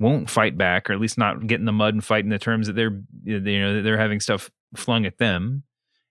won't 0.00 0.30
fight 0.30 0.56
back, 0.56 0.88
or 0.88 0.94
at 0.94 1.00
least 1.00 1.18
not 1.18 1.46
get 1.46 1.60
in 1.60 1.66
the 1.66 1.70
mud 1.72 1.92
and 1.92 2.02
fight 2.02 2.24
in 2.24 2.30
the 2.30 2.38
terms 2.38 2.66
that 2.66 2.72
they're 2.72 2.98
you 3.24 3.40
know 3.60 3.74
that 3.74 3.82
they're 3.82 3.98
having 3.98 4.20
stuff 4.20 4.50
flung 4.74 5.04
at 5.04 5.18
them, 5.18 5.64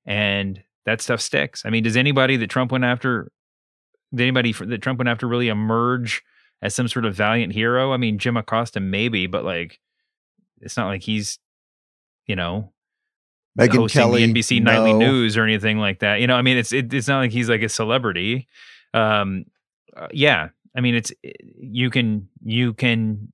and 0.05 0.61
that 0.85 1.01
stuff 1.01 1.21
sticks. 1.21 1.63
I 1.65 1.69
mean, 1.69 1.83
does 1.83 1.97
anybody 1.97 2.37
that 2.37 2.49
Trump 2.49 2.71
went 2.71 2.83
after, 2.83 3.31
did 4.13 4.23
anybody 4.23 4.51
that 4.51 4.81
Trump 4.81 4.99
went 4.99 5.09
after 5.09 5.27
really 5.27 5.47
emerge 5.47 6.23
as 6.61 6.75
some 6.75 6.87
sort 6.87 7.05
of 7.05 7.15
valiant 7.15 7.53
hero? 7.53 7.93
I 7.93 7.97
mean, 7.97 8.17
Jim 8.17 8.37
Acosta 8.37 8.79
maybe, 8.79 9.27
but 9.27 9.43
like, 9.43 9.79
it's 10.61 10.77
not 10.77 10.87
like 10.87 11.01
he's, 11.03 11.39
you 12.27 12.35
know, 12.35 12.71
Megan 13.55 13.81
hosting 13.81 14.01
Kelly, 14.01 14.25
the 14.25 14.33
NBC 14.33 14.61
nightly 14.61 14.93
news 14.93 15.37
or 15.37 15.43
anything 15.43 15.77
like 15.77 15.99
that. 15.99 16.19
You 16.19 16.27
know, 16.27 16.35
I 16.35 16.41
mean, 16.41 16.57
it's 16.57 16.73
it, 16.73 16.93
it's 16.93 17.07
not 17.07 17.19
like 17.19 17.31
he's 17.31 17.49
like 17.49 17.61
a 17.61 17.69
celebrity. 17.69 18.47
Um, 18.93 19.45
uh, 19.95 20.07
yeah, 20.11 20.49
I 20.75 20.81
mean, 20.81 20.95
it's 20.95 21.11
you 21.57 21.89
can 21.89 22.27
you 22.43 22.73
can 22.73 23.31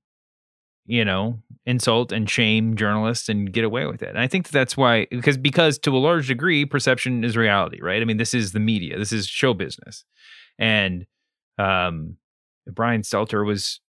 you 0.86 1.04
know 1.04 1.42
insult 1.64 2.10
and 2.12 2.28
shame 2.28 2.76
journalists 2.76 3.28
and 3.28 3.52
get 3.52 3.64
away 3.64 3.86
with 3.86 4.02
it. 4.02 4.08
And 4.08 4.18
I 4.18 4.26
think 4.26 4.48
that's 4.48 4.76
why 4.76 5.06
because 5.10 5.36
because 5.36 5.78
to 5.80 5.96
a 5.96 5.98
large 5.98 6.28
degree, 6.28 6.64
perception 6.64 7.24
is 7.24 7.36
reality, 7.36 7.80
right? 7.80 8.02
I 8.02 8.04
mean, 8.04 8.16
this 8.16 8.34
is 8.34 8.52
the 8.52 8.60
media, 8.60 8.98
this 8.98 9.12
is 9.12 9.26
show 9.26 9.54
business, 9.54 10.04
and 10.58 11.06
um, 11.58 12.16
Brian 12.66 13.02
Stelter 13.02 13.46
was 13.46 13.80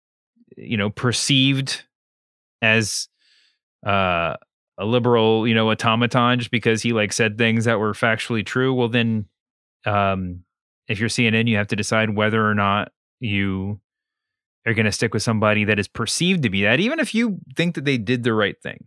you 0.57 0.77
know 0.77 0.91
perceived 0.91 1.83
as 2.61 3.09
uh 3.87 4.35
a 4.79 4.85
liberal, 4.85 5.47
you 5.47 5.55
know, 5.55 5.71
automaton 5.71 6.39
just 6.39 6.51
because 6.51 6.83
he 6.83 6.93
like 6.93 7.13
said 7.13 7.39
things 7.39 7.65
that 7.65 7.79
were 7.79 7.93
factually 7.93 8.45
true. 8.45 8.75
Well, 8.75 8.89
then, 8.89 9.27
um, 9.85 10.45
if 10.89 10.99
you're 10.99 11.09
CNN, 11.09 11.47
you 11.47 11.57
have 11.57 11.69
to 11.69 11.77
decide 11.77 12.17
whether 12.17 12.45
or 12.45 12.55
not 12.55 12.91
you 13.21 13.81
are 14.67 14.75
going 14.75 14.87
to 14.87 14.93
stick 14.93 15.13
with 15.15 15.23
somebody 15.23 15.65
that 15.65 15.79
is 15.79 15.89
perceived 15.89 16.43
to 16.43 16.51
be 16.51 16.63
that, 16.63 16.81
even 16.81 17.01
if 17.01 17.15
you 17.15 17.39
think 17.57 17.75
that 17.75 17.85
they 17.85 17.99
did 17.99 18.23
the 18.23 18.35
right 18.35 18.61
thing, 18.63 18.85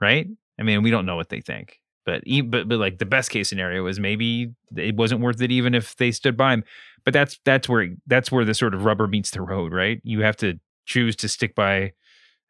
right? 0.00 0.28
I 0.58 0.62
mean, 0.62 0.82
we 0.82 0.90
don't 0.90 1.06
know 1.06 1.16
what 1.16 1.28
they 1.28 1.40
think, 1.40 1.80
but 2.06 2.22
but 2.46 2.68
but 2.68 2.78
like 2.78 2.98
the 2.98 3.06
best 3.06 3.30
case 3.30 3.48
scenario 3.48 3.86
is 3.86 4.00
maybe 4.00 4.52
it 4.76 4.96
wasn't 4.96 5.20
worth 5.20 5.40
it, 5.40 5.52
even 5.52 5.74
if 5.74 5.96
they 5.96 6.10
stood 6.10 6.36
by 6.36 6.54
him. 6.54 6.64
But 7.04 7.14
that's 7.14 7.38
that's 7.44 7.68
where 7.68 7.88
that's 8.06 8.32
where 8.32 8.44
the 8.44 8.54
sort 8.54 8.74
of 8.74 8.84
rubber 8.84 9.06
meets 9.06 9.30
the 9.30 9.42
road, 9.42 9.72
right? 9.72 10.00
You 10.04 10.22
have 10.22 10.36
to 10.38 10.58
choose 10.86 11.16
to 11.16 11.28
stick 11.28 11.54
by 11.54 11.92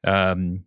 um 0.07 0.65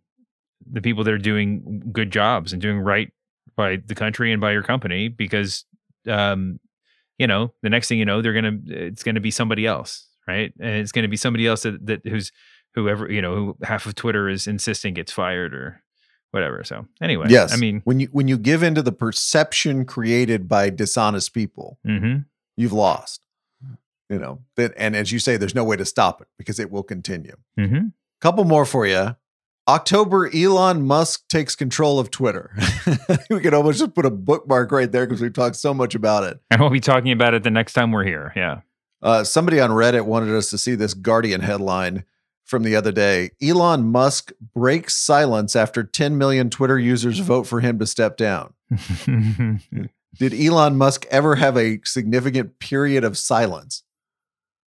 the 0.70 0.80
people 0.80 1.04
that 1.04 1.14
are 1.14 1.18
doing 1.18 1.82
good 1.92 2.10
jobs 2.10 2.52
and 2.52 2.60
doing 2.60 2.78
right 2.80 3.12
by 3.56 3.76
the 3.86 3.94
country 3.94 4.32
and 4.32 4.40
by 4.40 4.52
your 4.52 4.62
company 4.62 5.08
because 5.08 5.64
um 6.08 6.58
you 7.18 7.26
know 7.26 7.52
the 7.62 7.70
next 7.70 7.88
thing 7.88 7.98
you 7.98 8.04
know 8.04 8.22
they're 8.22 8.32
gonna 8.32 8.58
it's 8.66 9.02
gonna 9.02 9.20
be 9.20 9.30
somebody 9.30 9.66
else 9.66 10.07
right 10.28 10.52
and 10.60 10.70
it's 10.76 10.92
gonna 10.92 11.08
be 11.08 11.16
somebody 11.16 11.46
else 11.46 11.62
that, 11.62 11.84
that 11.86 12.06
who's 12.06 12.30
whoever 12.74 13.10
you 13.10 13.20
know 13.22 13.34
who 13.34 13.56
half 13.64 13.86
of 13.86 13.94
twitter 13.94 14.28
is 14.28 14.46
insisting 14.46 14.94
gets 14.94 15.10
fired 15.10 15.54
or 15.54 15.82
whatever 16.30 16.62
so 16.62 16.86
anyway 17.02 17.26
Yes. 17.28 17.52
i 17.52 17.56
mean 17.56 17.80
when 17.84 17.98
you 18.00 18.08
when 18.12 18.28
you 18.28 18.36
give 18.38 18.62
into 18.62 18.82
the 18.82 18.92
perception 18.92 19.84
created 19.86 20.46
by 20.48 20.70
dishonest 20.70 21.32
people, 21.34 21.78
hmm 21.84 22.18
you've 22.56 22.72
lost. 22.72 23.24
You 24.10 24.18
know, 24.18 24.40
that 24.56 24.72
and 24.78 24.96
as 24.96 25.12
you 25.12 25.18
say, 25.18 25.36
there's 25.36 25.54
no 25.54 25.64
way 25.64 25.76
to 25.76 25.84
stop 25.84 26.20
it 26.22 26.28
because 26.38 26.58
it 26.58 26.70
will 26.70 26.82
continue. 26.82 27.36
hmm 27.56 27.88
Couple 28.22 28.44
more 28.44 28.64
for 28.64 28.86
you. 28.86 29.16
October, 29.68 30.30
Elon 30.34 30.86
Musk 30.86 31.28
takes 31.28 31.54
control 31.54 31.98
of 32.00 32.10
Twitter. 32.10 32.56
we 33.30 33.38
could 33.40 33.52
almost 33.52 33.78
just 33.80 33.94
put 33.94 34.06
a 34.06 34.10
bookmark 34.10 34.72
right 34.72 34.90
there 34.90 35.04
because 35.06 35.20
we've 35.20 35.34
talked 35.34 35.56
so 35.56 35.74
much 35.74 35.94
about 35.94 36.24
it. 36.24 36.40
and 36.50 36.58
we'll 36.60 36.70
be 36.70 36.80
talking 36.80 37.12
about 37.12 37.34
it 37.34 37.42
the 37.42 37.50
next 37.50 37.74
time 37.74 37.92
we're 37.92 38.02
here 38.04 38.32
yeah 38.34 38.60
Uh, 39.02 39.24
somebody 39.24 39.60
on 39.60 39.70
Reddit 39.70 40.04
wanted 40.04 40.34
us 40.34 40.50
to 40.50 40.58
see 40.58 40.74
this 40.74 40.94
Guardian 40.94 41.40
headline 41.40 42.04
from 42.44 42.62
the 42.62 42.74
other 42.74 42.92
day. 42.92 43.30
Elon 43.42 43.92
Musk 43.92 44.32
breaks 44.54 44.96
silence 44.96 45.54
after 45.54 45.84
10 45.84 46.16
million 46.16 46.50
Twitter 46.50 46.78
users 46.78 47.18
vote 47.18 47.46
for 47.46 47.60
him 47.60 47.78
to 47.78 47.86
step 47.86 48.16
down. 48.16 48.54
Did 50.18 50.34
Elon 50.34 50.76
Musk 50.76 51.06
ever 51.10 51.36
have 51.36 51.56
a 51.56 51.80
significant 51.84 52.58
period 52.58 53.04
of 53.04 53.16
silence 53.18 53.84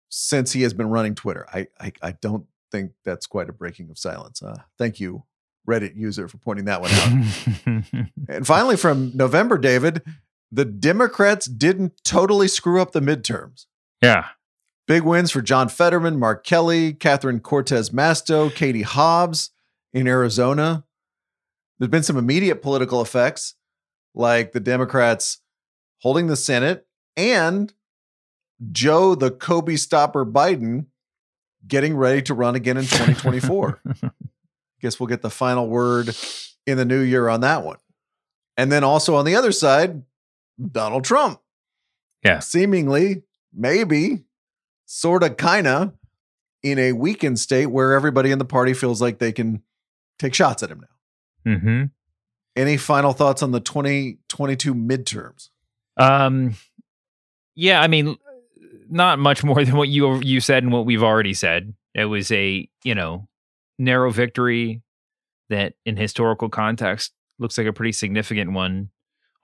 since 0.10 0.52
he 0.54 0.64
has 0.64 0.74
been 0.74 0.90
running 0.90 1.16
Twitter? 1.16 1.48
I 1.54 1.68
I, 1.80 1.94
I 2.02 2.12
don't 2.12 2.46
think 2.72 2.92
that's 3.06 3.28
quite 3.28 3.50
a 3.50 3.54
breaking 3.54 3.90
of 3.90 3.98
silence. 3.98 4.42
Uh, 4.42 4.58
thank 4.78 5.00
you, 5.00 5.24
Reddit 5.68 5.96
user, 5.96 6.28
for 6.28 6.38
pointing 6.38 6.66
that 6.66 6.82
one 6.82 6.92
out. 6.92 8.08
and 8.28 8.46
finally, 8.46 8.76
from 8.76 9.12
November, 9.16 9.58
David, 9.58 10.04
the 10.52 10.66
Democrats 10.66 11.46
didn't 11.46 12.04
totally 12.04 12.48
screw 12.48 12.82
up 12.82 12.92
the 12.92 13.00
midterms. 13.00 13.66
Yeah 14.02 14.26
Big 14.90 15.04
wins 15.04 15.30
for 15.30 15.44
John 15.44 15.70
Fetterman, 15.70 16.18
Mark 16.18 16.44
Kelly, 16.44 16.94
Catherine 16.94 17.42
Cortez 17.42 17.92
Masto, 17.92 18.52
Katie 18.52 18.82
Hobbs 18.82 19.52
in 19.94 20.08
Arizona. 20.08 20.84
There's 21.78 21.92
been 21.92 22.02
some 22.02 22.18
immediate 22.18 22.64
political 22.64 23.00
effects, 23.00 23.54
like 24.16 24.52
the 24.52 24.60
Democrats 24.60 25.42
holding 26.00 26.26
the 26.26 26.36
Senate 26.36 26.88
and 27.16 27.72
Joe, 28.72 29.14
the 29.14 29.30
Kobe 29.30 29.76
stopper 29.76 30.26
Biden, 30.26 30.88
getting 31.68 31.96
ready 31.96 32.24
to 32.24 32.34
run 32.34 32.56
again 32.56 32.78
in 32.78 32.86
2024. 32.86 33.82
Guess 34.82 35.00
we'll 35.00 35.06
get 35.06 35.22
the 35.22 35.30
final 35.30 35.68
word 35.68 36.16
in 36.66 36.78
the 36.78 36.86
new 36.86 37.02
year 37.02 37.30
on 37.30 37.42
that 37.42 37.64
one. 37.64 37.78
And 38.58 38.72
then 38.72 38.84
also 38.84 39.14
on 39.14 39.26
the 39.26 39.36
other 39.36 39.52
side, 39.52 40.02
Donald 40.60 41.04
Trump. 41.04 41.42
Yeah. 42.26 42.40
Seemingly, 42.40 43.22
maybe, 43.54 44.26
sort 44.86 45.24
of, 45.24 45.38
kind 45.38 45.68
of 45.68 45.94
in 46.64 46.78
a 46.78 46.92
weakened 46.94 47.40
state 47.40 47.68
where 47.68 47.94
everybody 47.94 48.32
in 48.32 48.40
the 48.40 48.46
party 48.46 48.74
feels 48.74 49.02
like 49.02 49.20
they 49.20 49.32
can 49.32 49.62
take 50.18 50.34
shots 50.34 50.64
at 50.64 50.72
him 50.72 50.82
now. 50.82 51.52
Mm-hmm. 51.54 51.84
Any 52.56 52.78
final 52.78 53.14
thoughts 53.14 53.42
on 53.42 53.52
the 53.52 53.60
2022 53.60 54.76
midterms? 54.76 55.50
Um, 55.98 56.56
yeah, 57.56 57.82
I 57.82 57.88
mean, 57.88 58.18
not 58.90 59.20
much 59.20 59.44
more 59.44 59.64
than 59.64 59.76
what 59.76 59.90
you 59.90 60.20
you 60.22 60.42
said 60.42 60.64
and 60.64 60.72
what 60.72 60.86
we've 60.86 61.04
already 61.04 61.34
said. 61.34 61.74
It 61.94 62.06
was 62.06 62.32
a 62.32 62.68
you 62.84 62.96
know 62.96 63.28
narrow 63.78 64.12
victory 64.12 64.82
that, 65.50 65.74
in 65.86 65.98
historical 65.98 66.50
context, 66.50 67.14
looks 67.38 67.58
like 67.58 67.68
a 67.68 67.74
pretty 67.74 67.92
significant 67.92 68.54
one. 68.54 68.90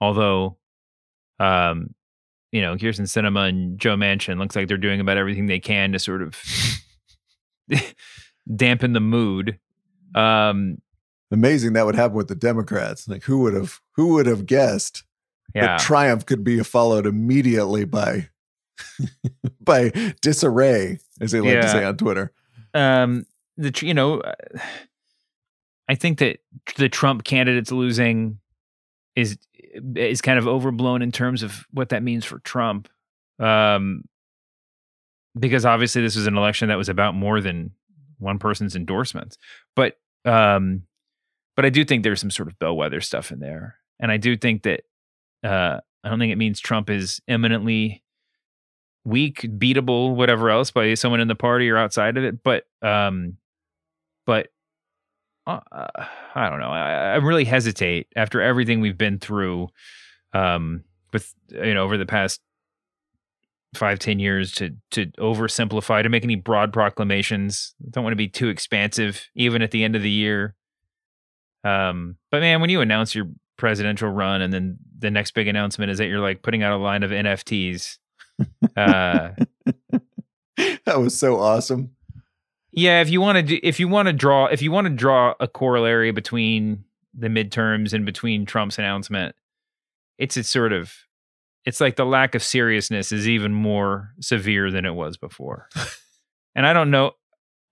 Although, 0.00 0.58
um, 1.40 1.94
you 2.56 2.62
know, 2.62 2.74
Kyrsten 2.74 3.02
Sinema 3.02 3.50
and 3.50 3.78
Joe 3.78 3.96
Manchin 3.96 4.38
looks 4.38 4.56
like 4.56 4.66
they're 4.66 4.78
doing 4.78 4.98
about 4.98 5.18
everything 5.18 5.44
they 5.44 5.60
can 5.60 5.92
to 5.92 5.98
sort 5.98 6.22
of 6.22 6.34
dampen 8.56 8.94
the 8.94 9.00
mood. 9.00 9.58
Um, 10.14 10.78
Amazing 11.30 11.74
that 11.74 11.84
would 11.84 11.96
happen 11.96 12.16
with 12.16 12.28
the 12.28 12.34
Democrats. 12.34 13.06
Like 13.06 13.24
who 13.24 13.40
would 13.40 13.52
have 13.52 13.80
who 13.96 14.14
would 14.14 14.24
have 14.24 14.46
guessed 14.46 15.02
yeah, 15.54 15.66
that 15.66 15.80
triumph 15.80 16.24
could 16.24 16.42
be 16.42 16.62
followed 16.62 17.04
immediately 17.04 17.84
by 17.84 18.30
by 19.60 19.90
disarray, 20.22 20.98
as 21.20 21.32
they 21.32 21.40
like 21.40 21.60
to 21.60 21.68
say 21.68 21.84
on 21.84 21.98
Twitter. 21.98 22.32
um 22.72 23.26
the 23.58 23.72
you 23.82 23.94
know 23.94 24.20
uh, 24.20 24.34
i 25.88 25.94
think 25.94 26.18
that 26.18 26.38
the 26.76 26.88
trump 26.88 27.24
candidates 27.24 27.72
losing 27.72 28.38
is 29.14 29.38
is 29.96 30.20
kind 30.20 30.38
of 30.38 30.46
overblown 30.46 31.02
in 31.02 31.12
terms 31.12 31.42
of 31.42 31.66
what 31.70 31.90
that 31.90 32.02
means 32.02 32.24
for 32.24 32.38
trump 32.40 32.88
um 33.38 34.02
because 35.38 35.64
obviously 35.66 36.02
this 36.02 36.16
was 36.16 36.26
an 36.26 36.36
election 36.36 36.68
that 36.68 36.78
was 36.78 36.88
about 36.88 37.14
more 37.14 37.40
than 37.40 37.70
one 38.18 38.38
person's 38.38 38.76
endorsements 38.76 39.36
but 39.74 39.98
um 40.24 40.82
but 41.54 41.64
i 41.64 41.70
do 41.70 41.84
think 41.84 42.02
there's 42.02 42.20
some 42.20 42.30
sort 42.30 42.48
of 42.48 42.58
bellwether 42.58 43.00
stuff 43.00 43.30
in 43.30 43.40
there 43.40 43.76
and 44.00 44.10
i 44.10 44.16
do 44.16 44.36
think 44.36 44.62
that 44.62 44.82
uh 45.44 45.78
i 46.02 46.08
don't 46.08 46.18
think 46.18 46.32
it 46.32 46.38
means 46.38 46.60
trump 46.60 46.88
is 46.88 47.20
eminently 47.28 48.02
weak, 49.06 49.42
beatable, 49.42 50.14
whatever 50.14 50.50
else 50.50 50.70
by 50.70 50.92
someone 50.94 51.20
in 51.20 51.28
the 51.28 51.34
party 51.34 51.70
or 51.70 51.78
outside 51.78 52.16
of 52.16 52.24
it. 52.24 52.42
But 52.42 52.64
um, 52.82 53.38
but 54.26 54.48
uh, 55.46 55.86
I 56.34 56.50
don't 56.50 56.60
know. 56.60 56.70
I, 56.70 56.92
I 56.92 57.16
really 57.16 57.44
hesitate 57.44 58.08
after 58.16 58.40
everything 58.40 58.80
we've 58.80 58.98
been 58.98 59.18
through, 59.18 59.68
um, 60.32 60.84
with 61.12 61.34
you 61.48 61.74
know 61.74 61.84
over 61.84 61.96
the 61.96 62.06
past 62.06 62.40
five 63.74 63.98
ten 63.98 64.18
years 64.18 64.52
to 64.52 64.70
to 64.92 65.06
oversimplify 65.18 66.02
to 66.02 66.08
make 66.08 66.24
any 66.24 66.36
broad 66.36 66.72
proclamations. 66.72 67.74
Don't 67.90 68.04
want 68.04 68.12
to 68.12 68.16
be 68.16 68.28
too 68.28 68.48
expansive, 68.48 69.28
even 69.34 69.62
at 69.62 69.70
the 69.70 69.84
end 69.84 69.96
of 69.96 70.02
the 70.02 70.10
year. 70.10 70.54
Um, 71.64 72.16
but 72.30 72.40
man, 72.40 72.60
when 72.60 72.70
you 72.70 72.80
announce 72.80 73.14
your 73.14 73.26
presidential 73.56 74.08
run 74.08 74.42
and 74.42 74.52
then 74.52 74.78
the 74.98 75.10
next 75.10 75.32
big 75.32 75.48
announcement 75.48 75.90
is 75.90 75.98
that 75.98 76.06
you're 76.06 76.20
like 76.20 76.42
putting 76.42 76.62
out 76.62 76.72
a 76.72 76.82
line 76.82 77.02
of 77.02 77.10
NFTs. 77.10 77.98
Uh, 78.76 79.30
that 80.84 81.00
was 81.00 81.18
so 81.18 81.40
awesome. 81.40 81.95
Yeah, 82.76 83.00
if 83.00 83.08
you 83.08 83.22
want 83.22 83.36
to, 83.36 83.42
do, 83.42 83.58
if 83.62 83.80
you 83.80 83.88
want 83.88 84.06
to 84.06 84.12
draw, 84.12 84.46
if 84.46 84.60
you 84.60 84.70
want 84.70 84.86
to 84.86 84.92
draw 84.92 85.34
a 85.40 85.48
corollary 85.48 86.10
between 86.10 86.84
the 87.14 87.28
midterms 87.28 87.94
and 87.94 88.04
between 88.04 88.44
Trump's 88.44 88.78
announcement, 88.78 89.34
it's 90.18 90.36
it's 90.36 90.50
sort 90.50 90.74
of, 90.74 90.92
it's 91.64 91.80
like 91.80 91.96
the 91.96 92.04
lack 92.04 92.34
of 92.34 92.42
seriousness 92.42 93.12
is 93.12 93.26
even 93.26 93.54
more 93.54 94.12
severe 94.20 94.70
than 94.70 94.84
it 94.84 94.94
was 94.94 95.16
before. 95.16 95.68
and 96.54 96.66
I 96.66 96.74
don't 96.74 96.90
know, 96.90 97.12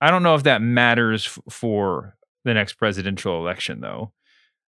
I 0.00 0.10
don't 0.10 0.22
know 0.22 0.36
if 0.36 0.44
that 0.44 0.62
matters 0.62 1.26
f- 1.26 1.52
for 1.52 2.16
the 2.44 2.54
next 2.54 2.72
presidential 2.74 3.38
election, 3.38 3.82
though. 3.82 4.12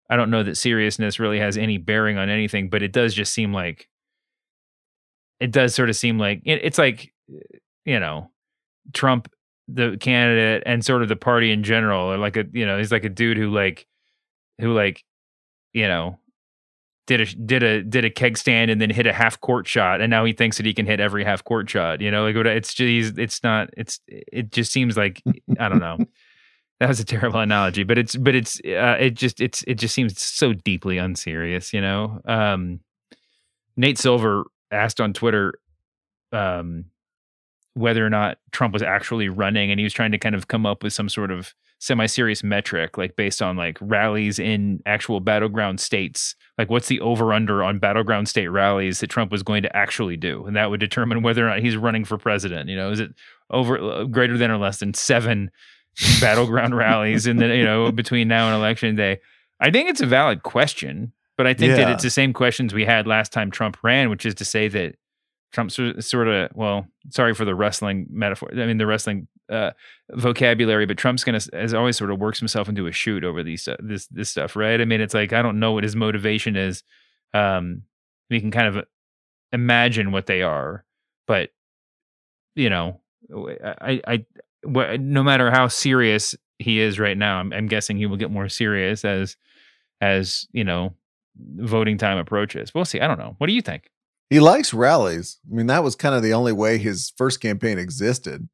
I 0.09 0.17
don't 0.17 0.29
know 0.29 0.43
that 0.43 0.57
seriousness 0.57 1.19
really 1.19 1.39
has 1.39 1.57
any 1.57 1.77
bearing 1.77 2.17
on 2.17 2.29
anything, 2.29 2.69
but 2.69 2.83
it 2.83 2.91
does 2.91 3.13
just 3.13 3.33
seem 3.33 3.53
like 3.53 3.87
it 5.39 5.51
does 5.51 5.73
sort 5.73 5.89
of 5.89 5.95
seem 5.95 6.19
like 6.19 6.41
it, 6.43 6.59
it's 6.63 6.77
like 6.77 7.13
you 7.85 7.99
know 7.99 8.29
Trump 8.93 9.29
the 9.67 9.97
candidate 9.99 10.63
and 10.65 10.83
sort 10.83 11.03
of 11.03 11.09
the 11.09 11.15
party 11.15 11.51
in 11.51 11.63
general 11.63 12.11
or 12.11 12.17
like 12.17 12.37
a 12.37 12.45
you 12.53 12.65
know 12.65 12.77
he's 12.77 12.91
like 12.91 13.03
a 13.03 13.09
dude 13.09 13.37
who 13.37 13.49
like 13.49 13.85
who 14.59 14.73
like 14.73 15.03
you 15.73 15.87
know 15.87 16.17
did 17.07 17.21
a 17.21 17.25
did 17.25 17.63
a 17.63 17.83
did 17.83 18.05
a 18.05 18.09
keg 18.09 18.37
stand 18.37 18.69
and 18.69 18.79
then 18.81 18.89
hit 18.89 19.07
a 19.07 19.13
half 19.13 19.39
court 19.39 19.67
shot 19.67 20.01
and 20.01 20.09
now 20.11 20.25
he 20.25 20.33
thinks 20.33 20.57
that 20.57 20.65
he 20.65 20.73
can 20.73 20.85
hit 20.85 20.99
every 20.99 21.23
half 21.23 21.43
court 21.43 21.69
shot 21.69 22.01
you 22.01 22.11
know? 22.11 22.23
Like 22.23 22.35
it's 22.35 22.73
just 22.73 23.17
it's 23.17 23.43
not 23.43 23.69
it's 23.75 23.99
it 24.07 24.51
just 24.51 24.71
seems 24.71 24.95
like 24.95 25.23
I 25.59 25.69
don't 25.69 25.79
know. 25.79 25.97
That 26.79 26.89
was 26.89 26.99
a 26.99 27.05
terrible 27.05 27.39
analogy 27.39 27.81
but 27.81 27.97
it's 27.97 28.15
but 28.15 28.35
it's 28.35 28.59
uh, 28.59 28.97
it 28.99 29.15
just 29.15 29.41
it's 29.41 29.63
it 29.63 29.79
just 29.79 29.95
seems 29.95 30.21
so 30.21 30.53
deeply 30.53 30.99
unserious 30.99 31.73
you 31.73 31.81
know? 31.81 32.21
Um 32.25 32.81
Nate 33.75 33.97
Silver 33.97 34.43
asked 34.69 35.01
on 35.01 35.11
Twitter 35.11 35.55
um 36.31 36.85
whether 37.77 38.05
or 38.05 38.09
not 38.09 38.39
Trump 38.51 38.73
was 38.73 38.81
actually 38.81 39.29
running 39.29 39.71
and 39.71 39.79
he 39.79 39.83
was 39.83 39.93
trying 39.93 40.11
to 40.11 40.17
kind 40.17 40.35
of 40.35 40.47
come 40.47 40.65
up 40.65 40.83
with 40.83 40.93
some 40.93 41.09
sort 41.09 41.31
of 41.31 41.53
semi-serious 41.79 42.43
metric 42.43 42.97
like 42.97 43.15
based 43.15 43.39
on 43.41 43.55
like 43.55 43.77
rallies 43.79 44.39
in 44.39 44.81
actual 44.85 45.19
battleground 45.19 45.79
states. 45.79 46.35
Like 46.57 46.69
what's 46.69 46.87
the 46.87 46.99
over 47.01 47.33
under 47.33 47.63
on 47.63 47.77
battleground 47.77 48.27
state 48.27 48.47
rallies 48.47 48.99
that 48.99 49.09
Trump 49.11 49.31
was 49.31 49.43
going 49.43 49.61
to 49.61 49.75
actually 49.75 50.17
do? 50.17 50.45
And 50.45 50.55
that 50.55 50.71
would 50.71 50.79
determine 50.79 51.21
whether 51.21 51.45
or 51.45 51.49
not 51.49 51.59
he's 51.59 51.77
running 51.77 52.03
for 52.03 52.17
president 52.17 52.69
you 52.69 52.75
know? 52.75 52.91
Is 52.91 52.99
it 52.99 53.13
over 53.51 53.77
uh, 53.77 54.03
greater 54.05 54.37
than 54.37 54.49
or 54.49 54.57
less 54.57 54.79
than 54.79 54.93
7 54.93 55.51
battleground 56.21 56.75
rallies 56.75 57.27
in 57.27 57.37
the 57.37 57.55
you 57.55 57.63
know 57.63 57.91
between 57.93 58.27
now 58.27 58.47
and 58.47 58.55
election 58.55 58.95
day? 58.95 59.19
I 59.59 59.69
think 59.69 59.89
it's 59.89 60.01
a 60.01 60.07
valid 60.07 60.43
question 60.43 61.13
but 61.37 61.45
I 61.45 61.53
think 61.53 61.75
that 61.75 61.91
it's 61.91 62.01
the 62.01 62.09
same 62.09 62.33
questions 62.33 62.73
we 62.73 62.85
had 62.85 63.05
last 63.05 63.31
time 63.31 63.51
Trump 63.51 63.77
ran 63.83 64.09
which 64.09 64.25
is 64.25 64.33
to 64.35 64.45
say 64.45 64.67
that 64.67 64.95
Trump 65.53 65.71
sort 65.71 66.27
of 66.27 66.51
well, 66.55 66.87
sorry 67.09 67.33
for 67.33 67.45
the 67.45 67.55
wrestling 67.55 68.07
metaphor. 68.09 68.49
I 68.51 68.65
mean 68.65 68.77
the 68.77 68.85
wrestling 68.85 69.27
uh, 69.49 69.71
vocabulary, 70.11 70.85
but 70.85 70.97
Trump's 70.97 71.23
gonna 71.23 71.39
as 71.53 71.73
always 71.73 71.97
sort 71.97 72.11
of 72.11 72.19
works 72.19 72.39
himself 72.39 72.67
into 72.67 72.87
a 72.87 72.91
shoot 72.91 73.23
over 73.23 73.43
these 73.43 73.67
uh, 73.67 73.77
this 73.79 74.07
this 74.07 74.29
stuff, 74.29 74.55
right? 74.55 74.81
I 74.81 74.85
mean 74.85 75.01
it's 75.01 75.13
like 75.13 75.33
I 75.33 75.41
don't 75.41 75.59
know 75.59 75.71
what 75.71 75.83
his 75.83 75.95
motivation 75.95 76.55
is. 76.55 76.83
Um, 77.33 77.83
we 78.29 78.41
can 78.41 78.51
kind 78.51 78.67
of 78.67 78.85
imagine 79.53 80.11
what 80.11 80.25
they 80.25 80.41
are, 80.41 80.83
but 81.27 81.49
you 82.55 82.69
know, 82.69 82.99
I 83.33 84.01
I 84.07 84.25
wh- 84.65 84.99
no 84.99 85.23
matter 85.23 85.51
how 85.51 85.67
serious 85.67 86.35
he 86.59 86.79
is 86.79 86.99
right 86.99 87.17
now, 87.17 87.37
I'm, 87.39 87.53
I'm 87.53 87.67
guessing 87.67 87.97
he 87.97 88.05
will 88.05 88.17
get 88.17 88.31
more 88.31 88.49
serious 88.49 89.05
as 89.05 89.37
as 90.01 90.47
you 90.51 90.63
know 90.63 90.93
voting 91.37 91.97
time 91.97 92.17
approaches. 92.17 92.73
We'll 92.73 92.85
see. 92.85 92.99
I 92.99 93.07
don't 93.07 93.19
know. 93.19 93.35
What 93.37 93.47
do 93.47 93.53
you 93.53 93.61
think? 93.61 93.89
He 94.29 94.39
likes 94.39 94.73
rallies. 94.73 95.37
I 95.49 95.55
mean, 95.55 95.67
that 95.67 95.83
was 95.83 95.95
kind 95.95 96.13
of 96.13 96.21
the 96.21 96.33
only 96.33 96.51
way 96.51 96.77
his 96.77 97.13
first 97.17 97.39
campaign 97.39 97.77
existed. 97.77 98.49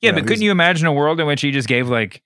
Yeah, 0.00 0.10
You 0.10 0.12
know, 0.12 0.20
but 0.20 0.28
couldn't 0.28 0.42
you 0.42 0.50
imagine 0.50 0.86
a 0.86 0.92
world 0.92 1.20
in 1.20 1.26
which 1.26 1.40
he 1.40 1.50
just 1.50 1.68
gave 1.68 1.88
like 1.88 2.22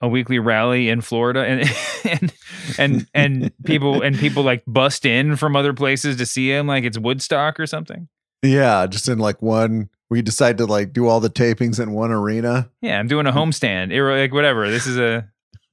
a 0.00 0.08
weekly 0.08 0.38
rally 0.38 0.88
in 0.88 1.02
Florida 1.02 1.44
and 1.44 1.70
and 2.04 2.34
and 2.78 3.06
and 3.14 3.52
people 3.64 4.00
and 4.02 4.18
people 4.18 4.42
like 4.42 4.62
bust 4.66 5.04
in 5.04 5.36
from 5.36 5.56
other 5.56 5.74
places 5.74 6.16
to 6.16 6.26
see 6.26 6.50
him 6.50 6.66
like 6.66 6.84
it's 6.84 6.98
Woodstock 6.98 7.60
or 7.60 7.66
something? 7.66 8.08
Yeah, 8.42 8.86
just 8.86 9.08
in 9.08 9.18
like 9.18 9.42
one, 9.42 9.90
we 10.08 10.22
decide 10.22 10.56
to 10.58 10.66
like 10.66 10.94
do 10.94 11.06
all 11.06 11.20
the 11.20 11.28
tapings 11.28 11.78
in 11.78 11.92
one 11.92 12.10
arena. 12.10 12.70
Yeah, 12.80 12.98
I'm 12.98 13.08
doing 13.08 13.26
a 13.26 13.32
homestand. 13.32 13.92
Or 13.94 14.16
like 14.18 14.32
whatever. 14.32 14.70
This 14.70 14.86
is 14.86 14.96
a 14.96 15.28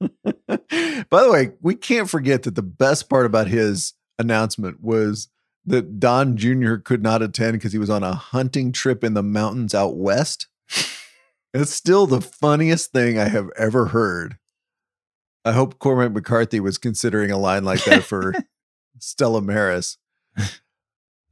By 1.10 1.22
the 1.22 1.30
way, 1.30 1.52
we 1.60 1.74
can't 1.74 2.08
forget 2.08 2.44
that 2.44 2.54
the 2.54 2.62
best 2.62 3.08
part 3.08 3.26
about 3.26 3.48
his 3.48 3.94
announcement 4.18 4.82
was 4.82 5.28
that 5.68 5.98
Don 6.00 6.36
Jr. 6.36 6.76
could 6.76 7.02
not 7.02 7.22
attend 7.22 7.54
because 7.54 7.72
he 7.72 7.78
was 7.78 7.90
on 7.90 8.02
a 8.02 8.14
hunting 8.14 8.72
trip 8.72 9.02
in 9.04 9.14
the 9.14 9.22
mountains 9.22 9.74
out 9.74 9.96
west. 9.96 10.46
It's 11.54 11.72
still 11.72 12.06
the 12.06 12.20
funniest 12.20 12.92
thing 12.92 13.18
I 13.18 13.28
have 13.28 13.48
ever 13.56 13.86
heard. 13.86 14.38
I 15.44 15.52
hope 15.52 15.78
Cormac 15.78 16.12
McCarthy 16.12 16.60
was 16.60 16.76
considering 16.78 17.30
a 17.30 17.38
line 17.38 17.64
like 17.64 17.84
that 17.84 18.04
for 18.04 18.34
Stella 18.98 19.40
Maris. 19.40 19.96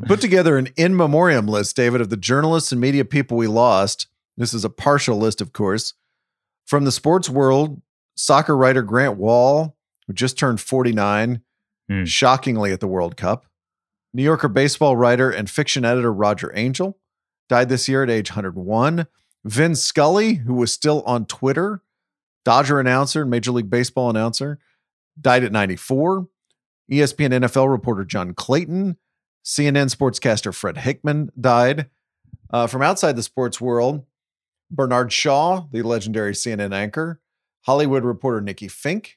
Put 0.06 0.20
together 0.20 0.56
an 0.58 0.68
in 0.76 0.94
memoriam 0.96 1.46
list, 1.46 1.74
David, 1.76 2.00
of 2.00 2.10
the 2.10 2.16
journalists 2.16 2.70
and 2.72 2.80
media 2.80 3.04
people 3.04 3.36
we 3.36 3.46
lost. 3.46 4.08
This 4.36 4.52
is 4.52 4.64
a 4.64 4.70
partial 4.70 5.16
list, 5.16 5.40
of 5.40 5.52
course. 5.52 5.94
From 6.66 6.84
the 6.84 6.92
sports 6.92 7.28
world, 7.30 7.80
soccer 8.14 8.56
writer 8.56 8.82
Grant 8.82 9.16
Wahl, 9.16 9.76
who 10.06 10.12
just 10.12 10.38
turned 10.38 10.60
49, 10.60 11.42
Hmm. 11.88 12.04
shockingly 12.04 12.72
at 12.72 12.80
the 12.80 12.88
World 12.88 13.16
Cup. 13.16 13.45
New 14.16 14.22
Yorker 14.22 14.48
baseball 14.48 14.96
writer 14.96 15.30
and 15.30 15.50
fiction 15.50 15.84
editor 15.84 16.10
Roger 16.10 16.50
Angell 16.54 16.96
died 17.50 17.68
this 17.68 17.86
year 17.86 18.02
at 18.02 18.08
age 18.08 18.30
101. 18.30 19.06
Vin 19.44 19.74
Scully, 19.74 20.36
who 20.36 20.54
was 20.54 20.72
still 20.72 21.02
on 21.02 21.26
Twitter, 21.26 21.82
Dodger 22.42 22.80
announcer, 22.80 23.20
and 23.20 23.30
Major 23.30 23.52
League 23.52 23.68
Baseball 23.68 24.08
announcer, 24.08 24.58
died 25.20 25.44
at 25.44 25.52
94. 25.52 26.28
E 26.90 27.00
ESPN 27.00 27.44
NFL 27.44 27.70
reporter 27.70 28.06
John 28.06 28.32
Clayton, 28.32 28.96
CNN 29.44 29.94
sportscaster 29.94 30.54
Fred 30.54 30.78
Hickman 30.78 31.30
died. 31.38 31.90
Uh, 32.48 32.66
from 32.66 32.80
outside 32.80 33.16
the 33.16 33.22
sports 33.22 33.60
world, 33.60 34.06
Bernard 34.70 35.12
Shaw, 35.12 35.66
the 35.70 35.82
legendary 35.82 36.32
CNN 36.32 36.72
anchor, 36.72 37.20
Hollywood 37.66 38.02
reporter 38.02 38.40
Nikki 38.40 38.68
Finke, 38.68 39.16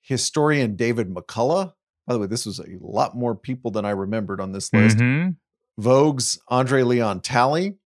historian 0.00 0.74
David 0.74 1.10
McCullough. 1.10 1.74
By 2.06 2.14
the 2.14 2.18
way, 2.20 2.26
this 2.26 2.46
was 2.46 2.58
a 2.58 2.66
lot 2.80 3.16
more 3.16 3.34
people 3.34 3.70
than 3.70 3.84
I 3.84 3.90
remembered 3.90 4.40
on 4.40 4.52
this 4.52 4.72
list. 4.72 4.98
Mhm. 4.98 5.36
Vogue's 5.80 6.38
Andre 6.48 6.82
Leon 6.82 7.20
Talley, 7.20 7.76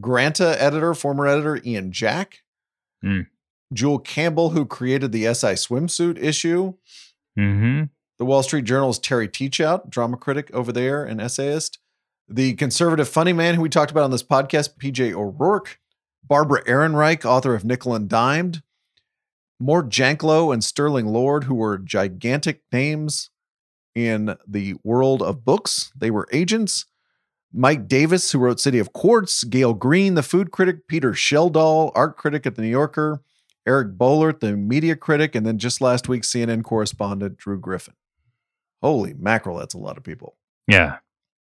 Granta 0.00 0.60
editor, 0.62 0.94
former 0.94 1.26
editor 1.26 1.60
Ian 1.64 1.92
Jack, 1.92 2.40
Mm. 3.04 3.26
Jule 3.72 3.98
Campbell, 3.98 4.50
who 4.50 4.64
created 4.66 5.12
the 5.12 5.26
SI 5.26 5.54
swimsuit 5.54 6.18
issue, 6.22 6.74
Mhm. 7.38 7.90
the 8.18 8.24
Wall 8.24 8.42
Street 8.42 8.64
Journal's 8.64 8.98
Terry 8.98 9.28
Teachout, 9.28 9.88
drama 9.90 10.16
critic 10.16 10.50
over 10.52 10.72
there 10.72 11.04
and 11.04 11.20
essayist, 11.20 11.78
the 12.28 12.54
conservative 12.54 13.08
funny 13.08 13.32
man 13.32 13.54
who 13.54 13.62
we 13.62 13.68
talked 13.68 13.90
about 13.90 14.04
on 14.04 14.10
this 14.10 14.22
podcast, 14.22 14.76
PJ 14.78 15.12
O'Rourke, 15.12 15.78
Barbara 16.24 16.64
Ehrenreich, 16.64 17.24
author 17.24 17.54
of 17.54 17.64
Nickel 17.64 17.94
and 17.94 18.08
Dimed, 18.08 18.62
Mort 19.60 19.88
Janklow 19.88 20.52
and 20.52 20.62
Sterling 20.64 21.06
Lord, 21.06 21.44
who 21.44 21.54
were 21.54 21.78
gigantic 21.78 22.62
names 22.72 23.30
in 23.96 24.36
the 24.46 24.74
world 24.84 25.22
of 25.22 25.44
books. 25.44 25.90
They 25.96 26.10
were 26.10 26.28
agents. 26.30 26.84
Mike 27.52 27.88
Davis, 27.88 28.30
who 28.30 28.38
wrote 28.38 28.60
City 28.60 28.78
of 28.78 28.92
Quartz, 28.92 29.42
Gael 29.42 29.72
Greene, 29.72 30.14
the 30.14 30.22
food 30.22 30.50
critic, 30.50 30.86
Peter 30.86 31.12
Schjeldahl, 31.12 31.90
art 31.94 32.18
critic 32.18 32.44
at 32.44 32.54
the 32.54 32.62
New 32.62 32.68
Yorker, 32.68 33.22
Eric 33.66 33.96
Boehlert, 33.96 34.40
the 34.40 34.54
media 34.54 34.94
critic, 34.94 35.34
and 35.34 35.46
then 35.46 35.56
just 35.56 35.80
last 35.80 36.08
week, 36.08 36.22
CNN 36.22 36.62
correspondent 36.62 37.38
Drew 37.38 37.58
Griffin. 37.58 37.94
Holy 38.82 39.14
mackerel, 39.14 39.56
that's 39.56 39.74
a 39.74 39.78
lot 39.78 39.96
of 39.96 40.04
people. 40.04 40.36
Yeah. 40.68 40.98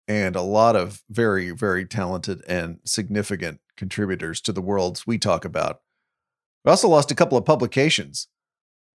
And 0.07 0.35
a 0.35 0.41
lot 0.41 0.75
of 0.75 1.03
very, 1.07 1.51
very 1.51 1.85
talented 1.85 2.41
and 2.47 2.79
significant 2.83 3.59
contributors 3.77 4.41
to 4.41 4.51
the 4.51 4.61
worlds 4.61 5.05
we 5.05 5.19
talk 5.19 5.45
about. 5.45 5.81
We 6.65 6.71
also 6.71 6.89
lost 6.89 7.11
a 7.11 7.15
couple 7.15 7.37
of 7.37 7.45
publications. 7.45 8.27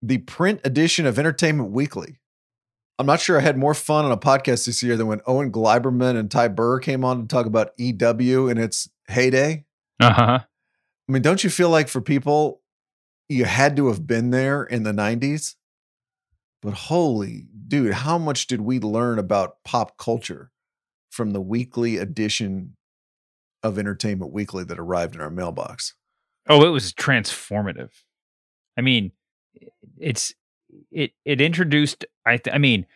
The 0.02 0.18
print 0.18 0.60
edition 0.64 1.06
of 1.06 1.18
Entertainment 1.20 1.70
Weekly. 1.70 2.18
I'm 2.98 3.06
not 3.06 3.20
sure 3.20 3.38
I 3.38 3.42
had 3.42 3.58
more 3.58 3.74
fun 3.74 4.04
on 4.04 4.12
a 4.12 4.16
podcast 4.16 4.66
this 4.66 4.82
year 4.82 4.96
than 4.96 5.08
when 5.08 5.20
Owen 5.26 5.50
Gleiberman 5.50 6.16
and 6.16 6.30
Ty 6.30 6.48
Burr 6.48 6.78
came 6.78 7.04
on 7.04 7.22
to 7.22 7.26
talk 7.26 7.46
about 7.46 7.72
EW 7.76 8.48
in 8.48 8.58
its 8.58 8.88
heyday. 9.08 9.64
Uh 10.00 10.12
huh. 10.12 10.38
I 11.08 11.12
mean, 11.12 11.22
don't 11.22 11.42
you 11.42 11.50
feel 11.50 11.70
like 11.70 11.88
for 11.88 12.00
people, 12.00 12.60
you 13.28 13.44
had 13.44 13.76
to 13.76 13.88
have 13.88 14.06
been 14.06 14.30
there 14.30 14.62
in 14.62 14.84
the 14.84 14.92
90s? 14.92 15.56
But 16.62 16.74
holy 16.74 17.46
dude, 17.68 17.92
how 17.92 18.18
much 18.18 18.46
did 18.46 18.60
we 18.60 18.78
learn 18.78 19.18
about 19.18 19.62
pop 19.64 19.98
culture 19.98 20.50
from 21.10 21.32
the 21.32 21.40
weekly 21.40 21.98
edition 21.98 22.76
of 23.62 23.78
Entertainment 23.78 24.32
Weekly 24.32 24.64
that 24.64 24.78
arrived 24.78 25.14
in 25.14 25.20
our 25.20 25.30
mailbox? 25.30 25.94
Oh, 26.48 26.64
it 26.64 26.70
was 26.70 26.92
transformative. 26.92 27.90
I 28.76 28.82
mean, 28.82 29.12
it's 29.98 30.34
it 30.90 31.12
it 31.24 31.40
introduced. 31.40 32.04
I 32.26 32.36
th- 32.38 32.54
I 32.54 32.58
mean, 32.58 32.86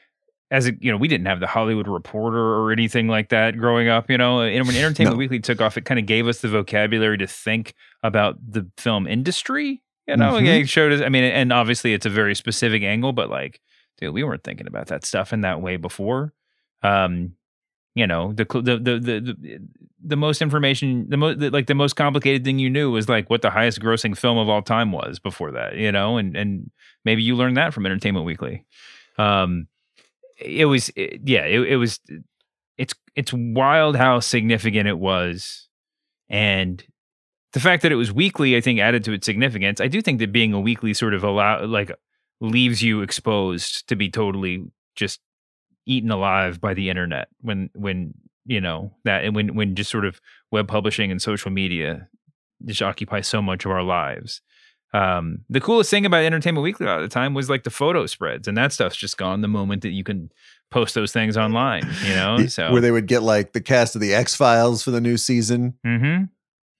as 0.50 0.66
a, 0.66 0.72
you 0.80 0.90
know, 0.90 0.96
we 0.96 1.08
didn't 1.08 1.26
have 1.26 1.40
the 1.40 1.46
Hollywood 1.46 1.88
Reporter 1.88 2.38
or 2.38 2.72
anything 2.72 3.06
like 3.08 3.28
that 3.30 3.56
growing 3.58 3.88
up. 3.88 4.10
You 4.10 4.18
know, 4.18 4.40
and 4.42 4.66
when 4.66 4.76
Entertainment 4.76 5.16
No. 5.16 5.18
Weekly 5.18 5.40
took 5.40 5.60
off, 5.60 5.76
it 5.76 5.84
kind 5.84 5.98
of 6.00 6.06
gave 6.06 6.26
us 6.26 6.40
the 6.40 6.48
vocabulary 6.48 7.18
to 7.18 7.26
think 7.26 7.74
about 8.02 8.36
the 8.46 8.66
film 8.78 9.06
industry. 9.06 9.82
You 10.06 10.16
know, 10.16 10.32
Mhm. 10.34 10.62
it 10.62 10.68
showed 10.68 10.92
us. 10.92 11.00
I 11.02 11.08
mean, 11.10 11.24
and 11.24 11.52
obviously 11.52 11.92
it's 11.92 12.06
a 12.06 12.10
very 12.10 12.34
specific 12.34 12.82
angle, 12.82 13.12
but 13.12 13.28
like, 13.28 13.60
dude, 13.98 14.14
we 14.14 14.24
weren't 14.24 14.42
thinking 14.44 14.66
about 14.66 14.86
that 14.86 15.04
stuff 15.04 15.32
in 15.34 15.42
that 15.42 15.60
way 15.60 15.76
before. 15.76 16.32
Um, 16.82 17.32
you 17.98 18.06
know, 18.06 18.32
the 18.32 18.44
the 18.44 18.78
the 18.78 18.98
the 19.00 19.58
the, 20.04 20.16
most 20.16 20.40
information, 20.40 21.08
the 21.08 21.16
most 21.16 21.38
like 21.40 21.66
the 21.66 21.74
most 21.74 21.94
complicated 21.94 22.44
thing 22.44 22.58
you 22.58 22.70
knew 22.70 22.90
was 22.90 23.08
like 23.08 23.28
what 23.28 23.42
the 23.42 23.50
highest 23.50 23.80
grossing 23.80 24.16
film 24.16 24.38
of 24.38 24.48
all 24.48 24.62
time 24.62 24.92
was 24.92 25.18
before 25.18 25.50
that. 25.52 25.76
You 25.76 25.92
know, 25.92 26.16
and 26.16 26.36
and 26.36 26.70
maybe 27.04 27.22
you 27.22 27.34
learned 27.34 27.56
that 27.56 27.74
from 27.74 27.86
Entertainment 27.86 28.24
Weekly. 28.26 28.64
Um, 29.18 29.66
it 30.40 30.66
was 30.66 30.90
it- 30.96 31.22
yeah, 31.24 31.44
it, 31.44 31.60
it 31.60 31.76
was. 31.76 32.00
It's 32.76 32.94
it's 33.16 33.32
wild 33.32 33.96
how 33.96 34.20
significant 34.20 34.86
it 34.86 34.98
was, 34.98 35.68
and 36.28 36.82
the 37.52 37.60
fact 37.60 37.82
that 37.82 37.90
it 37.90 37.96
was 37.96 38.12
weekly, 38.12 38.56
I 38.56 38.60
think, 38.60 38.78
added 38.78 39.02
to 39.04 39.12
its 39.12 39.26
significance. 39.26 39.80
I 39.80 39.88
do 39.88 40.00
think 40.00 40.20
that 40.20 40.32
being 40.32 40.52
a 40.52 40.60
weekly 40.60 40.94
sort 40.94 41.14
of 41.14 41.24
allow 41.24 41.64
like 41.64 41.90
leaves 42.40 42.82
you 42.82 43.02
exposed 43.02 43.88
to 43.88 43.96
be 43.96 44.08
totally 44.08 44.64
just 44.94 45.20
eaten 45.88 46.10
alive 46.10 46.60
by 46.60 46.74
the 46.74 46.90
internet 46.90 47.28
when 47.40 47.70
when 47.74 48.14
you 48.44 48.60
know 48.60 48.92
that 49.04 49.24
and 49.24 49.34
when 49.34 49.54
when 49.56 49.74
just 49.74 49.90
sort 49.90 50.04
of 50.04 50.20
web 50.52 50.68
publishing 50.68 51.10
and 51.10 51.20
social 51.20 51.50
media 51.50 52.08
just 52.64 52.82
occupy 52.82 53.20
so 53.20 53.42
much 53.42 53.64
of 53.64 53.70
our 53.70 53.82
lives. 53.82 54.40
Um, 54.94 55.40
the 55.50 55.60
coolest 55.60 55.90
thing 55.90 56.06
about 56.06 56.24
Entertainment 56.24 56.62
Weekly 56.62 56.86
a 56.86 56.88
lot 56.88 57.02
of 57.02 57.08
the 57.08 57.12
time 57.12 57.34
was 57.34 57.50
like 57.50 57.64
the 57.64 57.70
photo 57.70 58.06
spreads, 58.06 58.48
and 58.48 58.56
that 58.56 58.72
stuff's 58.72 58.96
just 58.96 59.18
gone 59.18 59.42
the 59.42 59.48
moment 59.48 59.82
that 59.82 59.90
you 59.90 60.02
can 60.02 60.30
post 60.70 60.94
those 60.94 61.12
things 61.12 61.36
online. 61.36 61.86
You 62.04 62.14
know, 62.14 62.46
so 62.46 62.72
Where 62.72 62.80
they 62.80 62.90
would 62.90 63.06
get 63.06 63.22
like 63.22 63.52
the 63.52 63.60
cast 63.60 63.94
of 63.94 64.00
the 64.00 64.14
X 64.14 64.34
Files 64.34 64.82
for 64.82 64.90
the 64.90 65.00
new 65.00 65.16
season, 65.16 65.74
hmm 65.84 66.24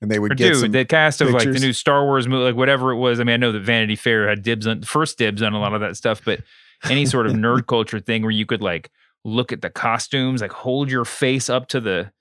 and 0.00 0.11
they 0.11 0.18
would 0.20 0.32
Or 0.32 0.34
get 0.36 0.54
dude, 0.54 0.72
the 0.72 0.84
cast 0.84 1.20
of 1.20 1.30
like 1.30 1.50
the 1.52 1.59
new 1.59 1.72
Star 1.72 2.04
Wars 2.04 2.28
movie, 2.28 2.44
like 2.44 2.54
whatever 2.54 2.92
it 2.92 2.96
was. 2.96 3.18
I 3.18 3.24
mean, 3.24 3.34
I 3.34 3.36
know 3.36 3.52
that 3.52 3.61
Vanity 3.61 3.96
Fair 3.96 4.28
had 4.28 4.42
dibs 4.42 4.66
on 4.66 4.82
first 4.82 5.18
dibs 5.18 5.42
on 5.42 5.54
a 5.54 5.61
lot 5.61 5.74
of 5.74 5.80
that 5.80 5.96
stuff, 5.96 6.22
but 6.24 6.40
any 6.85 7.07
sort 7.07 7.26
of 7.26 7.33
nerd 7.33 7.66
culture 7.68 8.01
thing 8.01 8.22
where 8.22 8.31
you 8.31 8.47
could 8.47 8.62
like 8.62 8.91
look 9.24 9.53
at 9.53 9.62
the 9.62 9.70
costumes, 9.70 10.41
like 10.41 10.53
hold 10.53 10.91
your 10.91 11.05
face 11.05 11.49
up 11.51 11.68
to 11.68 11.81
the 11.81 12.12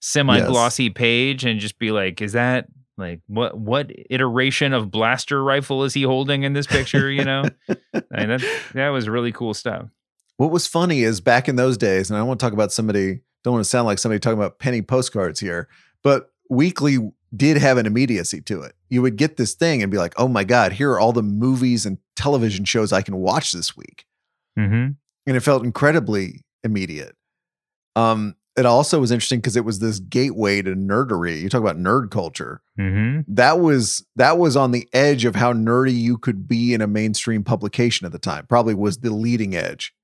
semi 0.00 0.40
glossy 0.40 0.90
page 0.90 1.44
and 1.44 1.60
just 1.60 1.78
be 1.78 1.90
like, 1.90 2.20
is 2.20 2.32
that 2.32 2.66
like 2.98 3.20
what 3.26 3.58
what 3.58 3.90
iteration 4.10 4.72
of 4.72 4.90
blaster 4.90 5.42
rifle 5.42 5.84
is 5.84 5.94
he 5.94 6.02
holding 6.02 6.42
in 6.42 6.52
this 6.52 6.66
picture? 6.66 7.10
You 7.10 7.24
know, 7.24 7.44
I 7.68 7.74
mean, 8.18 8.28
that 8.28 8.44
that 8.74 8.88
was 8.88 9.08
really 9.08 9.32
cool 9.32 9.54
stuff. 9.54 9.88
What 10.36 10.50
was 10.50 10.66
funny 10.66 11.02
is 11.02 11.20
back 11.20 11.48
in 11.48 11.56
those 11.56 11.78
days, 11.78 12.10
and 12.10 12.16
I 12.16 12.20
don't 12.20 12.28
want 12.28 12.40
to 12.40 12.44
talk 12.44 12.52
about 12.52 12.72
somebody, 12.72 13.20
don't 13.42 13.54
want 13.54 13.64
to 13.64 13.70
sound 13.70 13.86
like 13.86 13.98
somebody 13.98 14.18
talking 14.18 14.38
about 14.38 14.58
penny 14.58 14.82
postcards 14.82 15.40
here, 15.40 15.68
but 16.02 16.30
weekly 16.50 16.98
did 17.36 17.56
have 17.58 17.78
an 17.78 17.86
immediacy 17.86 18.40
to 18.42 18.62
it. 18.62 18.74
You 18.88 19.02
would 19.02 19.16
get 19.16 19.36
this 19.36 19.54
thing 19.54 19.82
and 19.82 19.90
be 19.90 19.98
like, 19.98 20.14
oh 20.16 20.28
my 20.28 20.44
God, 20.44 20.72
here 20.72 20.90
are 20.92 21.00
all 21.00 21.12
the 21.12 21.22
movies 21.22 21.86
and 21.86 21.98
television 22.14 22.64
shows 22.64 22.92
I 22.92 23.02
can 23.02 23.16
watch 23.16 23.52
this 23.52 23.76
week. 23.76 24.04
Mm-hmm. 24.58 24.92
And 25.26 25.36
it 25.36 25.40
felt 25.40 25.64
incredibly 25.64 26.42
immediate. 26.62 27.16
Um, 27.94 28.36
it 28.56 28.64
also 28.64 29.00
was 29.00 29.10
interesting 29.10 29.40
because 29.40 29.56
it 29.56 29.64
was 29.64 29.80
this 29.80 29.98
gateway 30.00 30.62
to 30.62 30.74
nerdery. 30.74 31.40
You 31.40 31.48
talk 31.50 31.60
about 31.60 31.76
nerd 31.76 32.10
culture. 32.10 32.62
Mm-hmm. 32.78 33.34
That 33.34 33.60
was 33.60 34.06
that 34.16 34.38
was 34.38 34.56
on 34.56 34.70
the 34.70 34.88
edge 34.94 35.24
of 35.26 35.34
how 35.34 35.52
nerdy 35.52 35.94
you 35.94 36.16
could 36.16 36.48
be 36.48 36.72
in 36.72 36.80
a 36.80 36.86
mainstream 36.86 37.44
publication 37.44 38.06
at 38.06 38.12
the 38.12 38.18
time. 38.18 38.46
Probably 38.46 38.74
was 38.74 38.98
the 38.98 39.10
leading 39.10 39.54
edge 39.54 39.94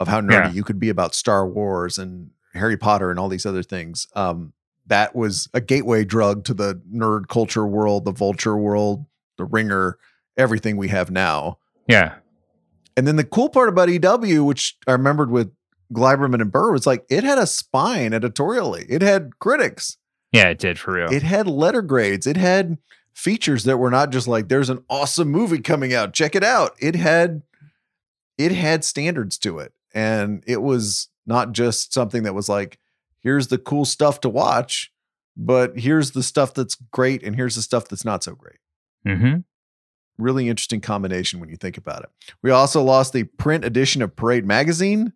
of 0.00 0.08
how 0.08 0.20
nerdy 0.20 0.46
Yeah. 0.46 0.50
you 0.52 0.64
could 0.64 0.80
be 0.80 0.88
about 0.88 1.14
Star 1.14 1.46
Wars 1.46 1.96
and 1.96 2.30
Harry 2.54 2.76
Potter 2.76 3.10
and 3.10 3.20
all 3.20 3.28
these 3.28 3.46
other 3.46 3.62
things. 3.62 4.08
Um, 4.16 4.52
that 4.86 5.14
was 5.14 5.48
a 5.54 5.60
gateway 5.60 6.04
drug 6.04 6.44
to 6.44 6.54
the 6.54 6.80
nerd 6.92 7.28
culture 7.28 7.66
world, 7.66 8.04
the 8.04 8.12
vulture 8.12 8.56
world, 8.56 9.06
the 9.38 9.44
ringer, 9.44 9.98
everything 10.36 10.76
we 10.76 10.88
have 10.88 11.10
now. 11.10 11.58
Yeah. 11.88 12.16
And 12.96 13.06
then 13.06 13.16
the 13.16 13.24
cool 13.24 13.48
part 13.48 13.68
about 13.68 13.88
EW, 13.88 14.44
which 14.44 14.76
I 14.86 14.92
remembered 14.92 15.30
with 15.30 15.52
Gleiberman 15.92 16.40
and 16.40 16.52
Burr, 16.52 16.72
was 16.72 16.86
like 16.86 17.04
it 17.10 17.24
had 17.24 17.38
a 17.38 17.46
spine 17.46 18.12
editorially. 18.12 18.86
It 18.88 19.02
had 19.02 19.38
critics. 19.38 19.96
Yeah, 20.32 20.48
it 20.48 20.58
did 20.58 20.78
for 20.78 20.94
real. 20.94 21.12
It 21.12 21.22
had 21.22 21.46
letter 21.46 21.82
grades. 21.82 22.26
It 22.26 22.36
had 22.36 22.78
features 23.14 23.64
that 23.64 23.78
were 23.78 23.90
not 23.90 24.10
just 24.10 24.26
like 24.26 24.48
there's 24.48 24.70
an 24.70 24.84
awesome 24.90 25.28
movie 25.28 25.60
coming 25.60 25.94
out, 25.94 26.12
check 26.12 26.34
it 26.34 26.44
out. 26.44 26.72
It 26.80 26.96
had 26.96 27.42
it 28.36 28.52
had 28.52 28.84
standards 28.84 29.38
to 29.38 29.58
it. 29.58 29.72
And 29.94 30.42
it 30.46 30.60
was 30.60 31.08
not 31.26 31.52
just 31.52 31.92
something 31.92 32.24
that 32.24 32.34
was 32.34 32.48
like 32.48 32.78
here's 33.24 33.48
the 33.48 33.58
cool 33.58 33.84
stuff 33.84 34.20
to 34.20 34.28
watch, 34.28 34.92
but 35.36 35.76
here's 35.78 36.12
the 36.12 36.22
stuff 36.22 36.54
that's 36.54 36.76
great 36.92 37.24
and 37.24 37.34
here's 37.34 37.56
the 37.56 37.62
stuff 37.62 37.88
that's 37.88 38.04
not 38.04 38.22
so 38.22 38.34
great. 38.34 38.58
mm-hmm. 39.04 39.38
Really 40.16 40.48
interesting 40.48 40.80
combination 40.80 41.40
when 41.40 41.48
you 41.48 41.56
think 41.56 41.76
about 41.76 42.04
it. 42.04 42.10
We 42.40 42.52
also 42.52 42.80
lost 42.80 43.12
the 43.12 43.24
print 43.24 43.64
edition 43.64 44.00
of 44.00 44.14
Parade 44.14 44.46
magazine 44.46 45.12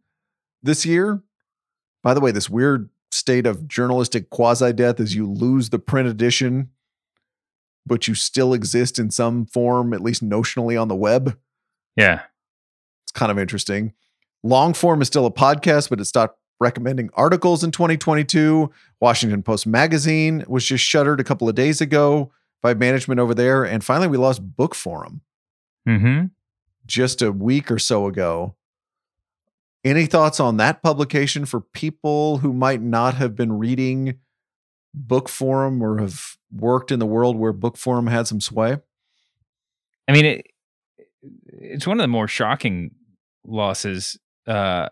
this 0.61 0.85
year. 0.85 1.23
By 2.03 2.15
the 2.15 2.21
way, 2.21 2.33
this 2.33 2.51
weird 2.51 2.91
state 3.13 3.47
of 3.47 3.69
journalistic 3.69 4.29
quasi 4.31 4.73
death 4.73 4.99
is 4.99 5.15
you 5.15 5.31
lose 5.31 5.71
the 5.71 5.79
print 5.79 6.09
edition, 6.09 6.71
but 7.87 8.09
you 8.09 8.17
still 8.17 8.53
exist 8.53 8.99
in 8.99 9.13
some 9.13 9.47
form, 9.47 9.95
at 9.95 10.01
least 10.01 10.29
notionally 10.29 10.81
on 10.81 10.89
the 10.89 10.97
web. 10.97 11.39
Yeah. 11.95 12.23
It's 13.05 13.13
kind 13.13 13.31
of 13.31 13.39
interesting. 13.39 13.93
Long 14.43 14.75
form 14.75 15.01
is 15.01 15.09
still 15.09 15.27
a 15.27 15.33
podcast, 15.33 15.91
but 15.91 16.01
it 16.01 16.07
stopped 16.07 16.38
recommending 16.61 17.11
articles 17.15 17.63
in 17.63 17.71
2022. 17.71 18.71
Washington 19.01 19.43
Post 19.43 19.67
magazine 19.67 20.45
was 20.49 20.65
just 20.65 20.85
shuttered 20.85 21.21
a 21.21 21.25
couple 21.25 21.49
of 21.49 21.55
days 21.55 21.81
ago 21.81 22.33
by 22.63 22.75
management 22.75 23.21
over 23.21 23.35
there. 23.35 23.65
And 23.65 23.85
finally, 23.85 24.09
we 24.09 24.17
lost 24.17 24.43
Bookforum 24.57 25.21
Mm-hmm. 25.89 26.27
just 26.87 27.23
a 27.23 27.33
week 27.33 27.71
or 27.71 27.79
so 27.79 28.07
ago. 28.07 28.57
Any 29.85 30.05
thoughts 30.07 30.39
on 30.41 30.59
that 30.59 30.83
publication 30.83 31.47
for 31.47 31.61
people 31.61 32.39
who 32.39 32.53
might 32.53 32.83
not 32.83 33.15
have 33.15 33.35
been 33.35 33.53
reading 33.59 34.19
Bookforum 34.95 35.81
or 35.81 35.99
have 35.99 36.37
worked 36.53 36.91
in 36.91 36.99
the 36.99 37.07
world 37.07 37.37
where 37.37 37.55
Bookforum 37.55 38.11
had 38.11 38.27
some 38.27 38.41
sway? 38.41 38.77
I 40.09 40.13
mean, 40.13 40.25
it, 40.27 40.47
it's 41.47 41.87
one 41.87 41.99
of 41.99 42.03
the 42.05 42.09
more 42.09 42.29
shocking 42.29 42.91
losses 43.47 44.19
uh, 44.47 44.89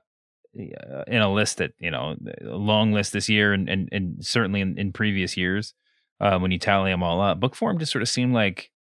in 1.06 1.22
a 1.22 1.32
list 1.32 1.58
that 1.58 1.72
you 1.78 1.90
know, 1.90 2.16
a 2.40 2.56
long 2.56 2.92
list 2.92 3.12
this 3.12 3.28
year, 3.28 3.52
and 3.52 3.68
and, 3.68 3.88
and 3.92 4.24
certainly 4.24 4.60
in, 4.60 4.78
in 4.78 4.92
previous 4.92 5.36
years 5.36 5.74
uh, 6.20 6.38
when 6.38 6.50
you 6.50 6.58
tally 6.58 6.90
them 6.90 7.02
all 7.02 7.20
up. 7.20 7.40
Bookforum 7.40 7.78
just 7.78 7.92
sort 7.92 8.02
of 8.02 8.08
seemed 8.08 8.34
like 8.34 8.70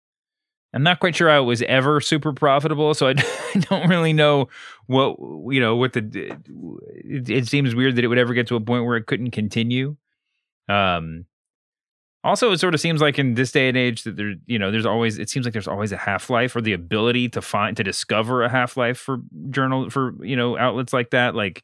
I'm 0.72 0.82
not 0.82 1.00
quite 1.00 1.16
sure 1.16 1.30
how 1.30 1.42
it 1.42 1.46
was 1.46 1.62
ever 1.62 2.00
super 2.00 2.32
profitable, 2.32 2.92
so 2.94 3.08
I 3.08 3.14
don't 3.60 3.88
really 3.88 4.12
know 4.12 4.48
what 4.86 5.16
you 5.52 5.60
know 5.60 5.76
what 5.76 5.94
the. 5.94 6.36
It, 6.94 7.30
it, 7.30 7.48
seems 7.48 7.74
weird 7.74 7.96
that 7.96 8.04
it 8.04 8.08
would 8.08 8.18
ever 8.18 8.34
get 8.34 8.46
to 8.48 8.56
a 8.56 8.60
point 8.60 8.84
where 8.84 8.96
it 8.96 9.06
couldn't 9.06 9.30
continue. 9.30 9.96
Um, 10.68 11.26
also, 12.26 12.52
it 12.52 12.58
sort 12.58 12.74
of 12.74 12.80
seems 12.80 13.00
like 13.00 13.18
in 13.18 13.34
this 13.34 13.52
day 13.52 13.68
and 13.68 13.76
age 13.76 14.02
that 14.02 14.16
there, 14.16 14.34
you 14.46 14.58
know, 14.58 14.70
there's 14.70 14.86
always 14.86 15.18
it 15.18 15.30
seems 15.30 15.46
like 15.46 15.52
there's 15.52 15.68
always 15.68 15.92
a 15.92 15.96
half 15.96 16.28
life 16.28 16.54
or 16.56 16.60
the 16.60 16.72
ability 16.72 17.28
to 17.30 17.40
find 17.40 17.76
to 17.76 17.84
discover 17.84 18.42
a 18.42 18.48
half 18.48 18.76
life 18.76 18.98
for 18.98 19.18
journal 19.50 19.88
for 19.90 20.14
you 20.24 20.36
know 20.36 20.58
outlets 20.58 20.92
like 20.92 21.10
that, 21.10 21.34
like. 21.34 21.62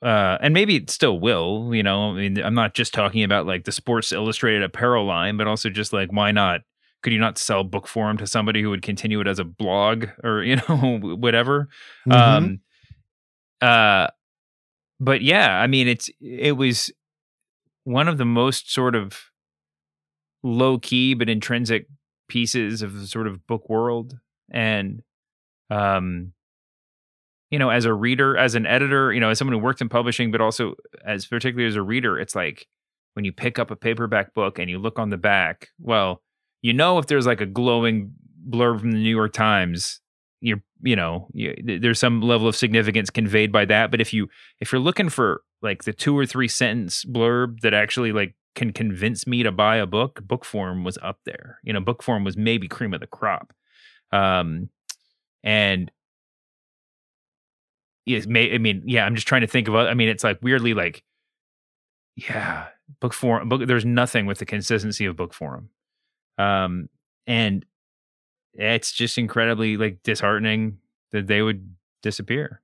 Uh, 0.00 0.38
and 0.40 0.54
maybe 0.54 0.76
it 0.76 0.90
still 0.90 1.18
will, 1.18 1.74
you 1.74 1.82
know. 1.82 2.10
I 2.10 2.14
mean, 2.14 2.38
I'm 2.38 2.54
not 2.54 2.72
just 2.72 2.94
talking 2.94 3.24
about 3.24 3.46
like 3.46 3.64
the 3.64 3.72
Sports 3.72 4.12
Illustrated 4.12 4.62
apparel 4.62 5.04
line, 5.04 5.36
but 5.36 5.48
also 5.48 5.70
just 5.70 5.92
like 5.92 6.12
why 6.12 6.30
not 6.30 6.60
could 7.02 7.12
you 7.12 7.18
not 7.18 7.38
sell 7.38 7.64
Bookforum 7.64 8.18
to 8.18 8.26
somebody 8.26 8.62
who 8.62 8.70
would 8.70 8.82
continue 8.82 9.20
it 9.20 9.26
as 9.26 9.38
a 9.38 9.44
blog 9.44 10.06
or 10.22 10.42
you 10.44 10.56
know 10.56 10.98
whatever 11.00 11.68
mm-hmm. 12.08 12.12
um 12.12 12.60
uh 13.60 14.06
but 15.00 15.20
yeah 15.20 15.60
i 15.60 15.66
mean 15.66 15.88
it's 15.88 16.08
it 16.20 16.56
was 16.56 16.92
one 17.88 18.06
of 18.06 18.18
the 18.18 18.24
most 18.24 18.72
sort 18.72 18.94
of 18.94 19.18
low 20.42 20.78
key 20.78 21.14
but 21.14 21.28
intrinsic 21.28 21.86
pieces 22.28 22.82
of 22.82 22.92
the 22.92 23.06
sort 23.06 23.26
of 23.26 23.46
book 23.46 23.68
world. 23.68 24.18
And 24.50 25.02
um 25.70 26.32
you 27.50 27.58
know 27.58 27.70
as 27.70 27.84
a 27.84 27.92
reader 27.92 28.36
as 28.36 28.54
an 28.54 28.64
editor 28.64 29.12
you 29.12 29.20
know 29.20 29.28
as 29.28 29.38
someone 29.38 29.52
who 29.52 29.58
worked 29.58 29.82
in 29.82 29.88
publishing 29.88 30.30
but 30.30 30.40
also 30.40 30.74
as 31.04 31.26
particularly 31.26 31.68
as 31.68 31.76
a 31.76 31.82
reader 31.82 32.18
it's 32.18 32.34
like 32.34 32.66
when 33.12 33.26
you 33.26 33.32
pick 33.32 33.58
up 33.58 33.70
a 33.70 33.76
paperback 33.76 34.32
book 34.32 34.58
and 34.58 34.70
you 34.70 34.78
look 34.78 34.98
on 34.98 35.10
the 35.10 35.18
back 35.18 35.68
well 35.78 36.22
you 36.62 36.72
know 36.72 36.96
if 36.96 37.06
there's 37.06 37.26
like 37.26 37.42
a 37.42 37.46
glowing 37.46 38.14
blurb 38.48 38.80
from 38.80 38.92
the 38.92 38.98
New 38.98 39.14
York 39.14 39.32
Times, 39.32 40.00
you 40.82 40.96
know 40.96 41.28
you, 41.32 41.54
there's 41.80 41.98
some 41.98 42.20
level 42.20 42.48
of 42.48 42.56
significance 42.56 43.10
conveyed 43.10 43.52
by 43.52 43.64
that. 43.66 43.90
But 43.90 44.00
if 44.00 44.12
you 44.12 44.28
if 44.60 44.72
you're 44.72 44.80
looking 44.80 45.08
for 45.08 45.42
like 45.62 45.84
the 45.84 45.92
two 45.92 46.16
or 46.16 46.26
three 46.26 46.48
sentence 46.48 47.04
blurb 47.04 47.60
that 47.60 47.74
actually 47.74 48.12
like 48.12 48.34
can 48.54 48.72
convince 48.72 49.26
me 49.26 49.42
to 49.44 49.52
buy 49.52 49.76
a 49.76 49.86
book, 49.86 50.20
Bookforum 50.26 50.84
was 50.84 50.98
up 51.00 51.20
there. 51.24 51.58
You 51.62 51.72
know, 51.72 51.80
Bookforum 51.80 52.24
was 52.24 52.36
maybe 52.36 52.66
cream 52.66 52.92
of 52.92 53.00
the 53.00 53.06
crop. 53.06 53.52
Um, 54.10 54.70
and 55.44 55.90
yes, 58.04 58.26
may, 58.26 58.52
I 58.52 58.58
mean, 58.58 58.82
yeah, 58.84 59.04
I'm 59.04 59.14
just 59.14 59.28
trying 59.28 59.42
to 59.42 59.46
think 59.46 59.68
of. 59.68 59.76
I 59.76 59.94
mean, 59.94 60.08
it's 60.08 60.24
like 60.24 60.38
weirdly 60.42 60.74
like, 60.74 61.04
yeah, 62.16 62.66
Bookforum 63.00 63.48
Book. 63.48 63.66
There's 63.66 63.84
nothing 63.84 64.26
with 64.26 64.38
the 64.38 64.46
consistency 64.46 65.04
of 65.04 65.14
Bookforum. 65.14 65.68
Um, 66.36 66.88
and 67.26 67.64
it's 68.58 68.92
just 68.92 69.16
incredibly 69.16 69.76
like 69.76 70.02
disheartening 70.02 70.78
that 71.12 71.28
they 71.28 71.42
would 71.42 71.74
disappear. 72.02 72.60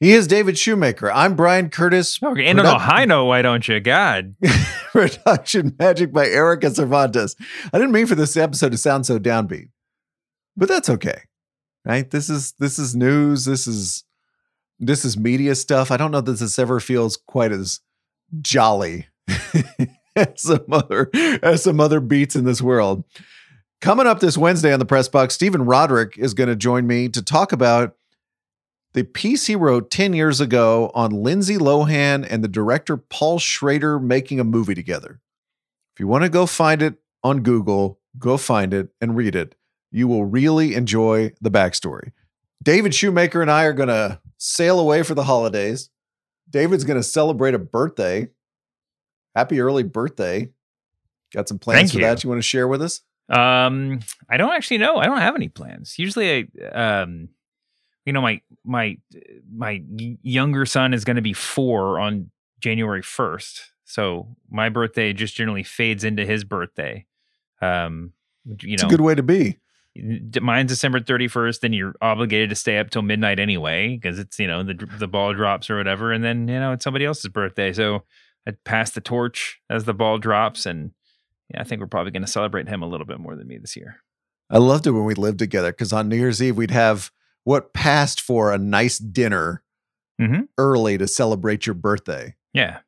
He 0.00 0.12
is 0.12 0.26
David 0.26 0.58
Shoemaker. 0.58 1.10
I'm 1.12 1.36
Bryan 1.36 1.70
Curtis. 1.70 2.18
Okay, 2.22 2.46
and 2.46 2.58
on 2.58 2.66
a 2.66 2.78
high 2.78 3.04
note, 3.04 3.26
why 3.26 3.42
don't 3.42 3.66
you? 3.66 3.78
God. 3.80 4.34
Production 4.92 5.74
magic 5.78 6.12
by 6.12 6.26
Erika 6.26 6.70
Cervantes. 6.70 7.36
I 7.72 7.78
didn't 7.78 7.92
mean 7.92 8.06
for 8.06 8.16
this 8.16 8.36
episode 8.36 8.72
to 8.72 8.78
sound 8.78 9.06
so 9.06 9.18
downbeat, 9.18 9.70
but 10.56 10.68
that's 10.68 10.90
okay. 10.90 11.22
Right? 11.84 12.10
This 12.10 12.28
is 12.28 12.52
this 12.58 12.78
is 12.78 12.96
news. 12.96 13.44
This 13.44 13.66
is 13.66 14.04
this 14.80 15.04
is 15.04 15.16
media 15.16 15.54
stuff. 15.54 15.90
I 15.90 15.96
don't 15.96 16.10
know 16.10 16.20
that 16.20 16.38
this 16.38 16.58
ever 16.58 16.80
feels 16.80 17.16
quite 17.16 17.52
as 17.52 17.80
jolly 18.40 19.06
as 20.16 20.42
some 20.42 20.66
other 20.72 21.08
as 21.42 21.62
some 21.62 21.78
other 21.80 22.00
beats 22.00 22.34
in 22.34 22.44
this 22.44 22.60
world. 22.60 23.04
Coming 23.84 24.06
up 24.06 24.18
this 24.18 24.38
Wednesday 24.38 24.72
on 24.72 24.78
the 24.78 24.86
press 24.86 25.08
box, 25.10 25.34
Stephen 25.34 25.66
Rodrick 25.66 26.16
is 26.16 26.32
going 26.32 26.48
to 26.48 26.56
join 26.56 26.86
me 26.86 27.06
to 27.10 27.20
talk 27.20 27.52
about 27.52 27.94
the 28.94 29.04
piece 29.04 29.46
he 29.46 29.54
wrote 29.54 29.90
10 29.90 30.14
years 30.14 30.40
ago 30.40 30.90
on 30.94 31.10
Lindsay 31.10 31.58
Lohan 31.58 32.26
and 32.26 32.42
the 32.42 32.48
director 32.48 32.96
Paul 32.96 33.38
Schrader 33.38 33.98
making 33.98 34.40
a 34.40 34.44
movie 34.44 34.74
together. 34.74 35.20
If 35.92 36.00
you 36.00 36.06
want 36.06 36.24
to 36.24 36.30
go 36.30 36.46
find 36.46 36.80
it 36.80 36.94
on 37.22 37.42
Google, 37.42 38.00
go 38.18 38.38
find 38.38 38.72
it 38.72 38.88
and 39.02 39.16
read 39.16 39.36
it. 39.36 39.54
You 39.90 40.08
will 40.08 40.24
really 40.24 40.74
enjoy 40.74 41.34
the 41.42 41.50
backstory. 41.50 42.12
David 42.62 42.94
Shoemaker 42.94 43.42
and 43.42 43.50
I 43.50 43.64
are 43.64 43.74
going 43.74 43.90
to 43.90 44.18
sail 44.38 44.80
away 44.80 45.02
for 45.02 45.14
the 45.14 45.24
holidays. 45.24 45.90
David's 46.48 46.84
going 46.84 46.98
to 46.98 47.06
celebrate 47.06 47.52
a 47.52 47.58
birthday 47.58 48.30
happy 49.36 49.60
early 49.60 49.82
birthday. 49.82 50.48
Got 51.34 51.48
some 51.48 51.58
plans 51.58 51.80
Thank 51.80 51.90
for 51.92 51.98
you. 51.98 52.04
that 52.04 52.24
you 52.24 52.30
want 52.30 52.38
to 52.38 52.48
share 52.48 52.66
with 52.66 52.80
us? 52.80 53.02
Um, 53.28 54.00
I 54.28 54.36
don't 54.36 54.52
actually 54.52 54.78
know. 54.78 54.96
I 54.96 55.06
don't 55.06 55.18
have 55.18 55.34
any 55.34 55.48
plans. 55.48 55.98
Usually, 55.98 56.48
I, 56.62 56.66
um, 56.68 57.28
you 58.04 58.12
know, 58.12 58.20
my 58.20 58.40
my 58.64 58.98
my 59.50 59.82
younger 60.22 60.66
son 60.66 60.92
is 60.92 61.04
going 61.04 61.16
to 61.16 61.22
be 61.22 61.32
four 61.32 61.98
on 61.98 62.30
January 62.60 63.02
first, 63.02 63.72
so 63.84 64.36
my 64.50 64.68
birthday 64.68 65.12
just 65.12 65.34
generally 65.34 65.62
fades 65.62 66.04
into 66.04 66.26
his 66.26 66.44
birthday. 66.44 67.06
Um, 67.62 68.12
you 68.44 68.70
know, 68.70 68.74
it's 68.74 68.82
a 68.82 68.88
good 68.88 69.00
way 69.00 69.14
to 69.14 69.22
be. 69.22 69.58
Mine's 70.42 70.70
December 70.70 71.00
thirty 71.00 71.28
first. 71.28 71.62
Then 71.62 71.72
you're 71.72 71.94
obligated 72.02 72.50
to 72.50 72.56
stay 72.56 72.78
up 72.78 72.90
till 72.90 73.02
midnight 73.02 73.38
anyway 73.38 73.96
because 73.96 74.18
it's 74.18 74.38
you 74.38 74.46
know 74.46 74.62
the 74.62 74.74
the 74.98 75.08
ball 75.08 75.32
drops 75.32 75.70
or 75.70 75.78
whatever, 75.78 76.12
and 76.12 76.22
then 76.22 76.48
you 76.48 76.58
know 76.58 76.72
it's 76.72 76.84
somebody 76.84 77.06
else's 77.06 77.28
birthday. 77.28 77.72
So 77.72 78.02
I 78.46 78.52
pass 78.64 78.90
the 78.90 79.00
torch 79.00 79.60
as 79.70 79.84
the 79.84 79.94
ball 79.94 80.18
drops, 80.18 80.66
and 80.66 80.90
yeah, 81.50 81.60
I 81.60 81.64
think 81.64 81.80
we're 81.80 81.86
probably 81.86 82.12
going 82.12 82.24
to 82.24 82.30
celebrate 82.30 82.68
him 82.68 82.82
a 82.82 82.86
little 82.86 83.06
bit 83.06 83.20
more 83.20 83.36
than 83.36 83.46
me 83.46 83.58
this 83.58 83.76
year. 83.76 83.96
I 84.50 84.58
loved 84.58 84.86
it 84.86 84.92
when 84.92 85.04
we 85.04 85.14
lived 85.14 85.38
together 85.38 85.72
because 85.72 85.92
on 85.92 86.08
New 86.08 86.16
Year's 86.16 86.42
Eve 86.42 86.56
we'd 86.56 86.70
have 86.70 87.10
what 87.44 87.72
passed 87.72 88.20
for 88.20 88.52
a 88.52 88.58
nice 88.58 88.98
dinner 88.98 89.62
mm-hmm. 90.20 90.42
early 90.58 90.98
to 90.98 91.08
celebrate 91.08 91.66
your 91.66 91.74
birthday. 91.74 92.34
Yeah, 92.52 92.80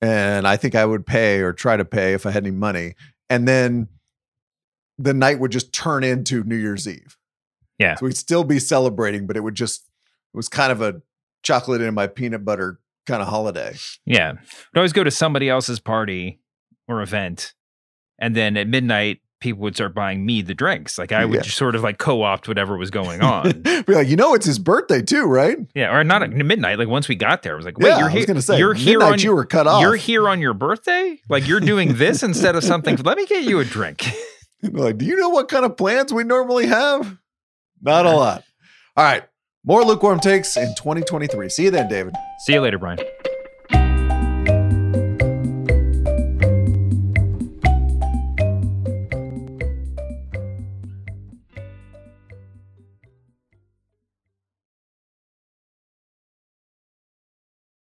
and 0.00 0.46
I 0.46 0.56
think 0.56 0.74
I 0.74 0.84
would 0.84 1.06
pay 1.06 1.40
or 1.40 1.52
try 1.52 1.76
to 1.76 1.84
pay 1.84 2.14
if 2.14 2.26
I 2.26 2.30
had 2.30 2.44
any 2.44 2.54
money, 2.54 2.94
and 3.28 3.46
then 3.46 3.88
the 4.98 5.14
night 5.14 5.38
would 5.38 5.52
just 5.52 5.72
turn 5.72 6.04
into 6.04 6.44
New 6.44 6.56
Year's 6.56 6.88
Eve. 6.88 7.16
Yeah, 7.78 7.94
so 7.96 8.06
we'd 8.06 8.16
still 8.16 8.44
be 8.44 8.58
celebrating, 8.58 9.26
but 9.26 9.36
it 9.36 9.40
would 9.40 9.54
just 9.54 9.82
it 10.32 10.36
was 10.36 10.48
kind 10.48 10.72
of 10.72 10.80
a 10.80 11.02
chocolate 11.42 11.80
in 11.80 11.94
my 11.94 12.06
peanut 12.06 12.44
butter 12.44 12.80
kind 13.06 13.22
of 13.22 13.28
holiday. 13.28 13.74
Yeah. 14.06 14.32
I'd 14.38 14.78
always 14.78 14.92
go 14.92 15.04
to 15.04 15.10
somebody 15.10 15.48
else's 15.48 15.80
party 15.80 16.40
or 16.88 17.02
event. 17.02 17.54
And 18.20 18.36
then 18.36 18.56
at 18.56 18.68
midnight, 18.68 19.20
people 19.40 19.62
would 19.62 19.74
start 19.74 19.94
buying 19.94 20.24
me 20.24 20.42
the 20.42 20.54
drinks. 20.54 20.98
Like 20.98 21.12
I 21.12 21.24
would 21.24 21.36
yeah. 21.36 21.40
just 21.40 21.56
sort 21.56 21.74
of 21.74 21.82
like 21.82 21.98
co-opt 21.98 22.46
whatever 22.46 22.76
was 22.76 22.90
going 22.90 23.22
on. 23.22 23.50
Be 23.62 23.82
like, 23.88 24.08
you 24.08 24.16
know, 24.16 24.34
it's 24.34 24.46
his 24.46 24.58
birthday 24.58 25.02
too, 25.02 25.24
right? 25.24 25.58
Yeah, 25.74 25.94
or 25.94 26.04
not 26.04 26.22
at 26.22 26.30
midnight. 26.30 26.78
Like 26.78 26.88
once 26.88 27.08
we 27.08 27.16
got 27.16 27.42
there, 27.42 27.54
I 27.54 27.56
was 27.56 27.64
like, 27.64 27.78
wait, 27.78 27.88
yeah, 27.88 27.98
you're 27.98 28.08
here. 28.08 28.40
Say, 28.40 28.58
you're 28.58 28.74
here 28.74 29.02
on 29.02 29.18
you 29.18 29.34
were 29.34 29.46
cut 29.46 29.66
off. 29.66 29.80
You're 29.80 29.96
here 29.96 30.28
on 30.28 30.40
your 30.40 30.54
birthday. 30.54 31.18
Like 31.28 31.48
you're 31.48 31.60
doing 31.60 31.94
this 31.94 32.22
instead 32.22 32.54
of 32.54 32.62
something. 32.62 32.96
Let 32.96 33.16
me 33.16 33.26
get 33.26 33.44
you 33.44 33.58
a 33.58 33.64
drink. 33.64 34.06
like, 34.62 34.98
do 34.98 35.06
you 35.06 35.16
know 35.16 35.30
what 35.30 35.48
kind 35.48 35.64
of 35.64 35.76
plans 35.76 36.12
we 36.12 36.22
normally 36.22 36.66
have? 36.66 37.16
Not 37.82 38.04
a 38.04 38.10
lot. 38.10 38.44
All 38.96 39.04
right, 39.04 39.24
more 39.64 39.82
lukewarm 39.84 40.20
takes 40.20 40.56
in 40.56 40.74
2023. 40.74 41.48
See 41.48 41.64
you 41.64 41.70
then, 41.70 41.88
David. 41.88 42.14
See 42.40 42.52
you 42.52 42.60
later, 42.60 42.78
Bryan. 42.78 42.98